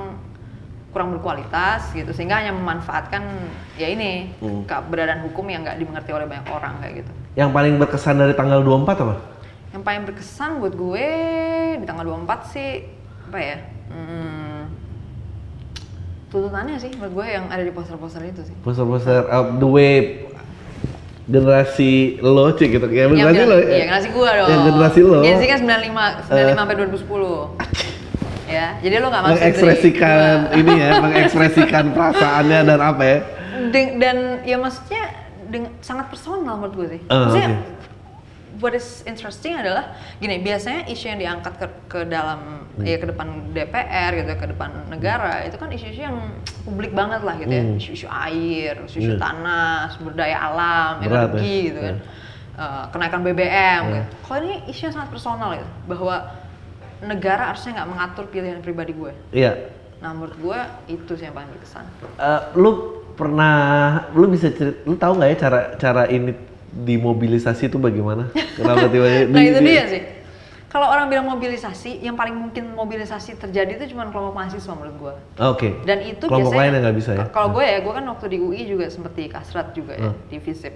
kurang 0.90 1.12
berkualitas 1.12 1.92
gitu 1.92 2.10
sehingga 2.10 2.38
hanya 2.38 2.52
memanfaatkan 2.52 3.22
ya 3.76 3.88
ini 3.88 4.34
Hmm. 4.38 4.64
keberadaan 4.64 5.22
hukum 5.24 5.46
yang 5.46 5.62
nggak 5.62 5.78
dimengerti 5.78 6.10
oleh 6.10 6.26
banyak 6.26 6.48
orang 6.48 6.74
kayak 6.80 6.94
gitu. 6.98 7.12
Yang 7.36 7.50
paling 7.52 7.74
berkesan 7.78 8.16
dari 8.16 8.34
tanggal 8.34 8.60
24 8.60 8.98
apa? 9.00 9.16
Yang 9.70 9.84
paling 9.84 10.02
berkesan 10.04 10.50
buat 10.58 10.74
gue 10.74 11.08
di 11.78 11.86
tanggal 11.86 12.06
24 12.08 12.50
sih 12.50 12.70
apa 13.24 13.38
ya? 13.38 13.58
Hmm, 13.88 14.60
tuntutannya 16.28 16.76
sih 16.78 16.92
menurut 16.94 17.14
gue 17.14 17.28
yang 17.30 17.46
ada 17.48 17.62
di 17.62 17.70
poster-poster 17.70 18.24
itu 18.26 18.42
sih. 18.44 18.56
Poster-poster 18.60 19.28
uh, 19.28 19.54
the 19.54 19.68
way 19.68 19.94
generasi 21.28 21.92
lo 22.18 22.50
cik 22.50 22.70
gitu 22.74 22.88
kayak 22.88 23.12
generasi 23.12 23.44
lo 23.44 23.56
Iya, 23.60 23.84
generasi 23.84 24.08
gua 24.10 24.30
dong. 24.34 24.48
yang 24.48 24.62
generasi 24.66 25.00
lo 25.04 25.20
Gen 25.20 25.36
Z 25.36 25.44
kan 25.46 25.60
95, 25.60 25.92
95 26.24 26.32
Eh. 26.32 26.56
sampai 26.56 26.74
2010. 26.74 27.52
Ya, 28.48 28.68
jadi 28.80 28.96
lo 28.98 29.08
nggak 29.08 29.24
masuk 29.24 29.36
mengekspresikan 29.38 30.36
ini 30.60 30.74
ya 30.76 30.90
mengekspresikan 30.98 31.86
perasaannya 31.92 32.60
dan 32.64 32.80
apa 32.80 33.04
ya 33.04 33.18
Deng- 33.68 33.96
dan 33.98 34.18
ya 34.42 34.56
maksudnya 34.56 35.04
deng- 35.46 35.76
sangat 35.80 36.08
personal 36.08 36.56
menurut 36.56 36.74
gue 36.76 36.88
sih. 36.90 37.02
Ah, 37.06 37.26
Maksudnya 37.26 37.50
oke. 37.50 37.60
what 38.58 38.72
is 38.72 38.88
interesting 39.04 39.54
adalah 39.54 39.92
gini, 40.18 40.40
biasanya 40.40 40.86
isu 40.86 41.04
yang 41.08 41.20
diangkat 41.20 41.54
ke, 41.56 41.68
ke 41.88 42.00
dalam 42.04 42.40
Hmm. 42.78 42.86
ya 42.86 42.96
ke 42.96 43.10
depan 43.10 43.28
DPR 43.52 44.12
gitu, 44.14 44.38
ke 44.38 44.48
depan 44.48 44.70
negara 44.86 45.42
itu 45.42 45.58
kan 45.58 45.66
isu-isu 45.68 45.98
yang 45.98 46.30
publik 46.62 46.94
banget 46.94 47.26
lah 47.26 47.34
gitu 47.36 47.50
ya. 47.50 47.64
Hmm. 47.66 47.82
Isu-isu 47.82 48.06
air, 48.06 48.74
isu-isu 48.86 49.18
Iya. 49.18 49.20
tanah, 49.20 49.90
sumber 49.90 50.14
daya 50.14 50.38
alam, 50.38 51.02
Berat 51.02 51.34
energi 51.34 51.50
ya. 51.50 51.66
gitu 51.66 51.80
kan. 51.82 51.96
Iya. 51.98 52.06
Eh, 52.58 52.84
kenaikan 52.94 53.20
BBM 53.22 53.42
Iya. 53.82 53.82
gitu. 53.90 54.06
Kalau 54.22 54.40
ini 54.46 54.56
isu 54.70 54.82
yang 54.86 54.94
sangat 54.94 55.10
personal 55.10 55.50
gitu, 55.58 55.66
bahwa 55.90 56.16
negara 57.00 57.50
harusnya 57.50 57.72
nggak 57.76 57.90
mengatur 57.90 58.26
pilihan 58.26 58.60
pribadi 58.60 58.92
gue. 58.92 59.12
iya 59.32 59.54
Nah 59.98 60.14
menurut 60.14 60.34
gue 60.36 60.60
itu 60.90 61.12
sih 61.12 61.26
yang 61.26 61.34
paling 61.34 61.50
berkesan. 61.50 61.86
Eh, 62.16 62.42
lu 62.54 62.72
pernah 63.14 63.56
lu 64.12 64.26
bisa 64.28 64.50
cerita 64.50 64.78
lu 64.84 64.94
tahu 64.94 65.14
nggak 65.16 65.30
ya 65.30 65.38
cara 65.40 65.60
cara 65.76 66.04
ini 66.06 66.38
dimobilisasi 66.70 67.68
itu 67.68 67.78
bagaimana 67.78 68.30
kenapa 68.54 68.86
tiba-tiba 68.94 69.26
Nah 69.28 69.42
di- 69.42 69.50
itu 69.50 69.60
di- 69.60 69.68
dia 69.68 69.86
sih. 69.88 70.04
Kalau 70.68 70.84
orang 70.86 71.08
bilang 71.08 71.26
mobilisasi, 71.26 72.04
yang 72.04 72.14
paling 72.14 72.36
mungkin 72.36 72.76
mobilisasi 72.76 73.40
terjadi 73.40 73.80
itu 73.80 73.96
cuma 73.96 74.04
kelompok 74.06 74.36
mahasiswa 74.36 74.70
menurut 74.70 74.96
gua. 75.00 75.14
oke 75.42 75.82
Dan 75.82 76.04
itu 76.04 76.22
kelompok 76.22 76.52
biasanya 76.52 76.60
lain 76.60 76.72
yang 76.72 76.84
nggak 76.84 76.98
bisa 76.98 77.12
ya 77.14 77.26
Kalau 77.32 77.48
gue 77.50 77.64
ya, 77.64 77.78
gue 77.80 77.94
kan 77.94 78.04
waktu 78.06 78.26
di 78.28 78.38
UI 78.38 78.62
juga 78.68 78.86
sempet 78.86 79.16
di 79.16 79.26
Kasrat 79.26 79.72
juga 79.72 79.96
ya, 79.96 80.12
Hmm. 80.12 80.16
di 80.28 80.38
FISIP. 80.38 80.76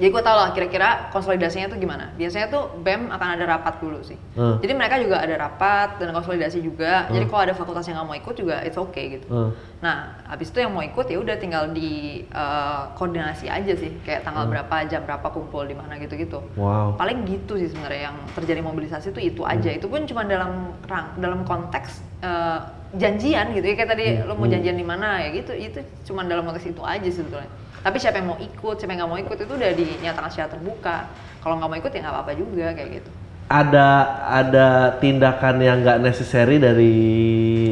Jadi 0.00 0.16
gue 0.16 0.22
tau 0.24 0.32
lah 0.32 0.48
kira-kira 0.56 1.12
konsolidasinya 1.12 1.68
tuh 1.68 1.76
gimana. 1.76 2.08
Biasanya 2.16 2.48
tuh 2.48 2.72
BEM 2.80 3.12
akan 3.12 3.28
ada 3.36 3.44
rapat 3.44 3.84
dulu 3.84 4.00
sih. 4.00 4.16
Hmm. 4.32 4.56
Jadi 4.56 4.72
mereka 4.72 4.96
juga 4.96 5.20
ada 5.20 5.36
rapat 5.36 6.00
dan 6.00 6.16
konsolidasi 6.16 6.64
juga. 6.64 7.04
Jadi 7.12 7.28
kalau 7.28 7.42
ada 7.44 7.52
fakultas 7.52 7.84
yang 7.84 8.00
nggak 8.00 8.08
mau 8.08 8.16
ikut 8.16 8.34
juga 8.34 8.64
it's 8.64 8.80
okay 8.80 9.20
gitu. 9.20 9.28
Hmm. 9.28 9.52
Nah, 9.84 10.24
habis 10.24 10.48
itu 10.48 10.64
yang 10.64 10.72
mau 10.72 10.80
ikut 10.80 11.04
ya 11.04 11.20
udah 11.20 11.36
tinggal 11.36 11.68
di 11.76 12.24
eh, 12.24 12.82
koordinasi 12.96 13.52
aja 13.52 13.76
sih, 13.76 13.92
kayak 14.00 14.24
tanggal 14.24 14.48
berapa, 14.48 14.88
jam 14.88 15.04
berapa 15.04 15.28
kumpul 15.28 15.68
di 15.68 15.76
mana 15.76 16.00
gitu-gitu. 16.00 16.40
wow 16.56 16.96
Paling 16.96 17.28
gitu 17.28 17.60
sih 17.60 17.68
sebenarnya 17.68 18.08
yang 18.08 18.16
terjadi 18.32 18.64
mobilisasi 18.64 19.12
itu 19.12 19.36
itu 19.36 19.42
aja. 19.44 19.68
Itu 19.68 19.92
pun 19.92 20.08
cuma 20.08 20.24
dalam 20.24 20.80
rang, 20.88 21.12
dalam 21.20 21.44
konteks 21.44 22.00
eh, 22.24 22.60
janjian 22.96 23.52
gitu 23.52 23.68
ya 23.68 23.74
kayak 23.76 23.90
tadi 23.92 24.04
lo 24.24 24.32
mau 24.32 24.48
janjian 24.48 24.80
di 24.80 24.86
mana 24.88 25.20
ya 25.20 25.28
gitu. 25.36 25.52
Itu 25.52 25.84
cuma 26.08 26.24
dalam 26.24 26.48
konteks 26.48 26.72
itu 26.72 26.80
aja 26.80 27.08
sebetulnya. 27.12 27.52
Tapi 27.80 27.96
siapa 27.96 28.20
yang 28.20 28.36
mau 28.36 28.38
ikut, 28.40 28.74
siapa 28.76 28.92
yang 28.92 29.04
nggak 29.04 29.12
mau 29.12 29.20
ikut 29.20 29.36
itu 29.40 29.52
udah 29.56 29.70
dinyatakan 29.72 30.30
secara 30.30 30.48
terbuka. 30.52 30.96
Kalau 31.40 31.54
nggak 31.56 31.70
mau 31.72 31.78
ikut 31.80 31.92
ya 31.92 32.00
nggak 32.04 32.14
apa-apa 32.14 32.32
juga 32.36 32.66
kayak 32.76 32.90
gitu. 33.00 33.10
ada 33.50 33.88
ada 34.30 34.94
tindakan 35.02 35.58
yang 35.58 35.82
nggak 35.82 35.98
necessary 35.98 36.62
dari 36.62 36.94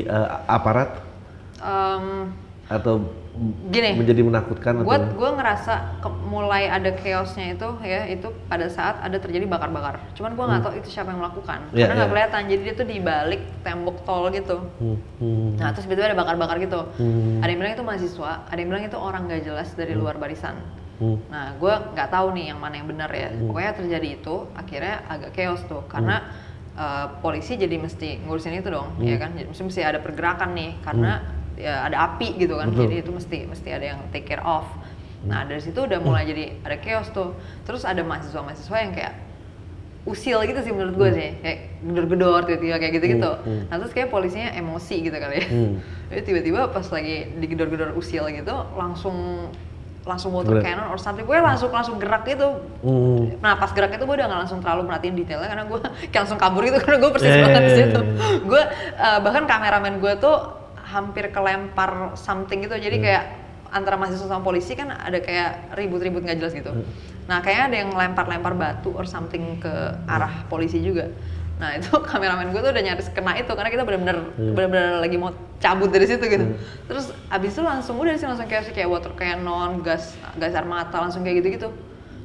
eh, 0.02 0.28
aparat 0.50 0.90
Em, 1.58 2.30
atau 2.70 3.02
Gini, 3.70 3.94
menjadi 3.94 4.22
menakutkan 4.26 4.82
gue 4.82 4.98
gue 5.14 5.30
ngerasa 5.30 6.02
ke- 6.02 6.22
mulai 6.26 6.66
ada 6.66 6.90
chaosnya 6.90 7.54
itu 7.54 7.68
ya 7.86 8.10
itu 8.10 8.34
pada 8.50 8.66
saat 8.66 8.98
ada 8.98 9.14
terjadi 9.14 9.46
bakar-bakar. 9.46 10.02
Cuman 10.18 10.34
gue 10.34 10.42
nggak 10.42 10.62
tahu 10.66 10.74
itu 10.74 10.88
siapa 10.90 11.14
yang 11.14 11.22
melakukan. 11.22 11.70
Iya, 11.70 11.86
karena 11.86 11.94
nggak 11.94 12.10
iya. 12.10 12.14
kelihatan. 12.18 12.42
Jadi 12.50 12.60
dia 12.66 12.74
tuh 12.74 12.86
di 12.90 12.98
balik 12.98 13.42
tembok 13.62 13.96
tol 14.02 14.26
gitu. 14.34 14.58
Hmm, 14.82 14.98
hmm, 15.22 15.48
nah 15.54 15.70
terus 15.70 15.86
tiba-tiba 15.86 16.10
ada 16.10 16.18
bakar-bakar 16.18 16.56
gitu. 16.58 16.80
Hmm. 16.98 17.38
ada 17.38 17.50
yang 17.54 17.60
bilang 17.62 17.74
itu 17.78 17.84
mahasiswa 17.86 18.32
ada 18.50 18.58
yang 18.58 18.70
bilang 18.74 18.84
itu 18.90 18.98
orang 18.98 19.22
nggak 19.30 19.42
jelas 19.46 19.68
dari 19.78 19.94
luar 19.94 20.18
barisan. 20.18 20.58
Hmm. 20.98 21.14
nah 21.30 21.54
gue 21.54 21.74
nggak 21.94 22.10
tahu 22.10 22.34
nih 22.34 22.50
yang 22.50 22.58
mana 22.58 22.74
yang 22.82 22.90
benar 22.90 23.10
ya. 23.14 23.30
Pokoknya 23.38 23.72
terjadi 23.78 24.08
itu 24.18 24.34
akhirnya 24.58 25.06
agak 25.06 25.30
chaos 25.38 25.62
tuh. 25.70 25.86
Karena 25.86 26.26
eh, 26.74 27.06
polisi 27.22 27.54
jadi 27.54 27.78
mesti 27.78 28.26
ngurusin 28.26 28.58
itu 28.58 28.66
dong 28.66 28.98
ya 28.98 29.14
kan? 29.14 29.30
Jadi 29.38 29.46
mesti, 29.46 29.62
mesti 29.62 29.80
ada 29.86 30.02
pergerakan 30.02 30.58
nih. 30.58 30.74
Karena 30.82 31.37
ya 31.58 31.84
ada 31.84 32.14
api 32.14 32.38
gitu 32.38 32.54
kan. 32.56 32.70
Betul. 32.70 32.86
jadi 32.86 32.94
itu 33.02 33.10
mesti 33.10 33.38
mesti 33.44 33.68
ada 33.68 33.86
yang 33.92 34.00
take 34.14 34.24
care 34.24 34.42
of. 34.42 34.64
Nah 35.26 35.42
dari 35.42 35.58
situ 35.58 35.82
udah 35.82 35.98
mulai 35.98 36.24
jadi 36.24 36.62
ada 36.62 36.78
chaos 36.78 37.10
tuh. 37.10 37.34
Terus 37.66 37.82
ada 37.82 38.00
mahasiswa-mahasiswa 38.00 38.76
yang 38.78 38.92
kayak 38.94 39.14
usil 40.06 40.40
gitu 40.46 40.60
sih 40.64 40.72
menurut 40.72 40.94
gue 40.96 41.10
sih. 41.12 41.28
Kayak 41.42 41.58
gedor-gedor 41.84 42.40
tiba-tiba 42.48 42.76
kayak 42.78 42.92
gitu-gitu. 42.96 43.30
Hmm, 43.42 43.44
hmm. 43.44 43.64
nah 43.68 43.76
terus 43.76 43.92
kayak 43.92 44.08
polisinya 44.08 44.54
emosi 44.54 44.96
gitu 45.02 45.16
kali 45.18 45.36
ya. 45.42 45.46
Hmm. 45.50 45.72
jadi 46.14 46.20
tiba-tiba 46.24 46.60
pas 46.72 46.86
lagi 46.88 47.16
digedor-gedor 47.36 47.92
usil 47.92 48.24
gitu 48.30 48.54
langsung 48.78 49.50
langsung 50.08 50.32
water 50.32 50.64
cannon 50.64 50.88
or 50.88 50.96
something. 50.96 51.28
Gue 51.28 51.36
langsung 51.36 51.68
langsung 51.68 52.00
gerak 52.00 52.24
gitu. 52.24 52.48
Hmm. 52.80 53.36
nah 53.44 53.58
pas 53.60 53.68
gerak 53.74 53.92
itu 53.92 54.06
gue 54.06 54.16
udah 54.16 54.26
nggak 54.30 54.40
langsung 54.46 54.62
terlalu 54.64 54.88
merhatiin 54.88 55.12
detailnya 55.18 55.48
karena 55.50 55.64
gue 55.68 55.80
kayak 56.14 56.20
langsung 56.24 56.40
kabur 56.40 56.62
gitu 56.64 56.78
karena 56.80 56.98
gue 57.04 57.10
persis 57.12 57.28
Eh. 57.28 57.42
banget 57.44 57.62
di 57.66 57.72
situ. 57.76 58.00
gue 58.48 58.62
eh, 58.96 59.18
bahkan 59.20 59.44
kameramen 59.44 60.00
gue 60.00 60.12
tuh 60.16 60.36
hampir 60.88 61.28
kelempar 61.28 62.16
something 62.16 62.64
gitu. 62.64 62.76
Jadi 62.80 62.96
kayak 63.04 63.24
antara 63.68 64.00
mahasiswa 64.00 64.28
sama 64.28 64.40
polisi 64.40 64.72
kan 64.72 64.88
ada 64.88 65.20
kayak 65.20 65.76
ribut-ribut 65.76 66.24
nggak 66.24 66.40
jelas 66.40 66.52
gitu. 66.56 66.72
Nah 67.28 67.44
kayaknya 67.44 67.64
ada 67.68 67.76
yang 67.84 67.90
lempar-lempar 67.92 68.56
batu 68.56 68.96
or 68.96 69.04
something 69.04 69.60
ke 69.60 69.72
arah 70.08 70.48
polisi 70.48 70.80
juga. 70.80 71.12
Nah 71.60 71.74
itu 71.78 71.92
kameramen 71.92 72.50
gue 72.54 72.60
tuh 72.64 72.72
udah 72.72 72.84
nyaris 72.84 73.12
kena 73.12 73.36
itu 73.36 73.52
karena 73.52 73.70
kita 73.70 73.84
benar-benar 73.84 74.18
benar-benar 74.36 75.04
lagi 75.04 75.16
mau 75.20 75.36
cabut 75.60 75.92
dari 75.92 76.08
situ 76.08 76.24
gitu. 76.24 76.56
Terus 76.88 77.12
abis 77.28 77.50
itu 77.52 77.62
langsung 77.62 78.00
udah 78.00 78.16
sih 78.16 78.24
langsung 78.24 78.48
kayak 78.48 78.72
kayak 78.72 78.88
water 78.88 79.12
cannon 79.12 79.84
gas 79.84 80.16
gas 80.40 80.56
air 80.56 80.64
mata 80.64 80.96
langsung 80.96 81.20
kayak 81.20 81.44
gitu-gitu. 81.44 81.68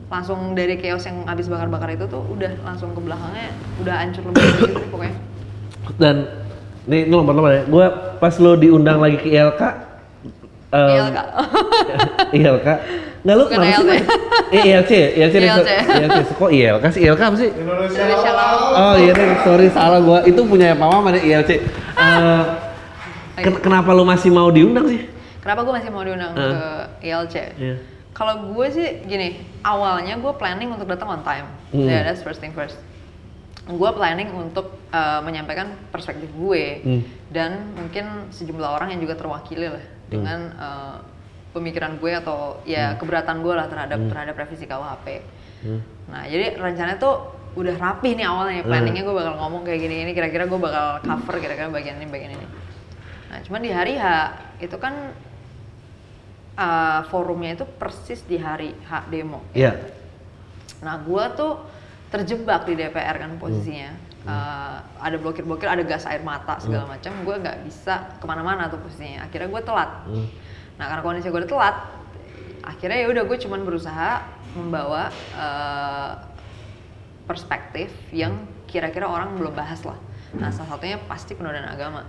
Langsung 0.08 0.54
dari 0.54 0.78
chaos 0.78 1.04
yang 1.10 1.26
habis 1.26 1.50
bakar-bakar 1.50 1.90
itu 1.92 2.06
tuh 2.08 2.22
udah 2.22 2.54
langsung 2.64 2.94
ke 2.96 3.02
belakangnya 3.02 3.50
udah 3.82 3.96
hancur 3.98 4.24
lebih 4.32 4.72
gitu 4.72 4.88
pokoknya. 4.94 5.16
Dan 6.00 6.16
ini, 6.86 6.98
ini 7.04 7.14
lompat-lompat 7.14 7.52
ya 7.54 7.64
gue 7.66 7.86
pas 8.18 8.34
lo 8.38 8.52
diundang 8.54 9.00
lagi 9.00 9.18
ke 9.18 9.28
ILK 9.30 9.62
em, 10.70 10.90
ILK. 10.90 11.18
ILK 12.34 12.68
nggak 13.24 13.36
lu 13.40 13.46
kenapa 13.48 13.80
sih 13.80 14.02
eh 14.52 14.62
ILC 14.68 14.92
ILC 15.16 15.34
deh, 15.34 15.48
ILC. 15.48 15.70
ILC 15.96 16.18
kok 16.30 16.50
ILK 16.52 16.84
sih 16.92 17.02
ILK 17.02 17.22
apa 17.24 17.38
sih 17.38 17.50
Indonesia. 17.50 18.04
Oh 18.74 18.96
iya 18.96 19.12
nih, 19.12 19.28
sorry 19.42 19.68
salah 19.70 20.00
gua. 20.00 20.20
Itu 20.24 20.44
punya 20.44 20.76
Pak 20.76 20.84
Maman 20.86 21.16
ya 21.16 21.40
ILC. 21.40 21.52
Eh, 21.56 22.44
ken- 23.40 23.62
kenapa 23.62 23.90
lu 23.92 24.04
masih 24.04 24.28
mau 24.28 24.50
diundang 24.50 24.86
sih? 24.86 25.08
kenapa 25.40 25.60
gue 25.62 25.74
masih 25.74 25.90
mau 25.90 26.00
diundang 26.00 26.32
Eh. 26.32 26.40
ke 26.40 26.60
ILC 27.06 27.36
Iya. 27.54 27.76
kalau 28.12 28.34
gue 28.50 28.68
sih 28.70 29.04
gini 29.04 29.44
awalnya 29.60 30.16
gue 30.16 30.32
planning 30.34 30.72
untuk 30.72 30.88
datang 30.88 31.10
on 31.10 31.22
time 31.22 31.44
Hmm. 31.70 31.84
ya 31.84 32.00
that's 32.02 32.24
first 32.24 32.40
thing 32.40 32.52
first 32.52 32.80
gue 33.64 33.90
planning 33.96 34.30
untuk 34.36 34.76
uh, 34.92 35.24
menyampaikan 35.24 35.72
perspektif 35.88 36.28
gue 36.36 36.84
Hmm. 36.84 37.02
dan 37.32 37.72
mungkin 37.80 38.28
sejumlah 38.28 38.70
orang 38.76 38.92
yang 38.92 39.02
juga 39.08 39.16
terwakili 39.16 39.72
lah 39.72 39.86
dengan 40.12 40.40
uh, 40.60 40.98
pemikiran 41.56 41.96
gue 41.96 42.12
atau 42.12 42.60
ya 42.68 43.00
keberatan 43.00 43.40
gue 43.40 43.54
lah 43.56 43.72
terhadap 43.72 44.04
terhadap 44.12 44.36
revisi 44.36 44.68
KUHP. 44.68 45.08
Hmm. 45.64 45.82
Nah 46.12 46.28
jadi 46.28 46.60
rencananya 46.60 47.00
tuh 47.00 47.32
udah 47.54 47.76
rapih 47.78 48.18
nih 48.18 48.26
awalnya 48.28 48.66
planningnya 48.66 49.06
gue 49.06 49.16
bakal 49.16 49.38
ngomong 49.38 49.62
kayak 49.64 49.80
gini 49.80 49.96
ini 50.04 50.12
kira-kira 50.12 50.50
gue 50.50 50.60
bakal 50.60 51.00
cover 51.06 51.36
kira-kira 51.40 51.70
bagian 51.72 52.02
ini 52.02 52.08
bagian 52.10 52.32
ini. 52.36 52.48
Nah 53.32 53.40
cuman 53.48 53.62
di 53.64 53.72
hari 53.72 53.94
H 53.96 54.06
itu 54.60 54.76
kan 54.76 55.14
uh, 56.58 57.00
forumnya 57.10 57.58
itu 57.58 57.66
persis 57.66 58.22
di 58.26 58.38
hari 58.38 58.74
H 58.90 59.10
demo. 59.10 59.42
Iya. 59.54 59.78
Nah, 60.84 61.00
gua 61.00 61.32
tuh 61.32 61.64
terjebak 62.14 62.70
di 62.70 62.78
DPR 62.78 63.18
kan 63.18 63.42
posisinya. 63.42 63.92
Eh, 64.24 64.78
ada 65.02 65.18
blokir-blokir, 65.18 65.66
ada 65.66 65.82
gas 65.82 66.06
air 66.06 66.22
mata 66.22 66.62
segala 66.62 66.86
macam. 66.86 67.12
Gua 67.26 67.42
nggak 67.42 67.66
bisa 67.66 68.14
ke 68.22 68.26
mana-mana 68.30 68.70
tuh 68.70 68.78
posisinya. 68.78 69.26
Akhirnya 69.26 69.50
gue 69.50 69.62
telat. 69.66 69.90
Hmm. 70.06 70.28
Nah, 70.78 70.86
karena 70.94 71.02
kondisi 71.02 71.28
gue 71.34 71.42
udah 71.42 71.52
telat, 71.52 71.76
akhirnya 72.62 72.98
ya 73.02 73.08
udah 73.10 73.24
gue 73.26 73.38
cuman 73.42 73.62
berusaha 73.66 74.10
membawa 74.54 75.10
eh, 75.34 76.12
perspektif 77.26 77.90
yang 78.14 78.46
kira-kira 78.70 79.10
orang 79.10 79.34
belum 79.34 79.58
bahas 79.58 79.82
lah. 79.82 79.98
Nah, 80.38 80.54
salah 80.54 80.78
satunya 80.78 81.02
pasti 81.10 81.34
penodaan 81.34 81.66
agama. 81.66 82.06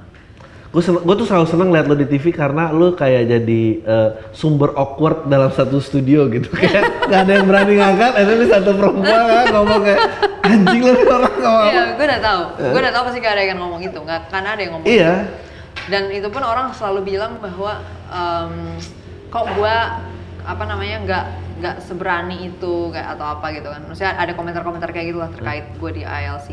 Gue 0.74 0.82
gue 0.82 1.14
tuh 1.22 1.26
selalu 1.30 1.46
seneng 1.46 1.68
liat 1.70 1.86
lo 1.86 1.94
di 1.94 2.02
TV 2.10 2.34
karena 2.34 2.74
lo 2.74 2.98
kayak 2.98 3.30
jadi 3.30 3.62
eh, 3.78 4.10
sumber 4.34 4.74
awkward 4.74 5.30
dalam 5.30 5.54
satu 5.54 5.78
studio 5.78 6.26
gitu. 6.26 6.50
Kayak 6.58 7.06
gak 7.06 7.20
ada 7.22 7.32
yang 7.38 7.46
berani 7.46 7.78
ngangkat, 7.78 8.12
ada 8.18 8.30
nih 8.34 8.48
satu 8.50 8.70
perempuan 8.74 9.22
kan, 9.30 9.44
ngomong 9.54 9.80
kayak 9.86 10.00
anjing 10.42 10.82
lo 10.82 10.92
orang 10.98 11.34
ngomong. 11.38 11.70
Iya, 11.70 11.82
gue 11.94 12.06
udah 12.10 12.20
tahu. 12.20 12.42
Gue 12.74 12.80
udah 12.82 12.92
tahu 12.92 13.02
pasti 13.06 13.18
gak 13.22 13.34
ada 13.38 13.44
yang 13.46 13.58
ngomong 13.62 13.80
itu, 13.86 13.98
nggak 14.02 14.20
karena 14.34 14.48
ada 14.50 14.60
yang 14.66 14.72
ngomong. 14.74 14.88
Iya. 14.90 15.14
dan 15.84 16.08
itu 16.08 16.28
pun 16.32 16.40
orang 16.40 16.72
selalu 16.72 17.12
bilang 17.12 17.36
bahwa 17.44 17.84
em, 18.08 18.80
kok 19.28 19.46
gua 19.58 20.00
apa 20.46 20.64
namanya 20.64 20.96
nggak 21.04 21.26
nggak 21.60 21.76
seberani 21.84 22.48
itu 22.48 22.88
kayak 22.88 23.18
atau 23.18 23.36
apa 23.36 23.52
gitu 23.52 23.68
kan 23.68 23.82
maksudnya 23.84 24.16
ada 24.16 24.32
komentar-komentar 24.32 24.90
kayak 24.94 25.12
gitu 25.12 25.18
lah 25.20 25.28
terkait 25.28 25.66
gue 25.76 25.90
di 25.92 26.02
ILC 26.06 26.48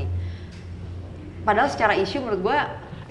padahal 1.48 1.70
secara 1.72 1.94
isu 1.96 2.22
menurut 2.26 2.42
gua 2.44 2.60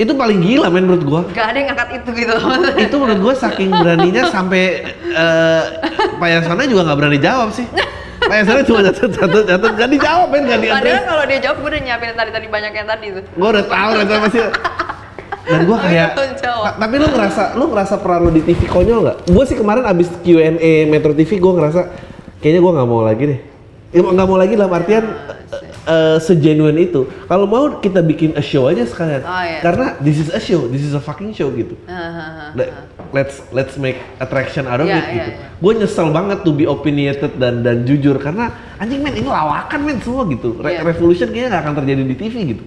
Itu 0.01 0.17
paling 0.17 0.41
gila 0.41 0.73
men 0.73 0.89
menurut 0.89 1.05
gua. 1.05 1.23
Gak 1.37 1.53
ada 1.53 1.57
yang 1.61 1.69
ngangkat 1.77 1.89
itu 2.01 2.11
gitu. 2.25 2.33
itu 2.89 2.95
menurut 2.97 3.21
gua 3.21 3.35
saking 3.37 3.69
beraninya 3.69 4.33
sampai 4.33 4.97
eh 5.13 5.63
Pak 6.17 6.29
Yasona 6.33 6.65
juga 6.65 6.89
nggak 6.89 6.99
berani 6.99 7.19
jawab 7.21 7.53
sih. 7.53 7.69
Pak 8.25 8.37
Yasona 8.41 8.61
cuma 8.65 8.81
catat 8.81 9.13
catat 9.13 9.45
catat 9.45 9.71
nggak 9.77 9.91
dijawab 9.93 10.29
men 10.33 10.49
nggak 10.49 10.61
Padahal 10.65 10.81
diadres. 10.81 11.05
kalau 11.05 11.25
dia 11.29 11.39
jawab 11.45 11.57
gue 11.61 11.69
udah 11.77 11.83
nyiapin 11.85 12.07
yang 12.09 12.19
tadi-tadi 12.19 12.47
banyak 12.49 12.73
yang 12.73 12.89
tadi 12.89 13.07
tuh. 13.13 13.23
Gua 13.37 13.49
udah 13.53 13.65
tahu 13.69 13.91
kan 13.93 14.19
pasti. 14.25 14.41
Dan 15.41 15.61
gua 15.67 15.79
kayak, 15.83 16.09
tapi 16.79 16.95
lu 17.01 17.07
ngerasa, 17.11 17.43
lu 17.59 17.65
ngerasa 17.75 17.95
peran 17.99 18.23
lu 18.23 18.31
di 18.31 18.45
TV 18.45 18.71
konyol 18.71 19.03
nggak? 19.03 19.19
Gua 19.35 19.45
sih 19.49 19.57
kemarin 19.59 19.83
abis 19.83 20.09
Q&A 20.23 20.87
Metro 20.87 21.11
TV, 21.11 21.43
gua 21.43 21.59
ngerasa 21.59 21.91
kayaknya 22.39 22.61
gua 22.63 22.73
nggak 22.79 22.89
mau 22.89 23.03
lagi 23.03 23.25
deh. 23.29 23.41
Nggak 23.91 24.27
mau 24.31 24.39
lagi 24.39 24.55
dalam 24.55 24.71
artian 24.71 25.05
eh, 25.83 26.19
segenuine 26.19 26.81
itu. 26.83 27.05
Kalau 27.25 27.45
mau 27.45 27.77
kita 27.77 28.01
bikin 28.01 28.35
a 28.35 28.43
show 28.43 28.67
aja 28.67 28.83
sekalian. 28.83 29.21
Oh, 29.21 29.43
iya. 29.43 29.61
Karena 29.61 29.97
this 29.99 30.17
is 30.17 30.29
a 30.29 30.39
show, 30.39 30.67
this 30.67 30.81
is 30.81 30.93
a 30.93 31.01
fucking 31.01 31.31
show 31.31 31.49
gitu. 31.51 31.77
Hahaha. 31.85 32.53
Le- 32.53 32.73
let's 33.11 33.41
let's 33.51 33.75
make 33.75 33.99
attraction 34.17 34.65
out 34.65 34.79
of 34.79 34.87
Iya, 34.87 34.95
it 34.95 35.05
iya, 35.05 35.15
gitu. 35.15 35.31
iya. 35.33 35.47
Gue 35.57 35.73
nyesel 35.77 36.09
banget 36.09 36.39
to 36.41 36.51
be 36.51 36.65
opinionated 36.65 37.37
dan 37.37 37.61
dan 37.61 37.83
jujur 37.83 38.17
karena 38.17 38.49
anjing 38.77 39.01
men 39.01 39.13
ini 39.13 39.27
lawakan 39.27 39.81
men 39.83 39.99
semua 39.99 40.25
gitu. 40.27 40.57
Re- 40.57 40.77
Iya. 40.77 40.85
Revolution 40.85 41.29
kayaknya 41.29 41.49
nggak 41.51 41.63
akan 41.63 41.75
terjadi 41.79 42.03
di 42.05 42.17
TV 42.17 42.35
gitu. 42.51 42.65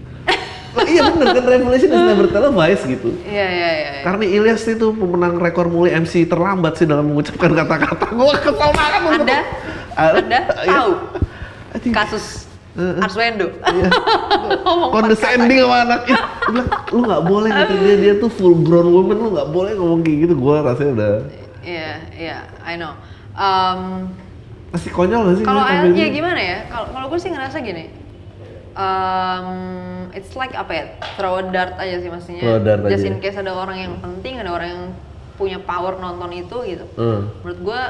Lah, 0.73 0.89
iya 0.89 1.05
bener 1.05 1.37
kan 1.37 1.45
Revolution 1.45 1.85
is 1.85 2.01
never 2.03 2.25
televised 2.27 2.89
gitu. 2.89 3.13
Iya 3.23 3.45
iya 3.45 3.69
iya. 3.69 3.69
iya. 3.93 4.01
Karena 4.01 4.25
Ilyas 4.25 4.65
itu 4.65 4.89
pemenang 4.89 5.37
rekor 5.37 5.69
muli 5.69 5.93
MC 5.93 6.25
terlambat 6.25 6.75
sih 6.75 6.89
dalam 6.89 7.13
mengucapkan 7.13 7.53
kata-kata. 7.53 8.09
Gue 8.09 8.33
kesel 8.41 8.69
banget. 8.73 9.01
untuk- 9.05 9.21
Anda 9.21 9.39
Ah, 9.93 10.17
Anda 10.17 10.39
iya. 10.65 10.73
tahu 10.73 10.91
kasus 11.93 12.42
Heeh. 12.73 13.05
Arswendo. 13.05 13.47
iya. 13.53 13.89
Condescending 14.93 15.61
sama 15.61 15.77
anak 15.85 16.01
itu. 16.09 16.17
Gua 16.17 16.51
bilang, 16.51 16.69
lu 16.89 16.99
nggak 17.05 17.23
boleh 17.29 17.49
gitu 17.53 17.73
dia 17.77 17.95
dia 18.01 18.13
tuh 18.17 18.29
full 18.33 18.55
grown 18.65 18.89
woman 18.89 19.17
lu 19.17 19.29
nggak 19.37 19.49
boleh 19.53 19.71
ngomong 19.77 20.01
kayak 20.01 20.17
gitu. 20.25 20.33
Gue 20.33 20.55
rasanya 20.57 20.91
udah 20.97 21.13
Iya 21.63 21.91
iya 22.17 22.37
I 22.65 22.75
know. 22.75 22.97
Um, 23.33 24.11
masih 24.73 24.89
konyol 24.89 25.21
gak 25.29 25.35
sih? 25.37 25.45
kalau 25.45 25.61
ya 25.61 25.85
tampilnya? 25.85 26.07
gimana 26.09 26.41
ya? 26.41 26.57
Kalau 26.69 26.87
kalau 26.89 27.05
gue 27.13 27.19
sih 27.21 27.29
ngerasa 27.29 27.57
gini. 27.61 27.85
Um, 28.73 30.09
it's 30.17 30.33
like 30.33 30.57
apa 30.57 30.71
ya? 30.73 30.85
Throw 31.13 31.37
a 31.37 31.43
dart 31.45 31.77
aja 31.77 32.01
sih 32.01 32.09
maksudnya. 32.09 32.41
Throw 32.41 32.57
a 32.57 32.61
dart 32.61 32.81
Just 32.89 33.05
aja. 33.05 33.09
in 33.13 33.17
case 33.21 33.37
ada 33.37 33.53
orang 33.53 33.77
yang 33.77 33.93
penting, 34.01 34.41
ada 34.41 34.49
orang 34.49 34.69
yang 34.73 34.83
punya 35.37 35.61
power 35.61 36.01
nonton 36.01 36.29
itu 36.33 36.57
gitu. 36.65 36.85
Hmm. 36.97 37.29
Menurut 37.45 37.59
gue 37.61 37.81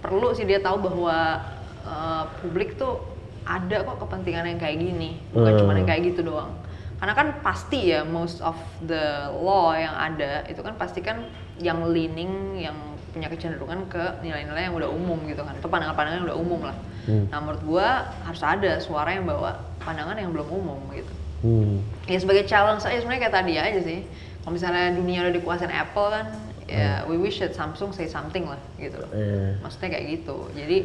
perlu 0.00 0.28
sih 0.32 0.48
dia 0.48 0.64
tahu 0.64 0.80
bahwa 0.80 1.44
uh, 1.84 2.24
publik 2.40 2.80
tuh 2.80 3.04
ada 3.46 3.76
kok 3.84 3.96
kepentingan 4.02 4.44
yang 4.46 4.60
kayak 4.60 4.78
gini, 4.78 5.20
bukan 5.32 5.52
Hmm. 5.52 5.60
cuma 5.60 5.72
yang 5.76 5.88
kayak 5.88 6.02
gitu 6.12 6.20
doang. 6.26 6.52
Karena 7.00 7.16
kan 7.16 7.28
pasti 7.40 7.96
ya 7.96 8.04
most 8.04 8.44
of 8.44 8.56
the 8.84 9.32
law 9.32 9.72
yang 9.72 9.96
ada 9.96 10.44
itu 10.44 10.60
kan 10.60 10.76
pasti 10.76 11.00
kan 11.00 11.24
yang 11.56 11.88
leaning, 11.88 12.60
yang 12.60 12.76
punya 13.10 13.26
kecenderungan 13.32 13.88
ke 13.88 14.20
nilai-nilai 14.20 14.68
yang 14.68 14.76
udah 14.76 14.92
umum 14.92 15.16
gitu 15.24 15.40
kan, 15.42 15.56
atau 15.56 15.72
pandangan-pandangan 15.72 16.20
yang 16.20 16.28
udah 16.28 16.38
umum 16.38 16.60
lah. 16.68 16.76
Hmm. 17.08 17.24
Nah 17.32 17.38
menurut 17.40 17.62
gua 17.64 17.88
harus 18.28 18.42
ada 18.44 18.76
suara 18.84 19.16
yang 19.16 19.24
bawa 19.24 19.56
pandangan 19.80 20.20
yang 20.20 20.30
belum 20.30 20.48
umum 20.52 20.80
gitu. 20.92 21.12
Hmm. 21.40 21.80
Ya 22.04 22.20
sebagai 22.20 22.44
challenge 22.44 22.84
aja 22.84 23.00
sebenarnya 23.00 23.32
kayak 23.32 23.36
tadi 23.40 23.52
aja 23.56 23.80
sih. 23.80 24.04
Kalau 24.44 24.52
misalnya 24.56 24.92
dunia 24.92 25.24
udah 25.24 25.34
dikuasain 25.36 25.72
Apple 25.72 26.08
kan, 26.12 26.26
ya 26.68 27.04
we 27.08 27.16
wish 27.16 27.40
that 27.40 27.56
Samsung 27.56 27.96
say 27.96 28.04
something 28.04 28.44
lah 28.44 28.60
gitu 28.76 29.00
loh. 29.00 29.08
Eh. 29.16 29.56
Maksudnya 29.64 29.96
kayak 29.96 30.04
gitu. 30.20 30.52
Jadi 30.52 30.78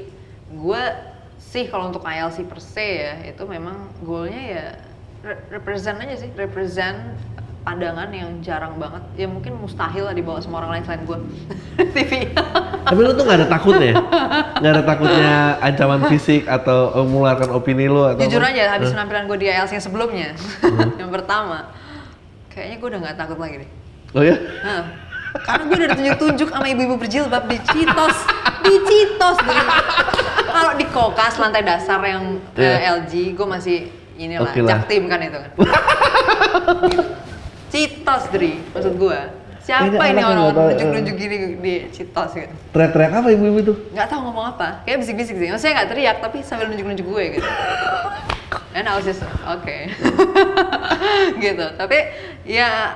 gue 0.55 0.83
sih 1.55 1.65
kalau 1.65 1.87
untuk 1.87 2.03
ILC 2.03 2.43
per 2.43 2.59
se 2.59 2.83
ya 2.99 3.13
itu 3.23 3.43
memang 3.45 3.87
goalnya 4.03 4.43
ya 4.43 4.65
re- 5.23 5.41
represent 5.49 5.95
aja 5.97 6.15
sih, 6.17 6.27
represent 6.35 7.15
pandangan 7.63 8.11
yang 8.11 8.29
jarang 8.39 8.75
banget. 8.75 9.01
Ya 9.15 9.25
mungkin 9.25 9.57
mustahil 9.57 10.03
lah 10.03 10.11
dibawa 10.11 10.37
sama 10.37 10.59
orang 10.59 10.77
lain 10.77 10.83
selain 10.83 11.01
gue 11.01 11.17
TV. 11.95 12.11
Tapi 12.85 12.99
lu 12.99 13.15
tuh 13.15 13.23
gak 13.23 13.39
ada 13.41 13.47
takutnya? 13.49 13.93
Gak 14.59 14.71
ada 14.75 14.83
takutnya 14.83 15.33
ancaman 15.59 16.05
fisik 16.05 16.45
atau 16.45 16.93
eh, 16.93 17.01
mengeluarkan 17.01 17.49
opini 17.49 17.87
lu 17.87 18.03
atau 18.03 18.21
Jujur 18.21 18.37
apa? 18.37 18.51
aja 18.51 18.63
habis 18.75 18.91
penampilan 18.91 19.25
gue 19.25 19.37
di 19.39 19.47
ILC 19.47 19.71
yang 19.71 19.81
sebelumnya, 19.81 20.29
Hmm. 20.61 20.91
yang 21.01 21.09
pertama, 21.09 21.71
kayaknya 22.51 22.75
gue 22.77 22.87
udah 22.91 22.99
nggak 23.01 23.17
takut 23.17 23.39
lagi 23.39 23.55
deh. 23.63 23.69
Oh 24.13 24.21
ya? 24.21 24.35
Karena 25.43 25.63
gue 25.65 25.75
udah 25.75 25.89
ditunjuk-tunjuk 25.91 26.47
sama 26.47 26.65
ibu-ibu 26.69 26.95
berjilbab 26.95 27.43
di 27.49 27.57
Citos, 27.67 28.17
di 28.63 28.75
Citos. 28.87 29.37
Kalau 30.45 30.71
di 30.79 30.85
Kokas 30.87 31.35
lantai 31.35 31.67
dasar 31.67 31.99
yang 32.01 32.39
eh, 32.55 32.63
Iya. 32.63 33.03
LG, 33.03 33.13
gue 33.35 33.47
masih 33.47 33.77
inilah 34.15 34.47
Oke 34.47 34.63
lah. 34.63 34.79
jaktim 34.79 35.11
kan 35.11 35.19
itu 35.19 35.35
kan. 35.35 35.51
Citos, 37.67 38.23
Dri, 38.31 38.63
maksud 38.71 38.95
gue. 38.95 39.19
Siapa 39.65 39.89
Ini 39.89 39.97
ini 39.97 40.21
anak 40.21 40.25
orang 40.29 40.37
nggak 40.37 40.53
tahu, 40.53 40.67
nunjuk-nunjuk 40.69 41.15
gini 41.17 41.35
di 41.57 41.73
Citos 41.89 42.31
gitu? 42.37 42.53
Teriak-teriak 42.69 43.11
apa 43.17 43.27
ibu-ibu 43.33 43.59
tuh? 43.65 43.77
Nggak 43.91 44.07
tahu 44.07 44.19
ngomong 44.29 44.45
apa, 44.53 44.85
kayak 44.85 45.01
bisik-bisik 45.01 45.35
sih. 45.35 45.49
Maksudnya 45.49 45.73
nggak 45.81 45.89
teriak, 45.89 46.17
tapi 46.21 46.37
sambil 46.45 46.69
nunjuk-nunjuk 46.69 47.01
gue 47.03 47.23
gitu. 47.41 47.49
And 48.77 48.85
I 48.85 48.93
was 48.93 49.07
just, 49.09 49.25
oke. 49.49 49.65
gitu, 51.43 51.65
tapi 51.75 51.97
ya 52.45 52.93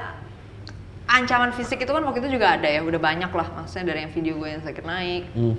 ancaman 1.09 1.49
fisik 1.51 1.81
itu 1.81 1.89
kan 1.89 2.05
waktu 2.05 2.21
itu 2.21 2.37
juga 2.37 2.53
ada 2.53 2.69
ya, 2.69 2.85
udah 2.85 3.01
banyak 3.01 3.31
lah. 3.33 3.47
Maksudnya 3.57 3.85
dari 3.89 3.99
yang 4.05 4.13
video 4.13 4.33
gue 4.37 4.49
yang 4.49 4.61
sakit 4.61 4.85
naik, 4.85 5.23
Hmm. 5.33 5.55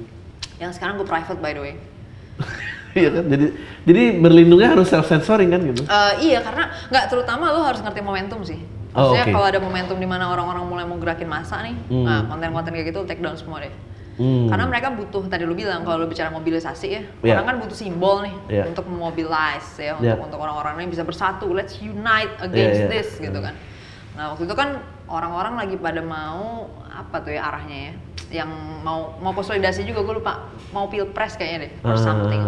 yang 0.56 0.70
sekarang 0.70 0.94
gue 0.96 1.04
private 1.04 1.40
by 1.42 1.52
the 1.52 1.62
way. 1.62 1.74
Iya 2.90 3.06
kan? 3.14 3.24
Jadi 3.30 3.46
jadi 3.86 4.02
berlindungnya 4.18 4.74
harus 4.74 4.90
self 4.90 5.06
censoring 5.06 5.54
kan 5.54 5.62
gitu. 5.62 5.86
Eh, 5.86 6.12
iya 6.26 6.42
karena 6.42 6.74
nggak 6.90 7.04
terutama 7.06 7.54
lo 7.54 7.62
harus 7.62 7.78
ngerti 7.78 8.02
momentum 8.02 8.42
sih. 8.42 8.58
Oh, 8.90 9.14
Maksudnya 9.14 9.30
oke. 9.30 9.34
kalau 9.38 9.46
ada 9.46 9.60
momentum 9.62 9.94
di 9.94 10.08
mana 10.10 10.26
orang-orang 10.26 10.66
mulai 10.66 10.82
mau 10.82 10.98
gerakin 10.98 11.30
masa 11.30 11.62
nih, 11.62 11.78
Hmm. 11.86 12.02
nah 12.02 12.26
konten-konten 12.26 12.74
kayak 12.74 12.90
gitu 12.90 13.06
take 13.06 13.22
down 13.22 13.38
semua 13.38 13.62
deh. 13.62 13.70
Hmm. 14.18 14.50
Karena 14.50 14.66
mereka 14.66 14.90
butuh 14.90 15.22
tadi 15.30 15.46
lu 15.46 15.54
bilang 15.54 15.86
kalau 15.86 16.02
lu 16.02 16.10
bicara 16.10 16.34
mobilisasi 16.34 16.86
ya, 16.90 17.02
Iya. 17.22 17.38
orang 17.38 17.46
kan 17.46 17.56
butuh 17.62 17.78
simbol 17.78 18.26
nih 18.26 18.34
Iya. 18.50 18.64
untuk 18.74 18.82
memobilize 18.90 19.70
ya 19.78 19.94
untuk 19.94 20.10
Iya. 20.18 20.26
untuk 20.26 20.38
orang-orang 20.42 20.82
ini 20.82 20.90
bisa 20.90 21.06
bersatu, 21.06 21.46
let's 21.54 21.78
unite 21.78 22.34
against 22.42 22.82
Iya, 22.82 22.90
iya. 22.90 22.90
this 22.90 23.08
gitu 23.22 23.38
kan. 23.38 23.54
Nah 24.18 24.34
waktu 24.34 24.50
itu 24.50 24.54
kan 24.58 24.82
orang-orang 25.10 25.58
lagi 25.58 25.76
pada 25.76 26.00
mau 26.00 26.70
apa 26.86 27.18
tuh 27.20 27.34
ya 27.34 27.42
arahnya 27.44 27.78
ya, 27.78 27.92
yang 28.40 28.50
mau 28.80 29.18
mau 29.18 29.34
konsolidasi 29.34 29.82
juga 29.82 30.00
gue 30.00 30.14
lupa 30.16 30.46
mau 30.70 30.86
pilpres 30.86 31.34
kayaknya 31.34 31.66
deh 31.66 31.72
or 31.82 31.94
Ah. 31.94 32.00
something. 32.00 32.42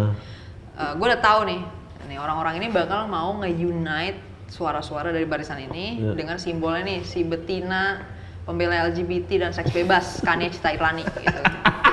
gue 0.73 1.05
udah 1.05 1.21
tahu 1.21 1.45
nih, 1.45 1.61
nih 2.07 2.17
orang-orang 2.17 2.57
ini 2.57 2.67
bakal 2.67 3.05
mau 3.05 3.35
nge-unite 3.37 4.17
suara-suara 4.49 5.11
dari 5.11 5.23
barisan 5.23 5.61
ini 5.61 6.01
Iya. 6.01 6.13
dengan 6.15 6.37
simbolnya 6.37 6.81
nih 6.83 6.99
si 7.03 7.21
betina 7.21 8.01
pembela 8.43 8.87
LGBT 8.87 9.39
dan 9.39 9.51
seks 9.51 9.69
bebas 9.69 10.19
Kania 10.21 10.49
Cita 10.49 10.71
Irlani 10.71 11.03
gitu. 11.03 11.41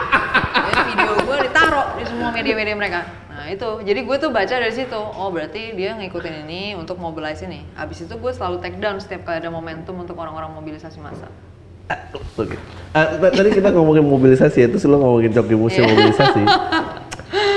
Jadi 0.71 0.81
video 0.89 1.12
gue 1.21 1.37
ditaruh 1.45 1.95
di 1.95 2.05
semua 2.05 2.31
media-media 2.31 2.75
mereka. 2.75 3.01
Itu, 3.51 3.82
jadi 3.82 4.01
gue 4.01 4.16
tuh 4.16 4.30
baca 4.30 4.55
dari 4.55 4.70
situ. 4.70 4.94
Oh 4.94 5.28
berarti 5.28 5.74
dia 5.74 5.90
ngikutin 5.92 6.46
ini 6.46 6.72
untuk 6.72 6.96
mobilize 6.96 7.42
ini. 7.42 7.66
Abis 7.74 8.07
itu 8.07 8.14
gue 8.14 8.30
selalu 8.30 8.62
take 8.62 8.78
down 8.78 8.96
setiap 8.96 9.26
kali 9.26 9.38
ada 9.38 9.51
momentum 9.51 9.98
untuk 9.98 10.14
orang-orang 10.14 10.55
mobilisasi 10.55 11.03
massa. 11.03 11.26
Oke. 12.38 12.55
T- 12.55 13.34
tadi 13.34 13.51
kita 13.51 13.74
ngomongin 13.74 14.07
mobilisasi 14.07 14.62
ya, 14.62 14.68
terus 14.70 14.86
lo 14.86 14.96
ngomongin 14.96 15.34
coki 15.34 15.59
musim 15.59 15.82
Iya. 15.82 15.90
mobilisasi. 15.90 16.42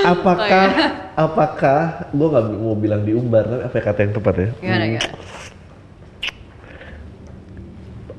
Apakah 0.04 0.64
Oh, 0.66 0.76
iya. 0.76 0.88
apakah 1.16 1.80
gue 2.10 2.26
nggak 2.28 2.44
mau 2.52 2.74
bilang 2.74 3.02
diumbar 3.02 3.46
tapi 3.46 3.62
apa 3.62 3.74
ya 3.74 3.82
kata 3.84 3.98
yang 4.02 4.12
tepat 4.12 4.34
ya? 4.36 4.48
Gimana 4.58 4.84
Hmm. 4.84 4.92
gimana? 4.92 5.10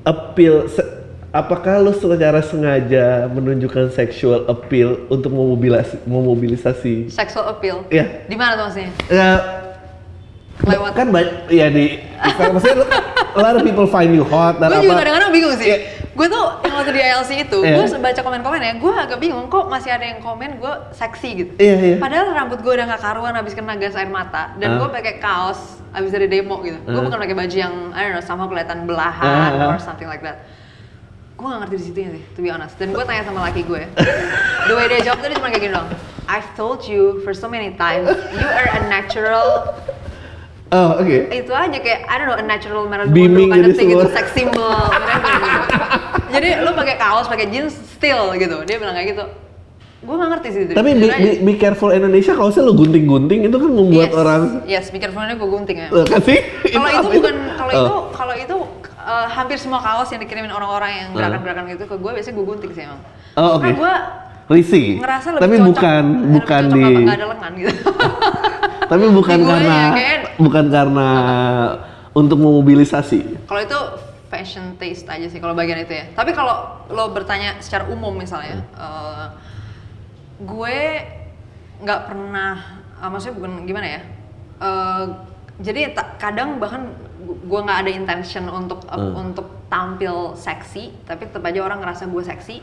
appeal 0.05 0.55
se- 0.67 0.91
apakah 1.36 1.84
lu 1.84 1.92
secara 1.92 2.40
sengaja 2.40 3.28
menunjukkan 3.28 3.92
sexual 3.92 4.48
appeal 4.48 5.04
untuk 5.12 5.30
memobilisasi 5.30 6.08
memobilisasi 6.08 6.96
Sexual 7.12 7.52
appeal. 7.52 7.84
Iya. 7.92 8.24
Di 8.24 8.36
mana 8.40 8.56
tuh 8.56 8.72
maksudnya? 8.72 8.92
ya 9.12 9.30
Lewat. 10.64 10.96
kan 10.96 11.12
banyak 11.12 11.52
ya 11.52 11.68
di 11.68 12.00
maksudnya 12.24 12.76
lu- 12.80 12.92
a 13.36 13.40
lot 13.44 13.54
of 13.54 13.64
people 13.68 13.84
find 13.86 14.16
you 14.16 14.24
hot 14.24 14.56
dan 14.58 14.72
gue 14.72 14.88
juga 14.88 15.04
kadang-kadang 15.04 15.32
bingung 15.36 15.52
sih. 15.60 15.68
Iya. 15.68 15.78
Gue 16.16 16.32
tuh 16.32 16.48
yang 16.64 16.80
waktu 16.80 16.92
di 16.96 17.02
ILC 17.04 17.32
itu, 17.44 17.60
Iya. 17.60 17.76
gue 17.76 18.00
baca 18.00 18.22
komen-komen 18.24 18.62
ya, 18.64 18.74
gue 18.80 18.94
agak 18.96 19.20
bingung 19.20 19.52
kok 19.52 19.68
masih 19.68 19.92
ada 19.92 20.08
yang 20.08 20.24
komen 20.24 20.64
gue 20.64 20.74
seksi 20.96 21.30
gitu. 21.36 21.52
Iya, 21.60 21.76
iya. 21.76 21.96
Padahal 22.00 22.32
rambut 22.32 22.64
gue 22.64 22.72
udah 22.72 22.88
gak 22.88 23.04
karuan 23.04 23.36
habis 23.36 23.52
kena 23.52 23.76
gas 23.76 24.00
air 24.00 24.08
mata 24.08 24.56
dan 24.56 24.80
Ah. 24.80 24.80
gue 24.80 24.90
pakai 24.96 25.20
kaos 25.20 25.60
habis 25.92 26.16
dari 26.16 26.32
demo 26.32 26.64
gitu. 26.64 26.80
Gue 26.88 26.96
Ah. 26.96 27.04
bukan 27.04 27.20
pakai 27.20 27.36
baju 27.36 27.52
yang 27.60 27.76
I 27.92 28.08
don't 28.08 28.16
know 28.16 28.24
sama 28.24 28.48
kelihatan 28.48 28.80
Ah, 28.80 28.88
belahan 28.88 29.52
ah. 29.60 29.76
or 29.76 29.80
something 29.84 30.08
like 30.08 30.24
that. 30.24 30.48
Gue 31.36 31.48
gak 31.52 31.60
ngerti 31.68 31.76
di 31.76 31.84
situ 31.84 32.00
sih, 32.16 32.24
to 32.34 32.40
be 32.40 32.48
honest. 32.48 32.80
Dan 32.80 32.96
gue 32.96 33.04
tanya 33.04 33.28
sama 33.28 33.44
laki 33.44 33.68
gue, 33.68 33.84
the 34.68 34.74
way 34.74 34.88
dia 34.88 35.04
jawab 35.04 35.20
tadi 35.20 35.36
cuma 35.36 35.52
kayak 35.52 35.64
gini 35.68 35.74
dong. 35.76 35.88
I've 36.32 36.48
told 36.56 36.88
you 36.88 37.20
for 37.28 37.36
so 37.36 37.46
many 37.46 37.76
times, 37.76 38.08
you 38.08 38.48
are 38.48 38.68
a 38.72 38.82
natural 38.88 39.76
oh 40.74 40.98
oke 40.98 41.18
itu 41.30 41.52
aja 41.54 41.78
kayak 41.78 42.00
I 42.10 42.14
don't 42.18 42.28
know 42.30 42.38
a 42.38 42.46
natural 42.46 42.90
Maradona 42.90 43.14
Beaming 43.14 43.50
kind 43.54 43.70
of 43.70 43.74
jadi 43.74 43.78
thing 43.78 43.90
semua. 43.94 44.10
sex 44.12 44.28
symbol 44.34 44.74
gitu. 44.74 45.64
jadi 46.34 46.50
lu 46.66 46.72
pakai 46.74 46.96
kaos 46.98 47.26
pakai 47.30 47.48
jeans 47.54 47.74
still 47.96 48.34
gitu 48.34 48.66
dia 48.66 48.76
bilang 48.82 48.98
kayak 48.98 49.08
gitu 49.14 49.26
gue 50.06 50.16
gak 50.18 50.30
ngerti 50.38 50.48
sih 50.54 50.62
itu 50.70 50.74
tapi 50.74 50.90
be, 50.98 51.08
be, 51.10 51.30
be 51.42 51.54
careful 51.58 51.90
Indonesia 51.90 52.34
kalau 52.38 52.54
saya 52.54 52.66
lu 52.66 52.78
gunting-gunting 52.78 53.46
itu 53.46 53.58
kan 53.58 53.72
membuat 53.72 54.10
yes, 54.10 54.18
orang 54.18 54.42
yes 54.66 54.84
speakerphone-nya 54.90 55.38
gue 55.38 55.50
gunting 55.50 55.78
ya 55.78 55.88
kan 55.90 56.22
sih 56.26 56.40
kalau 56.74 56.90
itu 56.90 57.08
bukan 57.22 57.36
kalau 57.58 57.72
Oh. 57.76 57.82
itu 57.82 57.96
kalau 58.14 58.34
itu 58.38 58.58
eh, 59.06 59.28
hampir 59.30 59.56
semua 59.56 59.80
kaos 59.80 60.10
yang 60.10 60.20
dikirimin 60.20 60.49
orang-orang 60.49 60.91
yang 60.95 61.08
gerakan-gerakan 61.12 61.64
gitu 61.70 61.86
ke 61.86 61.95
gue 61.95 62.12
biasanya 62.12 62.36
gue 62.36 62.45
gunting 62.45 62.72
sih 62.72 62.84
emang. 62.84 63.01
Oh, 63.36 63.49
oke. 63.56 63.64
Karena 63.64 63.78
gue 63.78 63.93
Risih. 64.47 64.88
ngerasa 64.99 65.28
lebih 65.32 65.41
Tapi 65.41 65.56
cocok, 65.56 65.68
bukan 65.68 66.03
lebih 66.06 66.34
bukan 66.36 66.62
cocok 66.64 66.78
di 66.78 67.03
nggak 67.03 67.16
ada 67.16 67.28
lengan 67.28 67.51
gitu. 67.56 67.74
tapi 68.91 69.03
bukan 69.10 69.36
Di 69.36 69.41
gue 69.41 69.49
karena 69.51 69.76
ya, 69.76 69.89
kayak- 69.91 70.24
bukan 70.38 70.66
karena 70.70 71.10
untuk 72.14 72.38
memobilisasi. 72.39 73.20
kalau 73.45 73.62
itu 73.62 73.80
fashion 74.26 74.74
taste 74.76 75.06
aja 75.06 75.26
sih 75.26 75.39
kalau 75.39 75.53
bagian 75.53 75.80
itu 75.80 75.91
ya. 75.91 76.06
Tapi 76.12 76.32
kalau 76.32 76.56
lo 76.88 77.10
bertanya 77.10 77.58
secara 77.58 77.86
umum 77.86 78.14
misalnya, 78.14 78.62
eh, 78.72 79.26
gue 80.39 80.78
nggak 81.78 81.99
pernah, 82.06 82.53
eh, 82.95 83.10
maksudnya 83.10 83.36
bukan 83.36 83.51
gimana 83.64 83.88
ya? 83.89 84.01
eh, 84.56 85.03
jadi 85.58 85.91
kadang 86.16 86.60
bahkan 86.60 86.91
gue 87.26 87.59
nggak 87.61 87.80
ada 87.80 87.91
intention 87.91 88.45
untuk 88.47 88.84
eh, 88.84 88.93
Hmm. 88.93 89.13
untuk 89.26 89.47
tampil 89.65 90.15
seksi, 90.34 90.93
tapi 91.03 91.26
tetap 91.26 91.41
aja 91.41 91.59
orang 91.59 91.80
ngerasa 91.80 92.05
gue 92.05 92.23
seksi. 92.23 92.57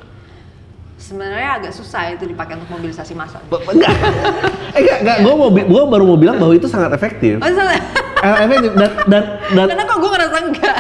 Sebenarnya 0.94 1.58
agak 1.58 1.72
susah 1.72 2.10
itu 2.10 2.22
dipakai 2.22 2.54
untuk 2.54 2.70
mobilisasi 2.70 3.10
massa. 3.12 3.42
Enggak. 3.42 3.90
enggak, 4.78 4.96
enggak. 5.02 5.16
Gua 5.20 5.34
mau 5.34 5.50
gua 5.50 5.82
baru 5.84 6.04
mau 6.06 6.14
bilang 6.14 6.38
bahwa 6.38 6.54
itu 6.54 6.64
sangat 6.64 6.94
efektif. 6.94 7.36
Oh. 7.36 7.50
Eh, 8.22 8.36
efektif 8.40 8.70
dan 8.72 8.90
dan 9.10 9.22
dan 9.50 9.66
Karena 9.66 9.82
kok 9.82 9.98
gue 9.98 10.10
ngerasa 10.12 10.36
enggak. 10.40 10.76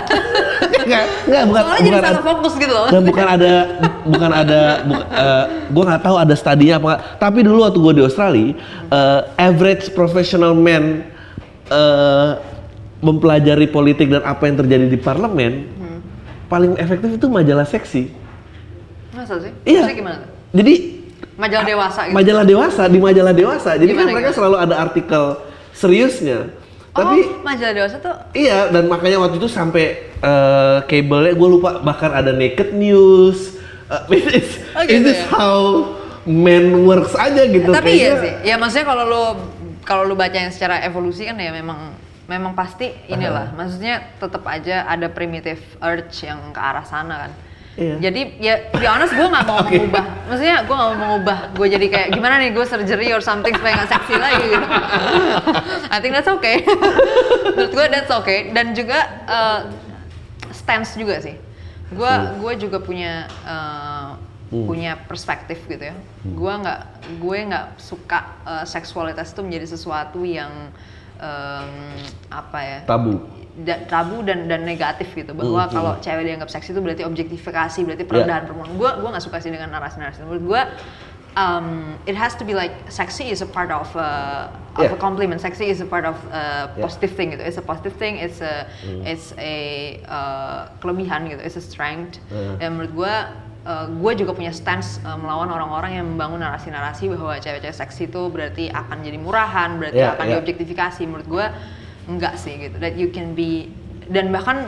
enggak, 0.78 1.04
enggak 1.26 1.42
bukan 1.44 1.60
Soalnya 1.60 1.80
jadi 1.80 1.90
bukan 1.92 2.06
salah 2.06 2.22
fokus 2.24 2.52
gitu 2.54 2.70
loh. 2.72 2.86
dan 2.86 3.02
bukan 3.02 3.26
ada 3.28 3.52
bukan 4.04 4.30
ada 4.32 4.60
bu- 4.84 5.06
eh, 5.10 5.44
gua 5.68 5.84
nggak 5.84 6.02
tahu 6.02 6.16
ada 6.16 6.34
studinya 6.36 6.74
apa 6.76 6.90
tapi 7.18 7.38
dulu 7.40 7.58
waktu 7.60 7.78
gua 7.80 7.90
di 7.92 8.02
Australia 8.04 8.54
eh, 8.88 9.20
average 9.36 9.90
professional 9.90 10.54
man 10.54 11.02
eh, 11.66 12.30
mempelajari 13.02 13.66
politik 13.66 14.08
dan 14.08 14.22
apa 14.22 14.46
yang 14.46 14.56
terjadi 14.56 14.86
di 14.86 14.96
parlemen 14.96 15.52
Hmm. 15.74 15.98
paling 16.46 16.72
efektif 16.76 17.10
itu 17.12 17.26
majalah 17.26 17.64
seksi 17.64 18.08
Masa 19.12 19.36
sih? 19.38 19.52
iya 19.64 19.84
Maksudnya 19.84 19.96
gimana? 19.98 20.24
jadi 20.50 20.74
Majalah 21.32 21.64
dewasa 21.66 22.00
gitu. 22.04 22.14
majalah 22.14 22.44
dewasa 22.44 22.82
di 22.86 22.98
majalah 22.98 23.34
dewasa 23.34 23.70
jadi 23.74 23.90
kan 23.90 23.98
Gimana, 23.98 24.12
mereka 24.12 24.30
gimana? 24.30 24.38
selalu 24.38 24.56
ada 24.58 24.74
artikel 24.78 25.22
seriusnya 25.72 26.38
tapi 26.92 27.24
oh, 27.24 27.40
majalah 27.40 27.72
dewasa 27.74 27.96
tuh 27.98 28.16
Iya, 28.32 28.68
dan 28.68 28.84
makanya 28.84 29.16
waktu 29.18 29.36
itu 29.36 29.48
sampai 29.48 29.84
eh, 30.14 30.76
kabelnya 30.84 31.32
gue 31.32 31.48
lupa 31.50 31.80
bahkan 31.80 32.12
ada 32.12 32.30
naked 32.30 32.72
news. 32.72 33.38
Uh, 33.92 34.08
is, 34.08 34.56
Oh, 34.72 34.80
is 34.80 34.88
gitu 34.90 35.04
this 35.06 35.20
ya? 35.20 35.28
how 35.28 35.84
men 36.24 36.80
works 36.82 37.12
aja 37.12 37.44
gitu. 37.44 37.68
tapi 37.68 37.92
iya 37.94 38.16
Kayaknya- 38.16 38.20
sih. 38.22 38.32
Ya 38.42 38.54
maksudnya 38.56 38.86
kalau 38.86 39.04
lu 39.04 39.22
kalau 39.82 40.02
lu 40.02 40.14
baca 40.14 40.32
yang 40.32 40.48
secara 40.48 40.80
evolusi 40.80 41.24
kan 41.24 41.36
ya 41.36 41.48
memang 41.50 41.92
memang 42.32 42.52
pasti 42.52 42.88
inilah. 43.06 43.52
Maksudnya 43.52 44.16
tetap 44.16 44.40
aja 44.44 44.88
ada 44.88 45.06
primitive 45.06 45.60
urge 45.78 46.24
yang 46.24 46.50
ke 46.50 46.60
arah 46.60 46.82
sana 46.82 47.28
kan. 47.28 47.32
Iya. 47.72 47.96
Jadi 48.04 48.20
ya 48.36 48.54
be 48.68 48.84
honest 48.84 49.12
gue 49.12 49.24
nggak 49.24 49.44
mau 49.44 49.60
Oke. 49.64 49.80
mengubah. 49.80 50.04
Maksudnya 50.28 50.56
gue 50.62 50.74
nggak 50.74 50.88
mau 50.88 50.98
mengubah. 50.98 51.38
Gue 51.52 51.66
jadi 51.68 51.86
kayak 51.88 52.08
gimana 52.12 52.36
nih 52.36 52.52
gue 52.52 52.64
surgery 52.64 53.08
or 53.10 53.20
something 53.20 53.52
supaya 53.52 53.80
nggak 53.80 53.90
seksi 53.90 54.14
lagi 54.16 54.44
gitu. 54.44 54.66
I 55.94 55.98
think 56.00 56.12
that's 56.12 56.28
okay. 56.28 56.64
Menurut 57.56 57.72
gue 57.72 57.86
that's 57.88 58.12
okay. 58.12 58.52
Dan 58.52 58.72
juga 58.72 58.98
eh, 59.24 59.60
stance 60.52 60.96
juga 60.96 61.20
sih. 61.20 61.36
Gue 61.92 62.08
Hmm. 62.08 62.40
gue 62.40 62.52
juga 62.60 62.80
punya 62.80 63.24
eh, 63.44 64.08
punya 64.52 65.00
perspektif 65.00 65.64
gitu 65.64 65.80
ya. 65.80 65.96
Gue 66.28 66.52
nggak 66.52 66.80
gue 67.24 67.38
nggak 67.48 67.66
suka 67.80 68.20
eh, 68.44 68.64
seksualitas 68.68 69.32
itu 69.32 69.40
menjadi 69.40 69.66
sesuatu 69.70 70.20
yang 70.28 70.52
em, 71.22 71.70
apa 72.28 72.58
ya? 72.60 72.78
tabu. 72.84 73.22
da- 73.54 73.84
tabu 73.84 74.24
dan 74.24 74.48
dan 74.48 74.64
negatif 74.64 75.12
gitu 75.12 75.32
bahwa 75.32 75.62
Hmm, 75.62 75.70
kalau 75.70 75.92
cewek 75.98 76.24
dianggap 76.24 76.48
seksi 76.48 76.72
itu 76.72 76.80
berarti 76.80 77.04
objektifikasi 77.04 77.78
berarti 77.84 78.02
perendahan 78.02 78.44
perempuan 78.44 78.74
gue 78.74 78.90
gue 78.96 79.08
nggak 79.08 79.22
suka 79.22 79.38
sih 79.38 79.48
dengan 79.48 79.68
narasi-narasi 79.70 80.24
menurut 80.24 80.40
gue 80.42 80.62
um, 81.34 81.92
it 82.04 82.12
has 82.14 82.32
to 82.32 82.44
be 82.44 82.52
like 82.52 82.72
sexy 82.88 83.28
is 83.28 83.40
a 83.40 83.48
part 83.48 83.68
of 83.70 83.92
uh, 83.92 84.48
of 84.72 84.88
Yeah. 84.88 84.96
a 84.96 84.98
compliment 84.98 85.36
sexy 85.38 85.68
is 85.68 85.80
a 85.80 85.86
part 85.86 86.04
of 86.04 86.16
uh, 86.28 86.72
Yeah. 86.72 86.80
positive 86.80 87.12
thing 87.12 87.28
gitu 87.30 87.44
it's 87.44 87.56
a 87.56 87.62
positive 87.62 87.92
thing 87.94 88.16
it's 88.16 88.40
a 88.40 88.64
it's 89.04 89.36
a 89.36 89.56
uh, 90.08 90.72
kelebihan 90.80 91.28
gitu 91.28 91.40
it's 91.40 91.56
a 91.56 91.64
strength 91.64 92.24
Hmm. 92.32 92.56
dan 92.56 92.72
menurut 92.72 92.92
gue 92.96 93.14
uh, 93.66 93.86
gue 93.88 94.12
juga 94.18 94.32
punya 94.34 94.52
stance 94.54 94.98
uh, 95.02 95.18
melawan 95.18 95.50
orang-orang 95.50 95.98
yang 95.98 96.06
membangun 96.06 96.42
narasi-narasi 96.42 97.10
bahwa 97.12 97.38
cewek-cewek 97.38 97.76
seksi 97.76 98.10
itu 98.10 98.22
berarti 98.30 98.64
akan 98.70 99.02
jadi 99.02 99.18
murahan 99.18 99.78
berarti 99.78 100.00
Yeah, 100.02 100.14
akan 100.14 100.24
yeah. 100.26 100.32
diobjektifikasi 100.38 101.02
menurut 101.06 101.28
gue 101.28 101.46
enggak 102.10 102.34
sih 102.34 102.58
gitu 102.58 102.76
that 102.82 102.98
you 102.98 103.08
can 103.14 103.34
be 103.38 103.70
dan 104.10 104.34
bahkan 104.34 104.66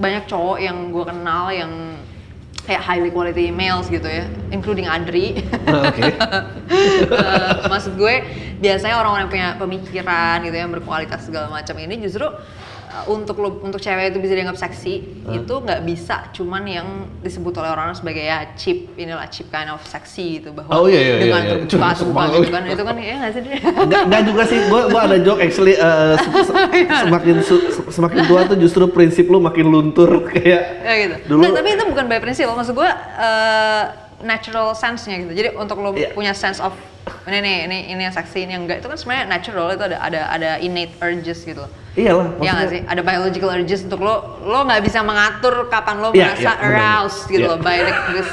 banyak 0.00 0.24
cowok 0.28 0.58
yang 0.60 0.92
gue 0.92 1.04
kenal 1.04 1.52
yang 1.52 1.72
kayak 2.66 2.82
highly 2.82 3.10
quality 3.14 3.54
males 3.54 3.86
gitu 3.86 4.04
ya 4.04 4.26
including 4.50 4.90
Adri 4.90 5.40
Nah, 5.64 5.88
Oke. 5.90 6.02
Eh, 7.06 7.70
maksud 7.70 7.94
gue 7.94 8.26
biasanya 8.58 8.98
orang-orang 8.98 9.30
yang 9.30 9.32
punya 9.32 9.48
pemikiran 9.54 10.36
gitu 10.42 10.56
yang 10.58 10.70
berkualitas 10.74 11.30
segala 11.30 11.46
macam 11.46 11.78
ini 11.78 11.94
justru 12.02 12.26
uh, 12.26 12.34
untuk 13.06 13.36
lo 13.36 13.60
untuk 13.60 13.76
cewek 13.76 14.08
itu 14.08 14.18
bisa 14.18 14.32
dianggap 14.32 14.56
seksi 14.56 14.94
itu 15.28 15.54
nggak 15.54 15.80
bisa 15.82 16.30
cuman 16.30 16.62
yang 16.64 16.88
disebut 17.18 17.52
oleh 17.54 17.68
orang 17.68 17.92
sebagai 17.92 18.20
ya 18.20 18.54
cheap 18.54 18.94
inilah 18.94 19.26
cheap 19.26 19.48
kind 19.48 19.68
of 19.68 19.82
seksi 19.82 20.38
gitu 20.38 20.50
bahwa 20.50 20.72
Oh, 20.72 20.86
iya, 20.86 20.96
iya, 20.98 21.14
dengan 21.18 21.40
iya, 21.42 21.54
iya. 21.60 21.92
terbuka 21.92 22.24
gitu 22.36 22.48
kan 22.48 22.62
itu 22.64 22.82
kan 22.82 22.94
ya 22.96 23.14
nggak 23.18 23.32
sih 23.32 23.42
enggak 23.76 24.22
juga 24.24 24.42
sih. 24.44 24.58
Gue 24.66 24.80
gua 24.86 25.00
ada 25.04 25.16
joke 25.18 25.40
actually 25.40 25.74
eh, 25.74 26.14
se- 26.16 26.32
se- 26.42 26.56
semakin 27.04 27.36
su- 27.40 27.66
semakin 27.88 28.20
tua 28.24 28.40
tuh 28.44 28.56
justru 28.56 28.86
prinsip 28.86 29.26
lu 29.26 29.38
makin 29.38 29.66
luntur 29.66 30.22
kayak 30.28 30.62
ya 30.80 30.94
gitu. 30.98 31.14
Dulu- 31.28 31.42
Nggak, 31.42 31.52
tapi 31.54 31.68
itu 31.72 31.84
bukan 31.86 32.04
by 32.06 32.18
prinsip. 32.18 32.46
Maksud 32.46 32.72
gue 32.72 32.90
eh, 33.20 33.82
natural 34.18 34.72
sense-nya 34.72 35.16
gitu. 35.20 35.32
Jadi 35.34 35.48
untuk 35.54 35.76
lo 35.76 35.92
Iya. 35.92 36.12
punya 36.12 36.32
sense 36.32 36.58
of 36.58 36.72
ini 37.22 37.38
nih, 37.38 37.56
ini 37.66 37.78
ini 37.88 38.02
yang 38.02 38.10
seksi, 38.12 38.42
ini 38.42 38.52
yang 38.52 38.64
enggak 38.64 38.80
itu 38.80 38.86
kan 38.86 38.96
sebenarnya 38.96 39.26
natural 39.28 39.66
itu 39.70 39.82
ada 39.84 39.98
ada 40.00 40.20
ada 40.28 40.50
innate 40.58 40.94
urges 40.98 41.42
gitu. 41.42 41.60
loh. 41.60 41.70
Iyalah 41.96 42.28
Iya 42.36 42.50
nggak 42.52 42.68
sih? 42.68 42.80
Ada 42.84 43.00
biological 43.00 43.48
urges 43.50 43.80
untuk 43.82 44.00
lo, 44.00 44.14
lo 44.42 44.58
nggak 44.62 44.82
bisa 44.84 45.00
mengatur 45.00 45.66
kapan 45.66 45.96
lo 45.98 46.12
Iya, 46.12 46.30
merasa 46.30 46.40
iya, 46.42 46.52
benar. 46.54 46.70
aroused 46.70 47.22
gitu 47.26 47.40
Iya. 47.40 47.50
loh 47.50 47.58
by 47.58 47.76
like 47.80 48.00
this 48.14 48.28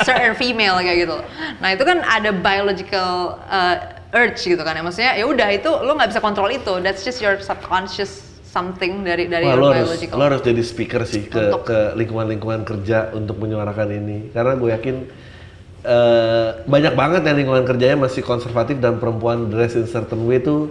certain 0.00 0.34
female 0.34 0.76
kayak 0.76 0.98
gitu. 1.00 1.14
loh. 1.14 1.26
Nah 1.58 1.68
itu 1.70 1.82
kan 1.82 2.00
ada 2.00 2.30
biological 2.32 3.10
uh, 3.42 3.76
urge 4.12 4.42
gitu 4.42 4.58
kan 4.58 4.72
ya. 4.72 4.82
Maksudnya 4.82 5.12
ya 5.14 5.24
udah 5.24 5.48
itu 5.48 5.70
lo 5.70 5.92
nggak 5.92 6.10
bisa 6.10 6.20
kontrol 6.20 6.48
itu. 6.48 6.72
That's 6.80 7.00
just 7.00 7.20
your 7.20 7.36
subconscious 7.38 8.10
something 8.42 9.00
dari 9.00 9.26
dari 9.26 9.44
Wah, 9.44 9.54
lo 9.54 9.68
harus, 9.68 9.92
biological. 9.92 10.16
lo 10.16 10.24
harus 10.26 10.40
jadi 10.40 10.60
speaker 10.60 11.02
sih 11.04 11.24
ke, 11.24 11.38
Untuk- 11.48 11.64
ke 11.66 11.78
lingkungan-lingkungan 11.94 12.60
kerja 12.62 13.12
untuk 13.12 13.36
menyuarakan 13.36 13.88
ini. 13.90 14.28
Karena 14.28 14.52
gue 14.54 14.70
yakin 14.70 14.96
eh, 15.82 16.48
banyak 16.62 16.92
banget 16.92 17.22
yang 17.22 17.36
lingkungan 17.36 17.64
kerjanya 17.64 17.96
masih 17.98 18.22
konservatif 18.22 18.76
dan 18.76 18.96
perempuan 18.96 19.48
dress 19.48 19.72
in 19.72 19.84
certain 19.84 20.22
way 20.22 20.36
itu 20.36 20.68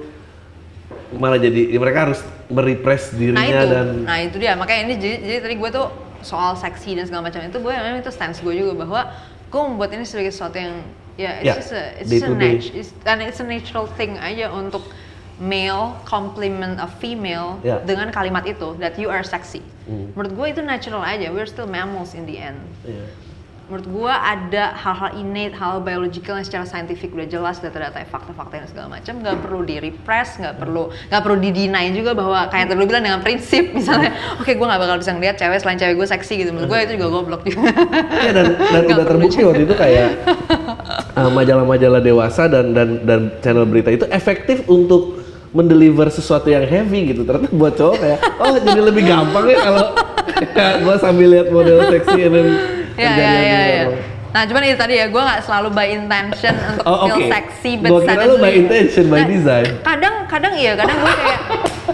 malah 1.12 1.36
jadi 1.36 1.76
mereka 1.76 2.07
harus 2.07 2.20
merepress 2.47 3.12
dirinya 3.12 3.41
nah 3.41 3.47
itu 3.47 3.66
dan 3.68 3.88
nah 4.03 4.18
itu 4.20 4.36
dia 4.38 4.53
makanya 4.55 4.82
ini 4.86 4.93
jadi, 4.95 5.16
jadi 5.20 5.39
tadi 5.41 5.55
gue 5.55 5.70
tuh 5.70 5.88
soal 6.22 6.53
seksi 6.53 6.95
dan 6.95 7.05
segala 7.05 7.28
macam 7.28 7.41
itu 7.41 7.57
gue 7.57 7.74
memang 7.74 7.99
itu 7.99 8.12
stance 8.12 8.39
gue 8.39 8.53
juga 8.53 8.86
bahwa 8.86 9.01
gue 9.47 9.62
membuat 9.62 9.91
ini 9.91 10.05
sebagai 10.05 10.32
sesuatu 10.32 10.55
yang 10.55 10.80
ya 11.16 11.32
it's 11.38 11.45
Ya, 11.45 11.53
just 11.55 11.72
a 11.72 11.84
it's 11.97 12.07
just 12.09 12.24
a 12.24 12.30
to 12.30 12.36
day. 12.36 12.55
nat- 12.55 12.72
it's, 12.72 12.91
and 13.03 13.20
it's 13.20 13.39
a 13.39 13.45
natural 13.45 13.86
thing 13.89 14.16
aja 14.16 14.47
untuk 14.49 14.86
male 15.38 15.97
compliment 16.05 16.78
a 16.78 16.88
female 16.88 17.57
Ya. 17.59 17.82
dengan 17.82 18.07
kalimat 18.09 18.45
itu 18.45 18.78
that 18.78 18.95
you 18.95 19.09
are 19.09 19.26
sexy 19.26 19.59
Hmm. 19.82 20.14
menurut 20.14 20.32
gue 20.32 20.47
itu 20.51 20.62
natural 20.62 21.01
aja 21.01 21.28
we're 21.28 21.49
still 21.49 21.66
mammals 21.66 22.14
in 22.14 22.24
the 22.24 22.38
end 22.38 22.62
Iya. 22.86 23.05
Menurut 23.72 23.88
gue 23.88 24.11
ada 24.11 24.76
hal-hal 24.76 25.15
innate, 25.15 25.55
hal 25.55 25.80
biological 25.80 26.36
yang 26.36 26.43
secara 26.43 26.67
saintifik 26.67 27.15
udah 27.15 27.24
jelas 27.24 27.63
data-data 27.63 28.03
fakta-fakta 28.03 28.59
dan 28.59 28.67
segala 28.67 28.99
macam 28.99 29.24
nggak 29.24 29.38
perlu 29.39 29.63
di 29.63 29.80
repress 29.80 30.36
nggak 30.43 30.59
perlu 30.59 30.91
nggak 31.07 31.22
perlu 31.24 31.38
di 31.39 31.49
deny 31.55 31.95
juga 31.95 32.11
bahwa 32.11 32.51
kayak 32.51 32.67
tadi 32.67 32.76
lu 32.76 32.84
bilang 32.84 33.07
dengan 33.07 33.24
prinsip 33.24 33.72
misalnya 33.80 34.11
oke 34.43 34.51
gue 34.51 34.67
nggak 34.67 34.82
bakal 34.84 34.99
bisa 34.99 35.15
ngeliat 35.15 35.39
cewek 35.39 35.57
selain 35.63 35.80
cewek 35.80 35.95
gue 35.95 36.07
seksi 36.11 36.34
gitu 36.43 36.51
menurut 36.51 36.67
gue 36.67 36.80
itu 36.84 36.93
juga 36.99 37.07
goblok 37.15 37.41
juga 37.47 37.72
Iya 38.11 38.32
dan 38.36 38.47
dan 38.76 38.82
udah 38.91 39.07
terbukti 39.07 39.39
waktu 39.47 39.63
itu 39.63 39.76
kayak 39.80 40.09
uh, 41.15 41.32
majalah-majalah 41.39 42.03
dewasa 42.03 42.51
dan 42.51 42.76
dan 42.76 43.07
dan 43.07 43.32
channel 43.39 43.63
berita 43.63 43.88
itu 43.88 44.03
efektif 44.11 44.67
untuk 44.67 45.24
mendeliver 45.55 46.07
sesuatu 46.07 46.47
yang 46.47 46.63
heavy 46.63 47.11
gitu. 47.11 47.28
Ternyata 47.28 47.51
buat 47.51 47.76
cowok 47.76 47.95
kayak 47.99 48.19
oh 48.39 48.55
jadi 48.55 48.82
lebih 48.88 49.03
gampang 49.03 49.51
ya 49.51 49.57
kalau 49.59 49.86
gue 50.88 50.95
sambil 50.95 51.28
lihat 51.28 51.47
model 51.51 51.91
seksi 51.91 52.19
dan 52.32 52.47
ya 52.95 53.11
ya 53.11 53.31
ya, 53.37 53.61
ya. 53.67 53.83
Nah, 54.31 54.47
cuman 54.47 54.63
itu 54.63 54.79
tadi 54.79 54.95
ya, 54.95 55.11
gue 55.11 55.19
nggak 55.19 55.43
selalu 55.43 55.75
by 55.75 55.91
intention 55.91 56.55
untuk 56.55 56.87
Oh, 56.87 57.03
feel 57.03 57.27
sexy, 57.27 57.75
but 57.75 57.91
Gua 57.91 57.99
kira 58.01 58.23
lu 58.23 58.39
by 58.39 58.53
intention, 58.55 59.11
by 59.11 59.19
Nah, 59.19 59.27
design. 59.27 59.65
Kadang, 59.83 60.15
kadang 60.25 60.53
iya, 60.55 60.71
kadang 60.73 60.97
gue 60.97 61.15
kayak, 61.19 61.39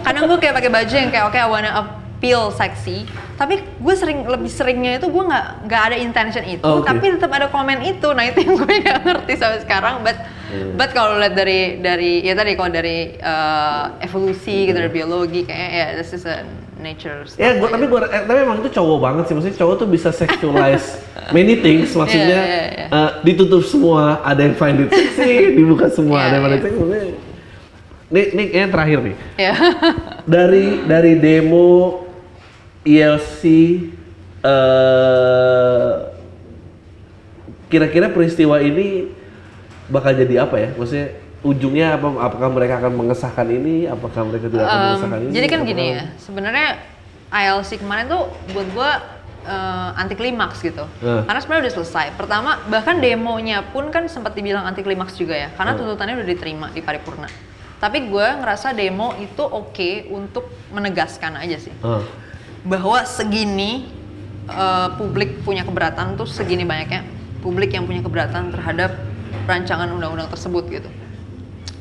kadang 0.06 0.24
gue 0.30 0.38
kayak 0.38 0.54
pakai 0.54 0.70
baju 0.70 0.94
yang 0.94 1.10
kayak 1.10 1.26
oke, 1.26 1.34
I 1.36 1.50
wanna 1.50 1.72
appeal 1.74 2.54
sexy. 2.54 3.10
Tapi 3.34 3.58
gue 3.82 3.96
sering 3.96 4.22
lebih 4.24 4.50
seringnya 4.50 4.98
itu 4.98 5.10
gue 5.10 5.24
nggak 5.26 5.66
nggak 5.66 5.82
ada 5.84 5.98
intention 5.98 6.46
itu, 6.46 6.62
Oh, 6.62 6.82
oke. 6.82 6.86
tapi 6.86 7.10
tetap 7.10 7.34
ada 7.34 7.50
komen 7.50 7.82
itu. 7.82 8.06
Nah 8.14 8.24
itu 8.24 8.38
yang 8.40 8.54
gue 8.54 8.74
nggak 8.86 9.00
ngerti 9.02 9.34
sampai 9.34 9.60
sekarang. 9.62 10.06
But 10.06 10.18
Hmm. 10.48 10.80
but 10.80 10.96
kalau 10.96 11.20
lihat 11.20 11.36
dari 11.36 11.84
dari 11.84 12.24
ya 12.24 12.32
tadi 12.32 12.56
kalau 12.56 12.72
dari 12.72 13.20
uh, 13.20 14.00
evolusi 14.00 14.64
gitu 14.64 14.80
Hmm. 14.80 14.80
dari 14.80 14.92
biologi 14.94 15.44
kayaknya 15.44 15.70
ya 15.76 15.88
this 16.00 16.16
is 16.16 16.24
a 16.24 16.40
nature 16.78 17.26
Ya, 17.36 17.58
gua, 17.58 17.70
tapi 17.70 17.86
gua 17.86 18.06
eh, 18.06 18.24
tapi 18.24 18.40
emang 18.40 18.62
itu 18.62 18.70
cowok 18.70 18.98
banget 19.02 19.24
sih. 19.28 19.34
Maksudnya 19.34 19.58
cowok 19.58 19.76
tuh 19.78 19.88
bisa 19.88 20.10
sexualize 20.10 21.02
many 21.36 21.58
things. 21.58 21.92
Maksudnya 21.92 22.40
Iya, 22.40 22.58
iya, 22.66 22.66
iya. 22.70 22.88
eh, 22.94 23.10
ditutup 23.24 23.66
semua, 23.66 24.22
ada 24.22 24.42
yang 24.42 24.54
find 24.54 24.86
it 24.86 24.90
sexy, 24.90 25.32
dibuka 25.58 25.90
semua, 25.90 26.22
Iya, 26.22 26.26
ada 26.26 26.34
yang 26.34 26.44
find 26.44 26.56
it 26.56 26.64
sexy. 26.64 26.78
Maksudnya, 26.80 27.06
Nih, 28.08 28.26
nih 28.32 28.46
kayaknya 28.48 28.70
terakhir 28.72 29.00
nih. 29.04 29.16
ya 29.36 29.54
Dari 30.40 30.66
dari 30.88 31.14
demo 31.20 32.08
ILC 32.88 33.42
eh 34.48 35.92
kira-kira 37.68 38.08
peristiwa 38.08 38.64
ini 38.64 39.12
bakal 39.92 40.16
jadi 40.16 40.48
apa 40.48 40.56
ya? 40.56 40.70
Maksudnya 40.72 41.08
ujungnya 41.40 41.96
apa? 41.96 42.08
Apakah 42.24 42.50
mereka 42.50 42.74
akan 42.78 42.94
mengesahkan 42.96 43.48
ini? 43.48 43.86
Apakah 43.86 44.26
mereka 44.26 44.48
tidak 44.48 44.66
akan 44.66 44.80
mengesahkan 44.84 45.20
ini? 45.22 45.32
jadi 45.32 45.48
kan 45.48 45.60
Apakah- 45.60 45.70
gini 45.70 45.86
ya 45.92 46.04
sebenarnya 46.18 46.68
ILC 47.28 47.72
kemarin 47.78 48.06
tuh 48.08 48.24
buat 48.52 48.68
gua 48.72 48.92
eh, 49.44 49.90
anti 49.96 50.12
klimaks 50.14 50.60
gitu 50.60 50.84
Eh. 50.98 51.24
karena 51.24 51.40
sebenarnya 51.40 51.64
udah 51.64 51.76
selesai 51.78 52.06
pertama 52.14 52.60
bahkan 52.68 52.98
demonya 52.98 53.64
pun 53.64 53.88
kan 53.88 54.04
sempat 54.06 54.34
dibilang 54.34 54.64
anti 54.64 54.82
klimaks 54.82 55.16
juga 55.16 55.38
ya 55.38 55.50
karena 55.54 55.72
Eh. 55.72 55.78
tuntutannya 55.78 56.16
udah 56.16 56.28
diterima 56.28 56.68
di 56.70 56.82
paripurna 56.82 57.32
tapi 57.78 58.08
gue 58.08 58.28
ngerasa 58.36 58.74
demo 58.74 59.16
itu 59.16 59.40
oke 59.40 59.90
untuk 60.10 60.44
menegaskan 60.68 61.38
aja 61.38 61.58
sih 61.58 61.72
Ah. 61.80 62.04
bahwa 62.62 63.04
segini 63.04 63.88
eh, 64.48 64.90
publik 64.96 65.44
punya 65.44 65.64
keberatan 65.64 66.16
tuh 66.16 66.28
segini 66.28 66.64
banyaknya 66.64 67.08
publik 67.40 67.72
yang 67.72 67.84
punya 67.84 68.00
keberatan 68.00 68.52
terhadap 68.52 69.00
rancangan 69.44 69.88
undang-undang 69.88 70.28
tersebut 70.28 70.68
gitu. 70.68 70.88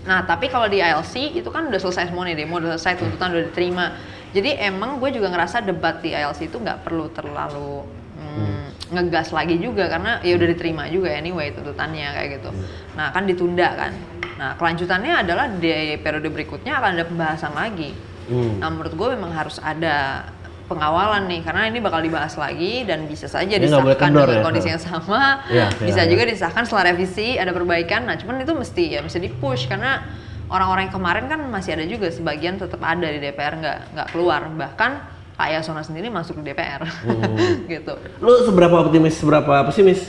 Nah 0.07 0.23
tapi 0.23 0.47
kalau 0.47 0.71
di 0.71 0.79
ILC 0.79 1.35
itu 1.35 1.49
kan 1.51 1.67
udah 1.67 1.81
selesai 1.83 2.15
semua 2.15 2.25
nih 2.25 2.39
demo 2.39 2.63
udah 2.63 2.79
selesai 2.79 3.03
tuntutan 3.03 3.35
udah 3.35 3.45
diterima. 3.51 3.87
Jadi 4.31 4.59
emang 4.63 5.03
gue 5.03 5.11
juga 5.11 5.29
ngerasa 5.35 5.67
debat 5.67 5.99
di 6.01 6.15
ILC 6.15 6.51
itu 6.51 6.57
nggak 6.63 6.87
perlu 6.87 7.11
terlalu 7.11 7.83
mm, 8.19 8.95
ngegas 8.95 9.35
lagi 9.35 9.59
juga 9.59 9.91
karena 9.91 10.23
ya 10.23 10.39
udah 10.39 10.49
diterima 10.51 10.87
juga 10.87 11.11
anyway 11.11 11.51
tuntutannya 11.51 12.09
kayak 12.15 12.29
gitu. 12.39 12.51
Nah 12.95 13.11
kan 13.11 13.27
ditunda 13.27 13.69
kan. 13.75 13.93
Nah 14.37 14.51
kelanjutannya 14.55 15.13
adalah 15.27 15.51
di 15.51 15.99
periode 15.99 16.31
berikutnya 16.31 16.79
akan 16.79 16.91
ada 16.95 17.05
pembahasan 17.05 17.53
lagi. 17.57 17.91
Hmm. 18.27 18.59
Nah 18.63 18.69
menurut 18.71 18.95
gue 18.95 19.09
memang 19.19 19.33
harus 19.35 19.59
ada 19.63 20.27
pengawalan 20.67 21.31
nih 21.31 21.41
karena 21.41 21.71
ini 21.71 21.79
bakal 21.79 22.03
dibahas 22.03 22.35
lagi 22.35 22.83
dan 22.83 23.07
bisa 23.07 23.27
saja 23.27 23.55
Ini 23.55 23.63
disahkan 23.63 23.97
kendor 23.97 24.27
dengan 24.27 24.43
ya? 24.43 24.47
kondisi 24.47 24.69
yang 24.69 24.83
sama 24.83 25.41
Iya, 25.47 25.67
bisa 25.79 26.03
iya, 26.03 26.11
juga 26.11 26.23
disahkan 26.27 26.63
setelah 26.67 26.91
revisi 26.91 27.39
ada 27.39 27.51
perbaikan 27.51 28.05
nah 28.05 28.19
cuman 28.19 28.43
itu 28.43 28.53
mesti 28.53 28.85
ya 28.93 29.01
mesti 29.01 29.19
di 29.19 29.31
push 29.31 29.71
karena 29.71 30.03
orang-orang 30.47 30.91
yang 30.91 30.95
kemarin 30.95 31.25
kan 31.27 31.41
masih 31.47 31.75
ada 31.75 31.87
juga 31.87 32.07
sebagian 32.11 32.59
tetap 32.59 32.79
ada 32.79 33.07
di 33.07 33.19
DPR 33.19 33.55
nggak 33.57 33.79
nggak 33.95 34.09
keluar 34.11 34.47
bahkan 34.53 35.03
Pak 35.37 35.49
Yasona 35.53 35.83
sendiri 35.83 36.09
masuk 36.09 36.41
di 36.41 36.51
DPR 36.51 36.83
Hmm. 36.83 37.67
gitu 37.73 37.95
Lu 38.19 38.43
seberapa 38.43 38.75
optimis, 38.81 39.15
seberapa 39.17 39.53
pesimis? 39.65 40.03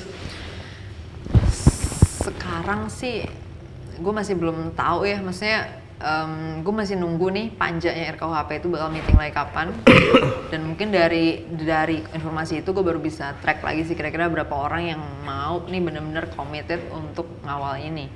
sekarang 2.28 2.92
sih 2.92 3.24
gue 3.98 4.14
masih 4.14 4.36
belum 4.36 4.76
tahu 4.76 5.08
ya 5.08 5.18
maksudnya 5.24 5.72
gue 6.62 6.74
masih 6.74 6.94
nunggu 6.94 7.34
nih 7.34 7.48
panjanya 7.58 8.14
RKUHP 8.14 8.62
itu 8.62 8.68
bakal 8.70 8.94
meeting 8.94 9.18
lagi 9.18 9.34
kapan. 9.34 9.74
Dan 10.54 10.70
mungkin 10.70 10.94
dari 10.94 11.42
dari 11.50 12.06
informasi 12.14 12.62
itu 12.62 12.70
gue 12.70 12.86
baru 12.86 13.02
bisa 13.02 13.34
track 13.42 13.66
lagi 13.66 13.82
sih 13.84 13.98
kira-kira 13.98 14.30
berapa 14.30 14.54
orang 14.54 14.94
yang 14.94 15.02
mau 15.26 15.66
nih 15.66 15.82
bener-bener 15.82 16.30
committed 16.38 16.86
untuk 16.94 17.26
ngawal 17.42 17.82
ini. 17.82 18.08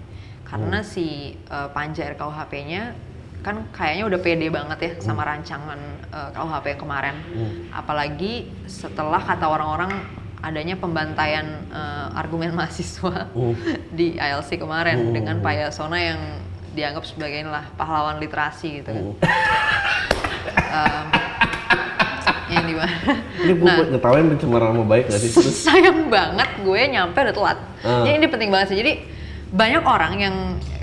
Karena 0.45 0.84
si 0.86 1.34
uh, 1.49 1.71
panja 1.73 2.05
RKUHP-nya 2.11 2.93
kan 3.41 3.65
kayaknya 3.73 4.05
udah 4.05 4.19
pede 4.21 4.53
banget 4.53 4.79
ya 4.86 4.91
sama 5.01 5.25
rancangan 5.25 5.79
uh, 6.13 6.29
KUHP 6.29 6.77
yang 6.77 6.82
kemarin. 6.86 7.15
Apalagi 7.73 8.51
setelah 8.69 9.17
kata 9.17 9.49
orang-orang 9.49 9.89
adanya 10.41 10.77
pembantaian 10.77 11.65
uh, 11.73 12.13
argumen 12.13 12.53
mahasiswa 12.57 13.29
Hmm. 13.34 13.57
di 13.93 14.17
ILC 14.17 14.61
kemarin 14.61 15.09
Hmm. 15.09 15.13
dengan 15.17 15.36
Pak 15.41 15.53
Yasona 15.57 15.97
yang 15.97 16.21
dianggap 16.72 17.03
sebagai 17.03 17.43
lah 17.45 17.67
pahlawan 17.76 18.17
literasi 18.17 18.82
gitu 18.82 18.89
kan. 18.89 19.03
Hmm. 19.03 19.15
Em, 20.72 21.07
yang 22.53 22.65
di 22.67 22.76
mana? 22.76 22.95
Ini 23.39 23.53
gue 23.53 23.67
Nah, 23.67 23.78
ngetawain 23.89 24.26
pencemaran 24.28 24.76
nama 24.76 24.86
baik 24.86 25.05
gak 25.07 25.19
sih? 25.19 25.32
Terus, 25.32 25.55
sayang 25.67 26.07
banget 26.07 26.49
gue 26.59 26.82
nyampe 26.88 27.17
udah 27.17 27.36
telat. 27.36 27.59
Ah. 27.82 28.03
Jadi 28.03 28.15
ini 28.17 28.28
penting 28.28 28.49
banget 28.51 28.67
sih. 28.72 28.78
Jadi 28.80 28.91
banyak 29.51 29.84
orang 29.84 30.13
yang 30.15 30.36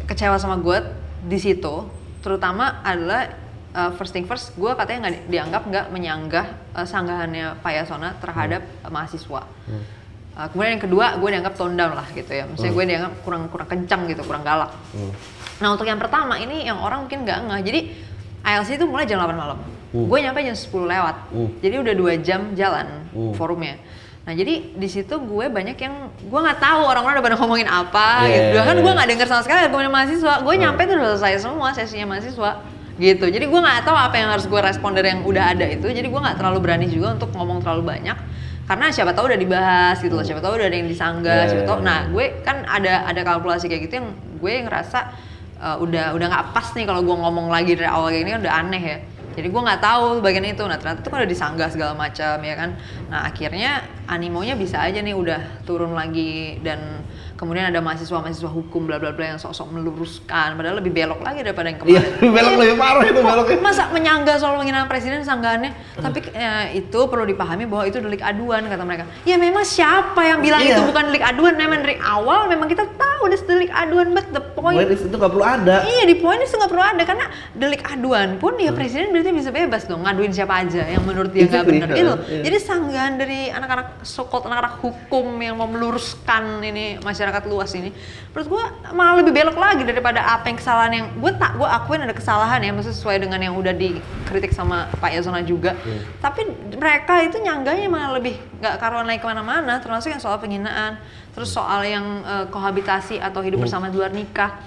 kecewa 0.04 0.36
sama 0.36 0.56
gue 0.56 0.80
di 1.24 1.36
situ, 1.36 1.84
terutama 2.20 2.80
adalah 2.80 3.28
uh, 3.72 3.90
first 3.92 4.12
thing 4.12 4.24
first, 4.24 4.52
gue 4.54 4.70
katanya 4.72 5.08
nggak 5.08 5.14
di- 5.14 5.24
dianggap 5.28 5.62
nggak 5.66 5.86
menyanggah 5.88 6.46
uh, 6.72 6.84
sanggahannya 6.84 7.60
Pak 7.60 7.72
Yasona 7.74 8.16
terhadap 8.16 8.64
uh, 8.84 8.88
mahasiswa. 8.88 9.42
Uh, 10.32 10.46
kemudian 10.48 10.78
yang 10.78 10.84
kedua, 10.84 11.18
gue 11.18 11.28
dianggap 11.28 11.54
tone 11.58 11.74
down 11.74 11.92
lah 11.92 12.06
gitu 12.12 12.30
ya. 12.30 12.46
Maksudnya 12.46 12.72
gue 12.72 12.84
dianggap 12.86 13.12
kurang 13.20 13.42
kurang 13.48 13.68
kencang 13.68 14.06
gitu, 14.06 14.22
kurang 14.22 14.40
galak. 14.40 14.72
Hmm. 14.94 15.12
Nah 15.58 15.68
untuk 15.74 15.84
yang 15.84 15.98
pertama 15.98 16.38
ini 16.38 16.64
yang 16.64 16.78
orang 16.78 17.06
mungkin 17.06 17.26
nggak 17.26 17.38
ngeh. 17.46 17.60
Jadi 17.66 17.80
ILC 18.42 18.78
itu 18.78 18.86
mulai 18.86 19.04
jam 19.04 19.18
8 19.18 19.34
malam. 19.34 19.58
Hmm. 19.88 20.06
Gue 20.06 20.18
nyampe 20.20 20.40
jam 20.40 20.54
10 20.54 20.86
lewat. 20.86 21.16
Hmm. 21.32 21.48
Jadi 21.58 21.74
udah 21.80 21.94
dua 21.96 22.12
jam 22.20 22.40
jalan 22.54 22.86
Hmm. 23.10 23.32
forumnya. 23.34 23.74
Nah 24.28 24.36
jadi 24.36 24.76
di 24.76 24.88
situ 24.88 25.16
gue 25.16 25.46
banyak 25.48 25.74
yang 25.74 25.94
gue 26.12 26.40
nggak 26.40 26.60
tahu 26.60 26.80
orang-orang 26.84 27.18
udah 27.18 27.24
pada 27.24 27.36
ngomongin 27.40 27.64
apa 27.66 28.22
Yeah, 28.22 28.28
gitu. 28.28 28.46
Bahkan 28.60 28.76
gue 28.84 28.92
nggak 28.92 29.08
denger 29.08 29.26
sama 29.26 29.42
sekali 29.42 29.58
argumen 29.64 29.88
mahasiswa. 29.88 30.34
Gue 30.44 30.54
Hmm. 30.54 30.62
nyampe 30.68 30.80
tuh 30.84 30.94
udah 30.94 31.08
selesai 31.16 31.40
semua 31.42 31.68
sesinya 31.72 32.06
mahasiswa 32.12 32.50
gitu. 33.00 33.26
Jadi 33.26 33.44
gue 33.48 33.60
nggak 33.62 33.82
tahu 33.82 33.96
apa 33.96 34.14
yang 34.14 34.28
harus 34.28 34.44
gue 34.44 34.60
respon 34.60 34.92
dari 34.92 35.08
yang 35.10 35.24
udah 35.24 35.44
ada 35.56 35.64
itu. 35.64 35.88
Jadi 35.88 36.06
gue 36.06 36.20
nggak 36.20 36.36
terlalu 36.36 36.58
berani 36.60 36.86
juga 36.86 37.16
untuk 37.16 37.32
ngomong 37.32 37.64
terlalu 37.64 37.88
banyak 37.88 38.16
karena 38.68 38.92
siapa 38.92 39.16
tahu 39.16 39.32
udah 39.32 39.40
dibahas 39.40 39.96
gitu 39.98 40.12
loh. 40.12 40.24
Siapa 40.26 40.44
tahu 40.44 40.60
udah 40.60 40.66
ada 40.68 40.76
yang 40.76 40.88
disanggah. 40.92 41.48
Yeah, 41.48 41.48
siapa 41.48 41.64
tahu. 41.64 41.78
Nah 41.80 41.98
gue 42.12 42.24
kan 42.44 42.68
ada 42.68 43.08
ada 43.08 43.20
kalkulasi 43.24 43.64
kayak 43.66 43.88
gitu 43.88 44.04
yang 44.04 44.08
gue 44.12 44.52
ngerasa 44.68 44.98
uh, 45.58 45.76
udah 45.82 46.14
udah 46.14 46.26
nggak 46.30 46.46
pas 46.54 46.66
nih 46.74 46.86
kalau 46.86 47.02
gue 47.04 47.16
ngomong 47.18 47.46
lagi 47.52 47.74
dari 47.74 47.90
awal 47.90 48.10
kayak 48.10 48.26
kan 48.26 48.40
udah 48.46 48.54
aneh 48.54 48.82
ya. 48.82 48.98
Jadi 49.38 49.54
gue 49.54 49.62
nggak 49.62 49.82
tahu 49.82 50.18
bagian 50.18 50.46
itu. 50.50 50.66
Nah 50.66 50.76
ternyata 50.82 50.98
itu 50.98 51.10
kan 51.14 51.18
udah 51.22 51.30
disanggah 51.30 51.68
segala 51.70 51.92
macam 51.94 52.36
ya 52.42 52.54
kan? 52.58 52.74
Nah 53.06 53.30
akhirnya 53.30 53.86
animonya 54.10 54.58
bisa 54.58 54.82
aja 54.82 54.98
nih 54.98 55.14
udah 55.14 55.62
turun 55.62 55.94
lagi 55.94 56.58
dan 56.66 57.06
kemudian 57.38 57.66
ada 57.66 57.78
mahasiswa 57.78 58.18
mahasiswa 58.18 58.50
hukum 58.50 58.82
bla 58.82 58.98
bla 58.98 59.10
bla 59.10 59.24
yang 59.28 59.38
sok-sok 59.38 59.70
meluruskan 59.70 60.52
padahal 60.52 60.76
lebih 60.76 60.90
belok 60.90 61.22
lagi 61.22 61.40
daripada 61.40 61.70
yang 61.70 61.78
Iya, 61.80 62.02
kemarin 62.02 62.30
belok 62.34 62.50
Iya. 62.50 62.60
lebih 62.60 62.76
parah 62.76 63.04
itu 63.04 63.20
beloknya. 63.22 63.58
masa 63.58 63.82
menyanggah 63.88 64.36
soal 64.36 64.58
penghinaan 64.58 64.84
presiden 64.84 65.22
sanggahannya 65.22 65.70
tapi 65.96 66.18
eh, 66.28 66.76
itu 66.76 67.00
perlu 67.06 67.22
dipahami 67.24 67.64
bahwa 67.64 67.86
itu 67.86 67.98
delik 67.98 68.18
aduan 68.20 68.66
kata 68.66 68.82
mereka 68.82 69.04
ya 69.22 69.38
memang 69.38 69.62
siapa 69.62 70.18
yang 70.20 70.38
bilang 70.38 70.58
Iya. 70.60 70.74
itu 70.74 70.82
bukan 70.84 71.02
delik 71.06 71.22
aduan 71.22 71.54
memang 71.54 71.78
dari 71.78 71.94
awal 71.96 72.46
memang 72.46 72.66
kita 72.66 72.82
tahu 72.92 73.20
udah 73.24 73.38
delik 73.40 73.70
aduan 73.70 74.10
but 74.10 74.26
the 74.28 74.42
point 74.52 74.76
Poin 74.78 74.90
itu 74.90 75.16
gak 75.16 75.30
perlu 75.30 75.46
ada. 75.46 75.76
Iya 75.82 76.02
di 76.04 76.16
poin 76.16 76.36
itu 76.36 76.50
nggak 76.50 76.68
perlu 76.68 76.82
ada 76.82 77.02
karena 77.02 77.24
delik 77.52 77.82
aduan 77.84 78.36
pun 78.36 78.54
ya 78.56 78.70
presiden 78.70 79.08
berarti 79.08 79.30
bisa 79.32 79.50
bebas 79.50 79.86
dong 79.86 80.02
ngaduin 80.02 80.30
siapa 80.30 80.58
aja 80.58 80.82
yang 80.84 81.02
menurut 81.02 81.30
dia 81.30 81.46
nggak 81.46 81.64
benar 81.64 81.88
itu. 81.92 82.02
iya. 82.26 82.42
Jadi 82.42 82.56
sanggahan 82.58 83.14
dari 83.14 83.46
anak-anak 83.48 84.02
sokot 84.02 84.42
anak-anak 84.42 84.74
hukum 84.78 85.38
yang 85.38 85.54
mau 85.54 85.66
meluruskan 85.66 86.60
ini 86.60 86.98
masyarakat 86.98 87.26
luas 87.48 87.70
ini, 87.76 87.92
menurut 88.32 88.48
gua 88.48 88.64
malah 88.92 89.20
lebih 89.20 89.32
belok 89.36 89.56
lagi 89.56 89.82
daripada 89.84 90.24
apa 90.24 90.48
yang 90.48 90.58
kesalahan 90.58 90.92
yang 90.92 91.06
gue 91.16 91.32
tak 91.36 91.56
gue 91.56 91.68
akuin 91.68 92.02
ada 92.04 92.14
kesalahan 92.16 92.60
ya, 92.64 92.70
maksudnya 92.72 92.96
sesuai 92.96 93.16
dengan 93.24 93.40
yang 93.40 93.54
udah 93.56 93.74
dikritik 93.76 94.52
sama 94.52 94.88
Pak 94.98 95.10
Yasona 95.12 95.44
juga. 95.44 95.76
Iya. 95.84 96.00
Tapi 96.20 96.40
mereka 96.76 97.20
itu 97.24 97.36
nyangganya 97.40 97.86
malah 97.88 98.16
lebih 98.16 98.40
nggak 98.58 98.74
karuan 98.80 99.06
naik 99.06 99.22
ke 99.22 99.28
mana-mana, 99.28 99.78
termasuk 99.78 100.10
yang 100.10 100.22
soal 100.22 100.40
penghinaan, 100.40 100.98
terus 101.34 101.50
soal 101.50 101.84
yang 101.84 102.06
eh, 102.22 102.46
kohabitasi 102.48 103.18
atau 103.18 103.40
hidup 103.42 103.62
bersama 103.64 103.88
di 103.88 103.96
luar 103.96 104.10
nikah. 104.10 104.64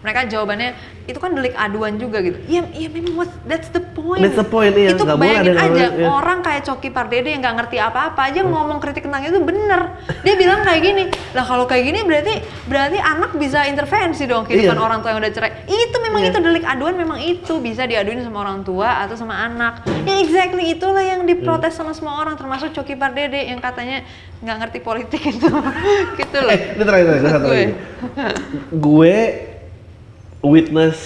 Mereka 0.00 0.32
jawabannya 0.32 0.72
itu 1.04 1.20
kan 1.20 1.36
delik 1.36 1.52
aduan 1.52 2.00
juga 2.00 2.24
gitu. 2.24 2.40
Iya, 2.48 2.64
iya 2.72 2.88
memang 2.88 3.12
what, 3.12 3.30
that's 3.44 3.68
the 3.68 3.82
point. 3.92 4.24
That's 4.24 4.40
the 4.40 4.48
point, 4.48 4.72
iya. 4.72 4.96
Itu 4.96 5.04
boleh 5.04 5.20
bayangin 5.20 5.52
ada 5.52 5.52
yang 5.52 5.60
aja 5.60 5.84
namanya, 5.84 5.88
iya. 6.00 6.08
orang 6.08 6.38
kayak 6.40 6.62
Coki 6.64 6.88
Pardede 6.88 7.28
yang 7.28 7.44
nggak 7.44 7.56
ngerti 7.60 7.76
apa-apa 7.76 8.20
aja 8.32 8.40
ngomong 8.40 8.80
kritik 8.80 9.04
tentang 9.04 9.20
itu 9.28 9.36
bener. 9.44 10.00
Dia 10.24 10.34
bilang 10.40 10.64
kayak 10.64 10.80
gini, 10.80 11.02
lah 11.36 11.44
kalau 11.44 11.68
kayak 11.68 11.84
gini 11.92 12.00
berarti 12.08 12.34
berarti 12.72 12.98
anak 13.04 13.30
bisa 13.36 13.68
intervensi 13.68 14.24
dong 14.24 14.48
kehidupan 14.48 14.80
Iya. 14.80 14.80
orang 14.80 14.98
tua 15.04 15.10
yang 15.12 15.20
udah 15.20 15.32
cerai. 15.36 15.52
Itu 15.68 15.96
memang 16.00 16.20
Iya. 16.24 16.30
itu 16.32 16.38
delik 16.40 16.64
aduan 16.64 16.94
memang 16.96 17.18
itu 17.20 17.52
bisa 17.60 17.84
diaduin 17.84 18.24
sama 18.24 18.40
orang 18.40 18.64
tua 18.64 19.04
atau 19.04 19.12
sama 19.12 19.36
anak. 19.44 19.84
Ya 20.08 20.24
exactly 20.24 20.72
itulah 20.72 21.04
yang 21.04 21.28
diprotes 21.28 21.76
sama 21.76 21.92
semua 21.92 22.16
orang 22.16 22.40
termasuk 22.40 22.72
Coki 22.72 22.96
Pardede 22.96 23.44
yang 23.44 23.60
katanya 23.60 24.08
nggak 24.40 24.56
ngerti 24.56 24.78
politik 24.80 25.20
itu. 25.20 25.52
Gitu 26.16 26.36
loh. 26.40 26.50
Eh, 26.50 26.60
ini 26.74 26.82
terakhir, 26.82 27.04
terakhir 27.06 27.30
satu 27.30 27.46
Gue. 27.46 27.54
lagi. 27.54 27.74
Gue 28.70 29.16
witness 30.40 30.98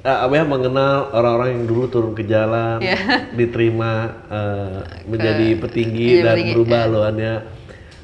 eh, 0.00 0.10
apa 0.10 0.34
ya 0.34 0.44
mengenal 0.44 1.10
orang-orang 1.10 1.48
yang 1.54 1.64
dulu 1.64 1.84
turun 1.86 2.12
ke 2.12 2.26
jalan, 2.26 2.82
Iya. 2.82 3.30
diterima 3.32 3.90
eh, 4.26 4.78
menjadi 5.06 5.48
petinggi 5.58 6.06
menjadi 6.08 6.22
dan 6.22 6.34
petinggi, 6.34 6.52
berubah 6.54 6.78
iya. 6.78 6.84
haluannya. 6.86 7.34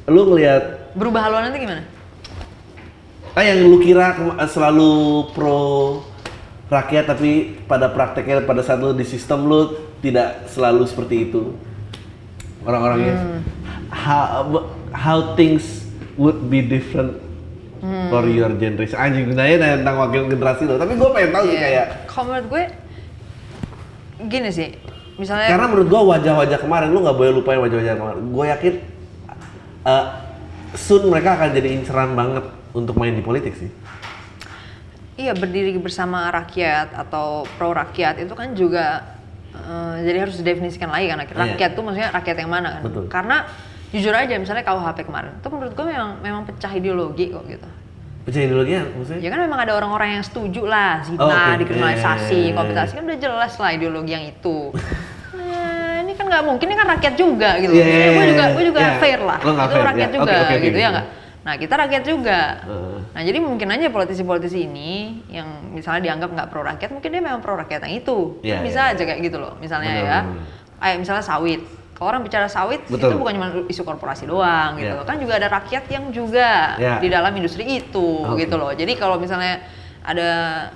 Lu 0.08 0.20
ngelihat 0.24 0.62
Berubah 0.96 1.20
haluan 1.26 1.42
nanti 1.46 1.58
gimana? 1.60 1.82
ah 3.36 3.44
yang 3.44 3.62
lu 3.62 3.78
kira 3.78 4.18
selalu 4.50 5.30
pro 5.30 5.60
rakyat 6.66 7.06
tapi 7.06 7.54
pada 7.70 7.86
prakteknya 7.86 8.42
pada 8.42 8.66
saat 8.66 8.82
lu 8.82 8.90
di 8.90 9.06
sistem 9.06 9.46
lu 9.46 9.70
tidak 10.02 10.50
selalu 10.50 10.82
seperti 10.90 11.30
itu 11.30 11.54
orang-orangnya 12.66 13.14
Hmm. 13.14 13.40
how 13.94 14.26
how 14.90 15.18
things 15.38 15.77
would 16.18 16.50
be 16.50 16.60
different 16.60 17.24
Hmm. 17.78 18.10
for 18.10 18.26
your 18.26 18.50
generation 18.58 18.98
anjing 18.98 19.30
nanya 19.30 19.78
tentang 19.78 20.02
wakil 20.02 20.26
generasi 20.26 20.66
lo 20.66 20.74
tapi 20.76 20.98
gue 20.98 21.10
pengen 21.14 21.30
tahu 21.30 21.44
sih 21.46 21.54
Iya. 21.54 21.62
kayak 21.62 21.86
Kalau 22.10 22.24
menurut 22.26 22.46
gue 22.50 22.62
gini 24.26 24.50
sih, 24.50 24.74
misalnya 25.14 25.46
karena 25.46 25.66
menurut 25.70 25.86
gue 25.86 26.02
wajah-wajah 26.10 26.58
kemarin 26.58 26.90
lu 26.90 27.06
nggak 27.06 27.14
boleh 27.14 27.30
lupain 27.30 27.62
wajah-wajah 27.62 27.94
kemarin 27.94 28.22
gue 28.26 28.44
yakin 28.50 28.74
uh, 29.86 30.04
soon 30.74 31.06
mereka 31.06 31.38
akan 31.38 31.54
jadi 31.54 31.68
inceran 31.78 32.18
banget 32.18 32.50
untuk 32.74 32.98
main 32.98 33.14
di 33.14 33.22
politik 33.22 33.54
sih 33.54 33.70
iya 35.14 35.38
berdiri 35.38 35.70
bersama 35.78 36.34
rakyat 36.34 36.98
atau 36.98 37.46
pro 37.54 37.70
rakyat 37.70 38.22
itu 38.22 38.34
kan 38.34 38.58
juga 38.58 39.06
eh, 39.50 39.94
jadi 40.02 40.26
harus 40.26 40.38
didefinisikan 40.38 40.90
lagi 40.90 41.10
kan 41.10 41.18
rakyat 41.22 41.70
tuh 41.74 41.82
maksudnya 41.82 42.10
rakyat 42.10 42.36
yang 42.38 42.50
mana 42.50 42.68
kan? 42.78 42.82
Betul. 42.86 43.04
Karena 43.06 43.36
jujur 43.88 44.12
aja 44.12 44.34
misalnya 44.34 44.60
KUHP 44.62 44.98
kemarin, 45.02 45.32
itu 45.34 45.48
menurut 45.48 45.72
gue 45.72 45.86
memang 45.86 46.10
memang 46.18 46.42
pecah 46.44 46.68
ideologi 46.70 47.28
kok 47.28 47.44
gitu. 47.44 47.68
percaya 48.20 48.44
ideologinya 48.44 48.84
maksudnya 48.92 49.20
Ya 49.24 49.30
kan 49.32 49.40
memang 49.40 49.56
ada 49.58 49.72
orang-orang 49.72 50.08
yang 50.14 50.22
setuju 50.22 50.68
lah 50.68 51.00
zina, 51.00 51.16
Oh, 51.18 51.32
oke. 51.32 51.64
dikriminalisasi, 51.64 52.40
Eh. 52.44 52.52
kompensasi 52.52 52.92
kan 52.92 53.04
udah 53.04 53.18
jelas 53.18 53.52
lah 53.56 53.70
ideologi 53.72 54.12
yang 54.12 54.20
itu. 54.22 54.58
Nah, 55.32 55.96
ini 56.04 56.12
kan 56.12 56.28
nggak 56.28 56.44
mungkin, 56.44 56.66
ini 56.68 56.76
kan 56.76 56.86
rakyat 56.92 57.14
juga 57.16 57.56
gitu. 57.56 57.72
Iya, 57.72 57.86
iya, 57.88 57.96
gue 58.06 58.20
iya, 58.20 58.28
juga, 58.28 58.44
iya. 58.44 58.52
gue 58.52 58.64
juga 58.68 58.80
Iya. 58.84 58.92
fair 59.00 59.20
lah. 59.24 59.38
Itu 59.40 59.48
fair, 59.56 59.84
rakyat 59.88 59.96
ya. 60.04 60.12
juga 60.12 60.28
oke, 60.28 60.36
oke, 60.44 60.54
gitu 60.60 60.76
ya 60.76 60.80
gitu. 60.84 60.92
nggak? 60.92 61.06
Nah 61.38 61.54
kita 61.56 61.74
rakyat 61.80 62.02
juga. 62.04 62.40
Heeh. 62.60 62.96
Nah 63.16 63.22
jadi 63.24 63.38
mungkin 63.40 63.68
aja 63.72 63.86
politisi-politisi 63.88 64.58
ini 64.60 64.92
yang 65.32 65.48
misalnya 65.72 66.04
dianggap 66.04 66.28
nggak 66.28 66.48
pro 66.52 66.60
rakyat, 66.60 66.90
mungkin 66.92 67.08
dia 67.08 67.22
memang 67.24 67.40
pro 67.40 67.56
rakyat 67.56 67.88
yang 67.88 67.94
itu. 67.96 68.18
Iya, 68.44 68.60
Kan 68.60 68.68
bisa 68.68 68.80
iya, 68.82 68.92
aja 68.92 69.02
kayak 69.08 69.20
gitu 69.24 69.40
loh. 69.40 69.56
Misalnya 69.56 69.88
Benar, 69.90 70.04
ya, 70.04 70.18
benar. 70.20 70.76
kayak 70.78 70.96
misalnya 71.00 71.24
sawit. 71.24 71.60
Kalau 71.98 72.14
orang 72.14 72.22
bicara 72.22 72.46
sawit 72.46 72.86
Betul. 72.86 73.10
itu 73.10 73.16
bukan 73.18 73.32
cuma 73.34 73.48
isu 73.66 73.82
korporasi 73.82 74.24
doang 74.24 74.78
gitu. 74.78 74.94
Iya. 74.94 75.02
Kan 75.02 75.18
juga 75.18 75.34
ada 75.34 75.50
rakyat 75.50 75.84
yang 75.90 76.14
juga 76.14 76.78
Iya. 76.78 77.02
di 77.02 77.10
dalam 77.10 77.34
industri 77.34 77.66
itu 77.66 78.22
Oke. 78.22 78.46
gitu 78.46 78.54
loh. 78.54 78.70
Jadi 78.70 78.94
kalau 78.94 79.18
misalnya 79.18 79.66
ada 80.06 80.28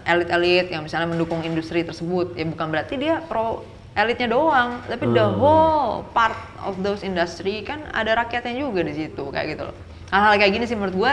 elit-elit 0.03 0.67
yang 0.69 0.83
misalnya 0.83 1.07
mendukung 1.07 1.41
industri 1.41 1.87
tersebut, 1.87 2.35
ya 2.35 2.43
bukan 2.43 2.67
berarti 2.69 2.99
dia 2.99 3.23
pro 3.23 3.63
elitnya 3.95 4.29
doang, 4.29 4.83
tapi 4.85 5.05
the 5.09 5.23
Hmm. 5.23 5.39
whole 5.39 6.03
part 6.11 6.35
of 6.67 6.75
those 6.83 7.07
industry 7.07 7.63
kan 7.63 7.87
ada 7.93 8.19
rakyatnya 8.19 8.59
juga 8.59 8.83
di 8.83 8.93
situ 8.93 9.23
kayak 9.31 9.47
gitu 9.55 9.63
loh. 9.71 9.77
Hal-hal 10.11 10.37
kayak 10.37 10.53
gini 10.53 10.65
sih 10.67 10.75
menurut 10.75 10.97
gua 10.99 11.13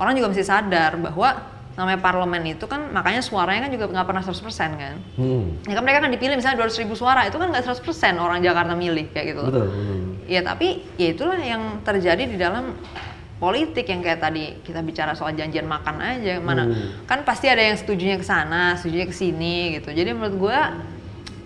orang 0.00 0.16
juga 0.16 0.32
mesti 0.32 0.42
sadar 0.42 0.96
bahwa 0.96 1.28
namanya 1.72 2.04
parlemen 2.04 2.44
itu 2.52 2.68
kan 2.68 2.92
makanya 2.92 3.24
suaranya 3.24 3.64
kan 3.64 3.72
juga 3.72 3.88
nggak 3.88 4.06
pernah 4.06 4.20
100% 4.20 4.44
kan. 4.76 4.96
hmm. 5.16 5.64
Ya 5.64 5.74
kan 5.76 5.82
mereka 5.82 5.98
kan 6.04 6.10
dipilih 6.12 6.36
misalnya 6.36 6.68
200 6.68 6.82
ribu 6.84 6.92
suara 6.92 7.24
itu 7.24 7.40
kan 7.40 7.48
nggak 7.48 7.64
100% 7.64 8.20
orang 8.20 8.44
Jakarta 8.44 8.76
milih 8.76 9.08
kayak 9.08 9.26
gitu 9.32 9.40
loh. 9.40 9.48
betul, 9.48 9.66
betul. 9.72 9.98
Ya 10.28 10.40
tapi 10.44 10.68
ya 11.00 11.08
itulah 11.10 11.40
yang 11.40 11.80
terjadi 11.80 12.24
di 12.28 12.36
dalam 12.36 12.76
politik 13.36 13.90
yang 13.90 14.06
kayak 14.06 14.22
tadi 14.22 14.54
kita 14.62 14.84
bicara 14.84 15.18
soal 15.18 15.34
janjian 15.34 15.66
makan 15.66 15.98
aja 15.98 16.38
mana 16.38 16.62
Hmm. 16.62 17.08
kan 17.10 17.26
pasti 17.26 17.50
ada 17.50 17.58
yang 17.58 17.74
setujunya 17.74 18.14
ke 18.14 18.22
sana, 18.22 18.78
setujunya 18.78 19.06
ke 19.08 19.16
sini 19.16 19.80
gitu. 19.80 19.90
Jadi 19.90 20.14
menurut 20.14 20.36
gua 20.38 20.78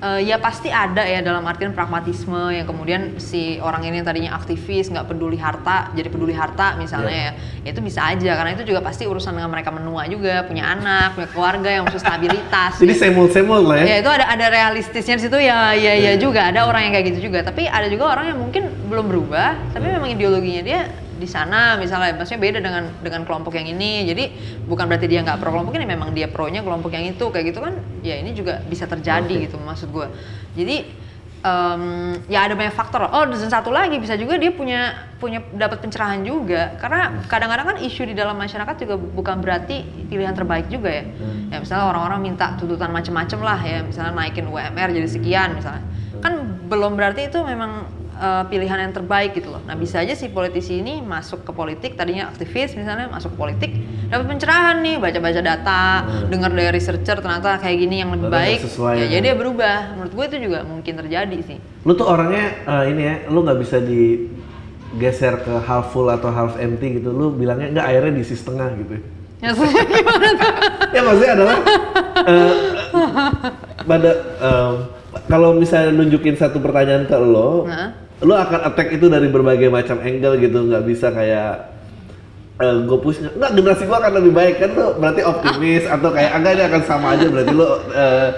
eh, 0.02 0.20
ya 0.28 0.36
pasti 0.36 0.68
ada 0.68 1.04
ya 1.04 1.24
dalam 1.24 1.44
artian 1.46 1.72
pragmatisme 1.72 2.52
yang 2.52 2.66
kemudian 2.68 3.16
si 3.16 3.56
orang 3.62 3.84
ini 3.86 4.00
yang 4.00 4.08
tadinya 4.08 4.32
aktivis 4.36 4.92
nggak 4.92 5.08
peduli 5.08 5.40
harta 5.40 5.92
jadi 5.96 6.08
peduli 6.12 6.36
harta 6.36 6.76
misalnya 6.76 7.32
ya. 7.32 7.68
ya 7.68 7.70
itu 7.72 7.80
bisa 7.80 8.04
aja. 8.04 8.36
Karena 8.36 8.52
itu 8.52 8.64
juga 8.68 8.84
pasti 8.84 9.08
urusan 9.08 9.36
dengan 9.36 9.50
mereka 9.52 9.72
menua 9.72 10.04
juga 10.10 10.44
punya 10.44 10.68
anak 10.76 11.16
punya 11.16 11.28
keluarga 11.32 11.68
yang 11.70 11.82
butuh 11.88 12.02
stabilitas. 12.02 12.76
Jadi 12.76 12.92
gitu. 12.92 13.02
semul-semul 13.06 13.62
lah 13.64 13.76
ya. 13.80 13.84
Ya 13.84 13.96
itu 14.04 14.10
ada 14.10 14.24
ada 14.28 14.46
realistisnya 14.52 15.16
di 15.16 15.22
situ 15.24 15.38
ya 15.40 15.72
ya 15.72 15.92
ya 15.96 16.12
juga. 16.20 16.52
Ada 16.52 16.68
orang 16.68 16.90
yang 16.90 16.92
kayak 16.92 17.06
gitu 17.14 17.32
juga. 17.32 17.44
Tapi 17.46 17.64
ada 17.64 17.88
juga 17.88 18.12
orang 18.12 18.34
yang 18.34 18.38
mungkin 18.40 18.68
belum 18.86 19.06
berubah 19.08 19.58
tapi 19.72 19.92
memang 19.92 20.08
ideologinya 20.12 20.62
dia 20.62 20.80
di 21.16 21.28
sana 21.28 21.80
misalnya 21.80 22.14
maksudnya 22.16 22.40
beda 22.40 22.58
dengan 22.60 22.84
dengan 23.00 23.22
kelompok 23.24 23.56
yang 23.56 23.68
ini. 23.68 24.04
Jadi 24.06 24.24
bukan 24.68 24.84
berarti 24.86 25.06
dia 25.08 25.24
nggak 25.24 25.40
pro 25.40 25.50
kelompok 25.50 25.74
ini 25.76 25.86
memang 25.88 26.12
dia 26.12 26.28
pronya 26.28 26.60
kelompok 26.60 26.92
yang 26.92 27.08
itu 27.08 27.24
kayak 27.32 27.52
gitu 27.52 27.60
kan 27.64 27.74
ya 28.04 28.20
ini 28.20 28.36
juga 28.36 28.60
bisa 28.68 28.84
terjadi 28.84 29.48
gitu 29.48 29.56
maksud 29.58 29.90
gue 29.90 30.06
jadi 30.56 30.86
em, 31.46 31.82
ya 32.26 32.46
ada 32.48 32.54
banyak 32.58 32.74
faktor. 32.74 33.06
Oh 33.06 33.24
dan 33.28 33.50
satu 33.50 33.70
lagi 33.70 33.96
bisa 34.02 34.18
juga 34.18 34.40
dia 34.40 34.50
punya 34.50 35.10
punya 35.22 35.42
dapat 35.54 35.84
pencerahan 35.84 36.20
juga. 36.26 36.74
Karena 36.80 37.22
kadang-kadang 37.30 37.66
kan 37.74 37.76
isu 37.78 38.08
di 38.10 38.14
dalam 38.16 38.34
masyarakat 38.36 38.74
juga 38.82 38.94
bukan 38.98 39.38
berarti 39.40 39.86
pilihan 40.10 40.34
terbaik 40.34 40.66
juga 40.66 40.90
ya. 40.90 41.04
Ya 41.52 41.56
misalnya 41.62 41.86
orang-orang 41.92 42.20
minta 42.34 42.56
tuntutan 42.58 42.90
macam-macam 42.90 43.38
lah 43.42 43.60
ya. 43.62 43.78
Misalnya 43.86 44.12
naikin 44.16 44.46
UMR 44.50 44.88
jadi 44.90 45.08
sekian 45.08 45.54
misalnya. 45.54 45.84
Kan 46.24 46.64
belum 46.66 46.98
berarti 46.98 47.30
itu 47.30 47.38
memang 47.44 47.95
eh, 48.16 48.44
pilihan 48.48 48.78
yang 48.88 48.92
terbaik 48.96 49.36
gitu 49.36 49.52
loh. 49.52 49.62
Nah 49.68 49.76
bisa 49.76 50.00
aja 50.00 50.16
si 50.16 50.32
politisi 50.32 50.80
ini 50.80 51.04
masuk 51.04 51.44
ke 51.44 51.52
politik 51.52 51.94
tadinya 51.94 52.32
aktivis 52.32 52.72
misalnya 52.74 53.12
masuk 53.12 53.36
ke 53.36 53.38
politik 53.38 53.70
dapat 54.08 54.26
pencerahan 54.26 54.80
nih 54.80 54.96
baca-baca 54.96 55.40
data 55.42 55.82
dengar 56.32 56.50
dari 56.54 56.70
researcher 56.74 57.18
ternyata 57.20 57.58
kayak 57.60 57.76
gini 57.76 57.96
yang 58.00 58.10
lebih 58.14 58.30
baik. 58.30 58.58
sesuai 58.64 58.94
ya 58.96 59.04
ya. 59.04 59.06
jadi 59.18 59.26
dia 59.30 59.34
berubah. 59.36 59.76
Menurut 59.98 60.12
gue 60.16 60.24
itu 60.32 60.36
juga 60.50 60.58
mungkin 60.64 60.92
terjadi 60.96 61.38
sih. 61.44 61.58
Lu 61.84 61.92
tuh 61.92 62.06
orangnya 62.08 62.44
eh, 62.64 62.84
ini 62.90 63.02
ya 63.02 63.14
lu 63.28 63.44
nggak 63.44 63.58
bisa 63.60 63.76
digeser 63.82 65.44
ke 65.44 65.52
half 65.66 65.92
full 65.92 66.08
atau 66.08 66.32
half 66.32 66.56
empty 66.56 67.02
gitu. 67.02 67.12
Lu 67.12 67.34
bilangnya 67.34 67.68
enggak 67.74 67.86
airnya 67.92 68.12
diisi 68.16 68.34
setengah 68.34 68.70
gitu 68.80 68.96
Ya, 69.36 69.52
gimana 69.52 70.28
tuh? 70.32 70.52
ya 70.96 71.00
maksudnya 71.04 71.32
adalah 71.36 71.56
eh, 72.24 72.52
pada 73.84 74.10
em, 74.40 74.74
kalau 75.28 75.52
misalnya 75.60 75.92
nunjukin 75.92 76.40
satu 76.40 76.56
pertanyaan 76.56 77.04
ke 77.04 77.16
lo 77.20 77.68
Nah. 77.68 78.05
Lo 78.24 78.32
akan 78.32 78.60
attack 78.72 78.88
itu 78.96 79.06
dari 79.12 79.28
berbagai 79.28 79.68
macam 79.68 80.00
angle 80.00 80.40
gitu 80.40 80.58
nggak 80.72 80.84
bisa 80.88 81.12
kayak 81.12 81.76
eh 82.56 82.76
gue 82.88 82.98
push 83.04 83.20
nggak 83.20 83.52
generasi 83.52 83.84
gue 83.84 83.98
akan 84.00 84.12
lebih 84.16 84.32
baik 84.32 84.54
kan 84.56 84.70
lo 84.72 84.96
berarti 84.96 85.20
optimis 85.20 85.84
atau 85.94 86.08
kayak 86.08 86.32
enggak 86.40 86.52
ini 86.56 86.62
akan 86.64 86.82
sama 86.88 87.06
aja 87.12 87.26
berarti 87.28 87.52
lo 87.52 87.68
eh, 87.92 88.28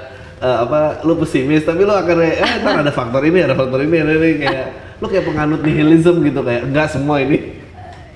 eh, 0.42 0.56
apa 0.66 1.06
lo 1.06 1.14
pesimis 1.22 1.62
tapi 1.62 1.86
lo 1.86 1.94
akan 1.94 2.14
kayak 2.18 2.36
eh 2.42 2.52
ntar 2.66 2.74
ada 2.82 2.90
faktor 2.90 3.22
ini 3.22 3.38
ada 3.46 3.54
faktor 3.54 3.78
ini 3.86 3.96
ada 4.02 4.12
ini 4.18 4.30
kayak 4.42 4.66
lo 4.98 5.06
kayak 5.06 5.24
penganut 5.30 5.62
nihilism 5.62 6.26
gitu 6.26 6.40
kayak 6.42 6.66
enggak 6.66 6.90
semua 6.90 7.22
ini 7.22 7.58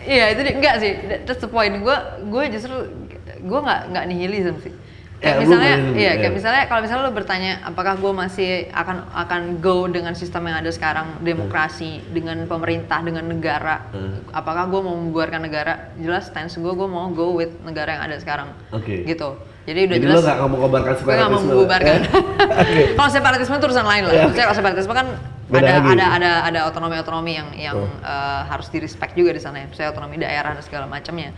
Iya 0.03 0.35
itu 0.35 0.41
enggak 0.59 0.77
sih, 0.83 0.93
that's 1.23 1.39
the 1.39 1.47
point. 1.47 1.79
Gue 1.79 1.95
gue 2.27 2.45
justru 2.59 2.91
gue 3.39 3.61
nggak 3.63 3.81
nggak 3.95 4.05
nihilism 4.11 4.59
sih. 4.59 4.75
Ya, 5.23 5.39
misalnya, 5.39 5.75
iya 5.95 6.03
ya. 6.03 6.13
kayak 6.19 6.35
misalnya 6.35 6.63
kalau 6.67 6.81
misalnya 6.83 7.03
lo 7.07 7.15
bertanya 7.15 7.63
apakah 7.63 7.95
gue 7.95 8.11
masih 8.13 8.51
akan 8.69 9.07
akan 9.09 9.41
go 9.59 9.87
dengan 9.87 10.13
sistem 10.13 10.51
yang 10.51 10.59
ada 10.59 10.67
sekarang 10.69 11.23
demokrasi 11.23 12.03
dengan 12.11 12.43
pemerintah 12.45 12.99
dengan 12.99 13.25
negara, 13.25 13.87
Hmm. 13.89 14.19
apakah 14.29 14.67
gue 14.67 14.81
mau 14.81 14.93
membuarkan 14.93 15.41
negara? 15.41 15.95
Jelas 15.97 16.27
stance 16.27 16.59
gue 16.59 16.73
gue 16.73 16.89
mau 16.89 17.07
go 17.09 17.33
with 17.33 17.55
negara 17.63 17.95
yang 17.95 18.03
ada 18.03 18.19
sekarang. 18.19 18.51
Oke. 18.71 19.07
Gitu. 19.07 19.31
Jadi 19.63 19.81
udah 19.87 19.95
jadi 19.95 20.05
jelas. 20.05 20.17
lo 20.19 20.23
nggak 20.27 20.39
mau 20.43 20.59
kobarkan 20.61 20.93
gue 20.93 21.03
nggak 21.07 21.07
mau 21.07 21.23
separatisme 21.39 21.47
membubarkan. 21.49 21.95
ya? 21.95 22.11
Oke. 22.67 22.83
kalau 22.99 23.11
separatisme 23.15 23.55
itu 23.55 23.67
urusan 23.71 23.87
lain 23.87 24.03
lah. 24.03 24.13
Ya. 24.13 24.23
Maksudnya 24.27 24.45
kalau 24.45 24.59
separatisme 24.59 24.93
kan 24.93 25.07
Beda 25.47 25.69
ada 25.69 25.73
lagi. 25.79 25.91
ada 25.93 26.07
ada 26.11 26.31
ada 26.49 26.61
otonomi-otonomi 26.67 27.33
yang 27.33 27.49
yang 27.55 27.77
Oh. 27.79 27.87
eh, 27.87 28.41
harus 28.49 28.67
di 28.69 28.79
respect 28.81 29.15
juga 29.15 29.31
di 29.31 29.39
sana 29.39 29.63
ya. 29.63 29.67
Misalnya 29.69 29.91
otonomi 29.93 30.19
daerah 30.19 30.51
dan 30.51 30.65
segala 30.67 30.91
macamnya. 30.91 31.31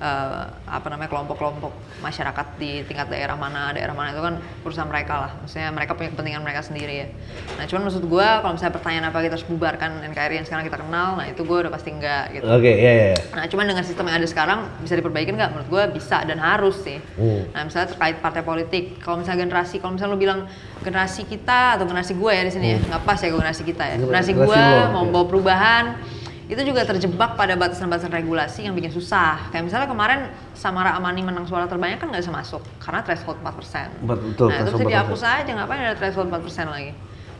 Eh, 0.00 0.44
apa 0.64 0.88
namanya 0.88 1.12
kelompok-kelompok 1.12 1.76
masyarakat 2.00 2.56
di 2.56 2.80
tingkat 2.88 3.12
daerah 3.12 3.36
mana 3.36 3.68
daerah 3.76 3.92
mana 3.92 4.16
itu 4.16 4.24
kan 4.24 4.40
urusan 4.64 4.88
mereka 4.88 5.28
lah. 5.28 5.32
Maksudnya 5.44 5.68
mereka 5.76 5.92
punya 5.92 6.08
kepentingan 6.16 6.40
mereka 6.40 6.64
sendiri 6.64 7.04
ya. 7.04 7.08
Nah 7.60 7.68
cuman 7.68 7.84
maksud 7.84 8.08
gue 8.08 8.28
kalau 8.40 8.56
misalnya 8.56 8.80
pertanyaan 8.80 9.12
apa 9.12 9.20
kita 9.20 9.36
harus 9.36 9.44
bubarkan 9.44 10.00
NKRI 10.08 10.40
yang 10.40 10.46
sekarang 10.48 10.64
kita 10.64 10.80
kenal, 10.80 11.20
nah 11.20 11.28
itu 11.28 11.44
gue 11.44 11.52
udah 11.52 11.68
pasti 11.68 11.92
enggak 11.92 12.32
gitu. 12.32 12.48
oke 12.48 12.64
ya 12.64 12.92
ya 12.96 13.06
ya. 13.12 13.18
Nah, 13.36 13.44
cuman 13.44 13.64
dengan 13.68 13.84
sistem 13.84 14.08
yang 14.08 14.16
ada 14.24 14.28
sekarang 14.32 14.58
bisa 14.80 14.96
diperbaiki 14.96 15.36
nggak? 15.36 15.50
Menurut 15.52 15.68
gue 15.68 15.82
bisa 16.00 16.24
dan 16.24 16.40
harus 16.40 16.80
sih. 16.80 16.96
Hmm. 17.20 17.52
Nah, 17.52 17.68
misalnya 17.68 17.92
terkait 17.92 18.16
partai 18.24 18.40
politik, 18.40 19.04
kalau 19.04 19.20
misalnya 19.20 19.44
generasi, 19.44 19.84
kalau 19.84 20.00
misalnya 20.00 20.16
lu 20.16 20.20
bilang 20.24 20.40
generasi 20.80 21.28
kita 21.28 21.76
atau 21.76 21.84
generasi 21.84 22.16
gue 22.16 22.32
ya 22.32 22.42
di 22.48 22.52
sini 22.56 22.66
ya, 22.72 22.78
nggak 22.88 23.04
pas 23.04 23.20
ya 23.20 23.28
generasi 23.28 23.68
kita 23.68 23.84
ya. 23.84 23.96
Generasi 24.00 24.32
Generasi 24.32 24.48
gue 24.48 24.64
lo, 24.64 24.96
mau 24.96 25.04
ya. 25.04 25.12
bawa 25.12 25.24
perubahan, 25.28 25.84
itu 26.50 26.66
juga 26.66 26.82
terjebak 26.82 27.38
pada 27.38 27.54
batasan-batasan 27.54 28.10
regulasi 28.10 28.66
yang 28.66 28.74
bikin 28.74 28.90
susah. 28.90 29.38
Kayak 29.54 29.70
misalnya 29.70 29.86
kemarin 29.86 30.20
Samara 30.50 30.98
Amani 30.98 31.22
menang 31.22 31.46
suara 31.46 31.70
terbanyak 31.70 32.02
kan 32.02 32.10
nggak 32.10 32.26
bisa 32.26 32.34
masuk 32.34 32.58
karena 32.82 33.06
threshold 33.06 33.38
4%. 33.38 33.86
Empat- 34.02 34.18
betul, 34.18 34.50
nah, 34.50 34.58
itu 34.66 34.70
bisa 34.74 34.84
dihapus 34.90 35.22
aja, 35.22 35.50
ngapain 35.54 35.78
ada 35.78 35.94
threshold 35.94 36.26
4% 36.26 36.66
lagi? 36.74 36.90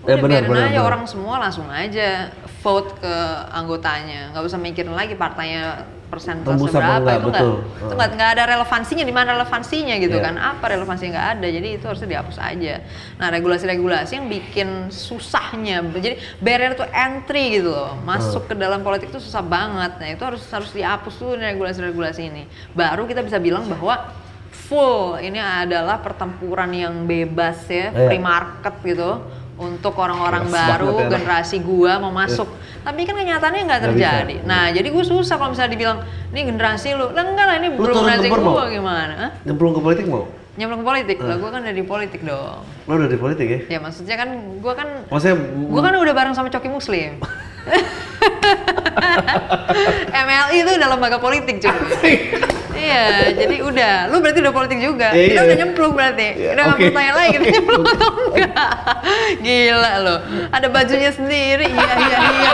Ya, 0.01 0.17
Udah 0.17 0.25
benar, 0.25 0.41
biarin 0.41 0.49
benar, 0.49 0.65
aja 0.65 0.81
benar. 0.81 0.89
orang 0.89 1.03
semua 1.05 1.35
langsung 1.37 1.69
aja 1.69 2.33
vote 2.65 2.97
ke 2.97 3.15
anggotanya, 3.53 4.33
nggak 4.33 4.45
usah 4.45 4.57
mikirin 4.57 4.97
lagi 4.97 5.13
partainya 5.13 5.85
persentase 6.09 6.59
berapa 6.67 6.99
enggak, 6.99 7.17
itu 7.21 7.29
nggak 7.31 7.45
itu 7.87 7.95
nggak 7.95 8.09
nggak 8.19 8.31
ada 8.35 8.45
relevansinya 8.51 9.05
di 9.05 9.15
mana 9.15 9.29
relevansinya 9.39 9.95
gitu 10.01 10.17
Iya. 10.19 10.25
kan. 10.27 10.35
Apa 10.37 10.65
relevansinya 10.75 11.11
nggak 11.15 11.29
ada? 11.39 11.47
Jadi 11.47 11.69
itu 11.79 11.85
harusnya 11.87 12.09
dihapus 12.11 12.37
aja. 12.41 12.75
Nah 13.15 13.29
regulasi-regulasi 13.31 14.13
yang 14.19 14.27
bikin 14.27 14.69
susahnya 14.91 15.85
jadi 15.95 16.19
barrier 16.41 16.75
to 16.75 16.83
entry 16.91 17.61
gitu 17.61 17.71
loh. 17.71 17.95
Masuk 18.03 18.49
ke 18.49 18.57
dalam 18.57 18.83
politik 18.83 19.13
itu 19.13 19.21
susah 19.21 19.45
banget. 19.45 20.03
Nah 20.03 20.09
itu 20.11 20.23
harus 20.25 20.43
harus 20.51 20.73
dihapus 20.73 21.15
nih 21.39 21.55
regulasi-regulasi 21.55 22.23
ini. 22.27 22.43
Baru 22.73 23.07
kita 23.07 23.23
bisa 23.23 23.39
bilang 23.39 23.69
bahwa 23.69 24.11
full 24.51 25.15
ini 25.19 25.39
adalah 25.39 25.99
pertempuran 25.99 26.71
yang 26.71 27.07
bebas 27.07 27.67
ya 27.67 27.91
Iya. 27.91 28.07
free 28.11 28.23
market 28.23 28.75
gitu 28.83 29.11
untuk 29.61 29.93
orang-orang 30.01 30.49
Keras 30.49 30.69
baru 30.73 30.87
banget 30.97 31.05
ya, 31.05 31.11
generasi 31.21 31.57
gua 31.61 31.93
mau 32.01 32.09
masuk. 32.09 32.49
Tapi 32.81 33.05
kan 33.05 33.13
kenyataannya 33.13 33.63
nggak 33.69 33.83
terjadi. 33.93 34.35
bisa. 34.41 34.49
Nah, 34.49 34.73
jadi 34.73 34.89
gue 34.89 35.05
susah 35.05 35.37
kalau 35.37 35.53
misalnya 35.53 35.77
dibilang 35.77 35.99
ini 36.33 36.41
generasi 36.49 36.97
lu. 36.97 37.13
Lah 37.13 37.25
enggak 37.29 37.45
lah 37.45 37.57
ini 37.61 37.69
Lu 37.77 37.85
belum 37.85 37.95
generasi 38.01 38.25
tempur 38.25 38.41
mau? 38.41 38.57
gua 38.57 38.65
gimana? 38.73 39.15
Hah? 39.21 39.31
Nyemplung 39.45 39.73
ke 39.77 39.81
politik 39.85 40.05
mau? 40.09 40.25
Nyemplung 40.57 40.81
ke 40.81 40.87
politik. 40.89 41.17
Lah 41.21 41.37
gua 41.37 41.51
kan 41.53 41.61
dari 41.61 41.83
politik 41.85 42.21
dong. 42.25 42.65
Lo 42.89 42.93
udah 42.97 43.09
di 43.13 43.19
politik 43.21 43.47
ya? 43.47 43.61
Ya 43.77 43.79
maksudnya 43.85 44.17
kan 44.17 44.29
gua 44.65 44.73
kan 44.73 44.89
Maksudnya 45.13 45.37
gua 45.69 45.81
kan 45.85 45.93
udah 46.01 46.15
bareng 46.17 46.33
sama 46.33 46.49
Coki 46.49 46.73
Muslim. 46.73 47.21
MLI 50.27 50.57
itu 50.63 50.71
udah 50.77 50.89
lembaga 50.91 51.19
politik 51.23 51.63
cuy. 51.63 52.15
iya, 52.81 53.33
jadi 53.35 53.57
udah. 53.63 53.95
Lu 54.11 54.21
berarti 54.21 54.41
udah 54.41 54.55
politik 54.55 54.79
juga. 54.81 55.13
Iya, 55.13 55.27
kita 55.31 55.41
iya. 55.41 55.47
udah 55.47 55.57
nyemplung 55.57 55.93
berarti. 55.95 56.27
Iya, 56.37 56.51
udah 56.57 56.63
nggak 56.65 56.77
oke. 56.77 56.83
perlu 56.83 56.97
tanya 56.97 57.13
lagi 57.15 57.31
kita 57.31 57.45
nyemplung 57.51 57.85
atau 57.87 58.11
enggak. 58.33 58.71
Gila 59.45 59.93
lo. 60.05 60.17
Ada 60.51 60.67
bajunya 60.69 61.11
sendiri. 61.13 61.67
Iya, 61.71 61.95
iya, 61.97 62.19
iya. 62.19 62.53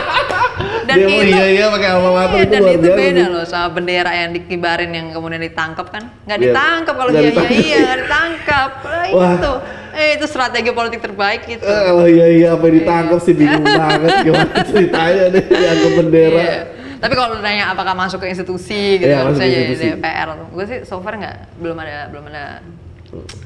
Dan 0.87 0.95
mau 1.03 1.19
itu 1.19 1.35
iya 1.35 1.45
iya 1.51 1.65
pakai 1.67 1.89
alma 1.91 2.09
mater 2.15 2.35
Iya, 2.39 2.43
itu 2.47 2.53
dan 2.55 2.61
itu 2.71 2.87
beda 2.95 3.25
loh 3.27 3.43
sama 3.43 3.67
bendera 3.75 4.11
yang 4.15 4.31
dikibarin 4.31 4.91
yang 4.95 5.07
kemudian 5.11 5.43
ditangkap 5.43 5.91
kan. 5.91 6.03
Nggak 6.23 6.37
Iya. 6.39 6.45
ditangkap 6.47 6.95
kalau 6.95 7.11
iya 7.11 7.27
iya 7.27 7.47
iya 7.51 7.77
nggak 7.83 7.97
ditangkap. 8.07 8.69
Nah, 8.87 9.35
itu. 9.35 9.53
Eh 9.97 10.09
itu 10.13 10.25
strategi 10.29 10.69
politik 10.69 11.01
terbaik 11.01 11.49
itu. 11.49 11.65
Eh, 11.65 11.81
kalau 11.83 12.05
iya 12.05 12.25
iya 12.29 12.47
apa 12.53 12.69
ditangkap 12.69 13.17
sih 13.17 13.33
bingung 13.33 13.65
banget 13.65 14.21
gimana 14.21 14.53
ceritanya 14.69 15.23
deh 15.33 15.43
yang 15.43 15.77
ke 15.77 15.89
bendera. 15.97 16.37
Iya. 16.37 16.59
Tapi 16.97 17.13
kalau 17.13 17.37
nanya 17.41 17.73
apakah 17.73 17.93
masuk 17.93 18.21
ke 18.21 18.29
institusi 18.29 18.97
gitu 18.97 19.09
Iya, 19.09 19.21
kan, 19.21 19.33
masuk 19.33 19.41
misalnya 19.41 19.61
jadi. 19.73 19.87
DPR, 19.97 20.27
gue 20.49 20.65
sih 20.65 20.79
so 20.81 20.97
far 21.01 21.13
nggak 21.13 21.35
belum 21.57 21.77
ada 21.77 22.09
belum 22.09 22.25
ada 22.29 22.45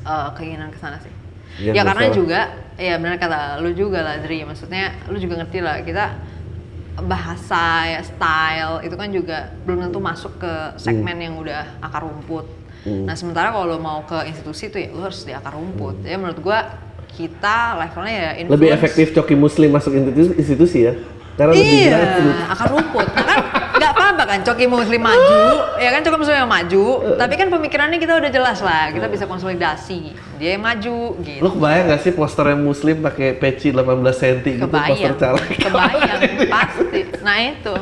uh, 0.04 0.30
keinginan 0.36 0.72
ke 0.72 0.80
sana 0.80 1.00
sih. 1.00 1.12
Iya, 1.60 1.72
ya 1.76 1.82
karena 1.84 2.08
salah. 2.08 2.16
juga, 2.16 2.40
ya 2.80 2.96
benar 2.96 3.20
kata 3.20 3.60
lu 3.60 3.76
juga 3.76 4.00
lah 4.04 4.24
Dri, 4.24 4.48
maksudnya 4.48 4.96
lu 5.12 5.20
juga 5.20 5.44
ngerti 5.44 5.60
lah 5.60 5.84
kita 5.84 6.16
bahasa 7.02 7.88
ya 7.88 8.02
style 8.04 8.84
itu 8.84 8.96
kan 8.96 9.08
juga 9.12 9.52
belum 9.64 9.88
tentu 9.88 10.00
masuk 10.00 10.36
ke 10.38 10.54
segmen 10.76 11.16
Hmm. 11.16 11.24
yang 11.24 11.36
udah 11.40 11.62
akar 11.84 12.04
rumput. 12.04 12.48
Nah 12.82 13.14
sementara 13.14 13.54
kalau 13.54 13.66
lu 13.70 13.78
mau 13.78 14.02
ke 14.02 14.26
institusi 14.26 14.74
tuh 14.74 14.82
ya 14.82 14.90
lu 14.90 15.06
harus 15.06 15.22
di 15.22 15.32
akar 15.32 15.54
rumput. 15.54 16.02
Ya 16.02 16.18
menurut 16.18 16.42
gua 16.42 16.66
kita 17.12 17.78
levelnya 17.78 18.14
ya 18.16 18.32
influence. 18.40 18.48
Hmm. 18.48 18.54
Lebih 18.58 18.70
efektif 18.74 19.06
coki 19.14 19.36
muslim 19.38 19.70
masuk 19.70 19.92
institusi, 19.94 20.32
institusi 20.40 20.80
ya? 20.90 20.94
Karena 21.38 21.52
lebih 21.54 21.68
Iya, 21.68 21.90
grassroots. 21.94 22.42
akar 22.50 22.68
rumput. 22.74 23.08
Nah, 23.12 23.26
kan 23.26 23.61
kan 24.32 24.40
Coki 24.42 24.66
Muslim 24.66 24.98
maju, 24.98 25.38
ya 25.76 25.90
kan 25.92 26.02
Coki 26.02 26.18
Muslim 26.18 26.38
yang 26.38 26.48
maju, 26.48 26.84
tapi 27.16 27.34
kan 27.36 27.48
pemikirannya 27.48 27.96
kita 27.96 28.16
udah 28.16 28.30
jelas 28.30 28.60
lah, 28.60 28.90
kita 28.90 29.06
bisa 29.06 29.24
konsolidasi. 29.26 30.12
Dia 30.40 30.56
yang 30.56 30.64
maju 30.64 30.96
gitu. 31.20 31.38
Lu 31.38 31.52
kebayang 31.52 31.86
gak 31.86 32.00
sih 32.02 32.12
posternya 32.12 32.56
muslim 32.56 33.00
pakai 33.00 33.36
peci 33.36 33.70
18 33.70 33.86
cm 34.10 34.58
gitu 34.58 34.66
poster 34.66 35.14
Kebayang, 35.14 35.20
caleg? 35.20 35.48
kebayang, 35.54 36.20
pasti. 36.50 37.00
Nah 37.22 37.38
itu, 37.38 37.74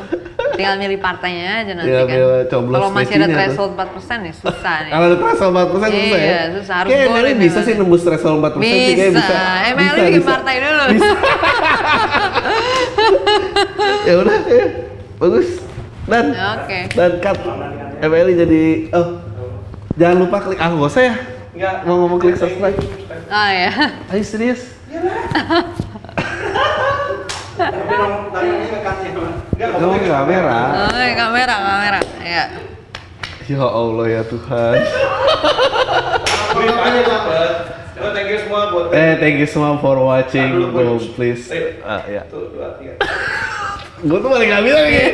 tinggal 0.52 0.76
milih 0.76 1.00
partainya 1.00 1.64
aja 1.64 1.72
nanti 1.72 1.88
Tinggal 1.88 2.44
kan. 2.44 2.68
Kalau 2.68 2.92
masih 2.92 3.16
ada 3.16 3.20
pecinya 3.24 3.24
tuh. 3.24 3.32
threshold 3.40 3.72
4% 3.72 4.28
ya 4.28 4.32
susah 4.36 4.76
nih. 4.84 4.92
Kalau 4.92 5.04
ada 5.08 5.16
threshold 5.16 5.52
4% 5.56 5.72
susah 5.72 5.88
ya? 5.88 5.96
Iya, 6.20 6.52
susah. 6.60 6.74
Harus 6.84 6.90
Kayaknya 6.92 7.08
boleh 7.08 7.30
ini 7.30 7.40
bisa 7.40 7.56
nih. 7.56 7.64
sih 7.64 7.74
nembus 7.80 8.02
threshold 8.04 8.36
4% 8.42 8.60
sih 8.60 8.60
kayaknya 8.60 9.08
Bisa, 9.08 9.24
bisa. 9.24 9.40
MLI 9.72 9.80
Bisa, 9.80 10.04
bikin 10.04 10.20
partai 10.26 10.54
dulu. 10.60 10.84
Bisa. 10.92 11.10
ya 14.08 14.14
udah, 14.20 14.36
ya. 14.48 14.66
bagus. 15.16 15.48
Dan, 16.10 16.34
Oke. 16.34 16.78
dan 16.90 17.10
cut. 17.22 17.38
MLI 18.00 18.32
jadi, 18.34 18.62
oh, 18.90 19.22
jangan 19.94 20.16
lupa 20.18 20.42
klik, 20.42 20.58
ah 20.58 20.74
gak 20.74 20.90
usah 20.90 21.04
ya? 21.06 21.14
Enggak. 21.54 21.74
Mau 21.86 21.94
ngomong 22.02 22.18
klik 22.18 22.34
subscribe. 22.34 22.74
Oh 23.30 23.48
ya. 23.48 23.70
Ayo 24.10 24.22
serius? 24.26 24.74
Enggak, 29.54 29.70
Kamu 29.76 29.96
kamera. 30.00 30.60
Oh, 30.88 30.98
ya, 30.98 31.14
kamera, 31.14 31.54
kamera. 31.60 31.98
Ya. 32.24 32.44
Ya 33.44 33.66
Allah 33.66 34.06
ya 34.06 34.22
Tuhan. 34.24 34.74
Beritanya 36.54 37.02
dapat. 37.02 37.50
Oh, 38.00 38.10
thank 38.16 38.30
you 38.32 38.38
semua 38.40 38.60
buat. 38.72 38.94
Eh, 38.94 39.12
thank 39.20 39.36
you 39.36 39.48
semua 39.50 39.76
for 39.78 39.98
watching. 40.00 40.70
Bos. 40.72 41.04
please. 41.12 41.50
Eh, 41.50 41.82
Ah, 41.82 42.00
ya. 42.06 42.24
Satu, 42.24 42.48
dua, 42.54 42.78
tiga. 42.80 42.94
Gue 44.00 44.16
tuh 44.16 44.32
balik 44.32 44.48
nggak 44.48 44.64
bilang 44.64 44.84
lagi. 44.88 45.06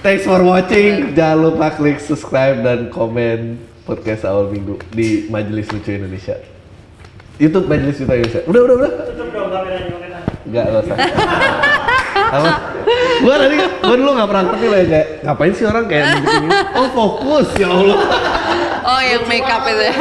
Thanks 0.00 0.24
for 0.24 0.40
watching. 0.40 1.12
Jangan 1.12 1.36
lupa 1.36 1.68
klik 1.76 2.00
subscribe 2.00 2.64
dan 2.64 2.88
komen 2.88 3.60
podcast 3.84 4.24
awal 4.24 4.48
minggu 4.48 4.80
di 4.88 5.28
Majelis 5.28 5.68
Lucu 5.68 5.92
Indonesia. 5.92 6.40
YouTube 7.36 7.68
Majelis 7.68 8.00
Lucu 8.00 8.08
Indonesia. 8.08 8.40
Udah, 8.48 8.60
udah, 8.64 8.74
udah. 8.80 8.90
Tutup 9.12 9.28
dong 9.36 9.48
kameranya. 9.52 9.92
Enggak, 10.48 10.64
enggak 10.64 10.82
usah. 10.88 10.96
Apa? 12.16 12.50
Gua 13.20 13.34
tadi 13.36 13.56
gua 13.60 13.96
dulu 14.00 14.10
nggak 14.16 14.28
pernah 14.32 14.44
ngerti 14.48 14.66
lah 14.66 14.78
ya, 14.80 14.86
kayak 14.88 15.06
ngapain 15.24 15.52
sih 15.52 15.66
orang 15.68 15.84
kayak 15.84 16.04
begini. 16.16 16.48
Oh 16.72 16.88
fokus 16.96 17.48
ya 17.60 17.68
Allah. 17.68 17.98
Oh, 18.86 19.00
yang 19.04 19.24
make 19.28 19.44
up 19.44 19.66
itu 19.68 19.82
ya. 19.92 19.94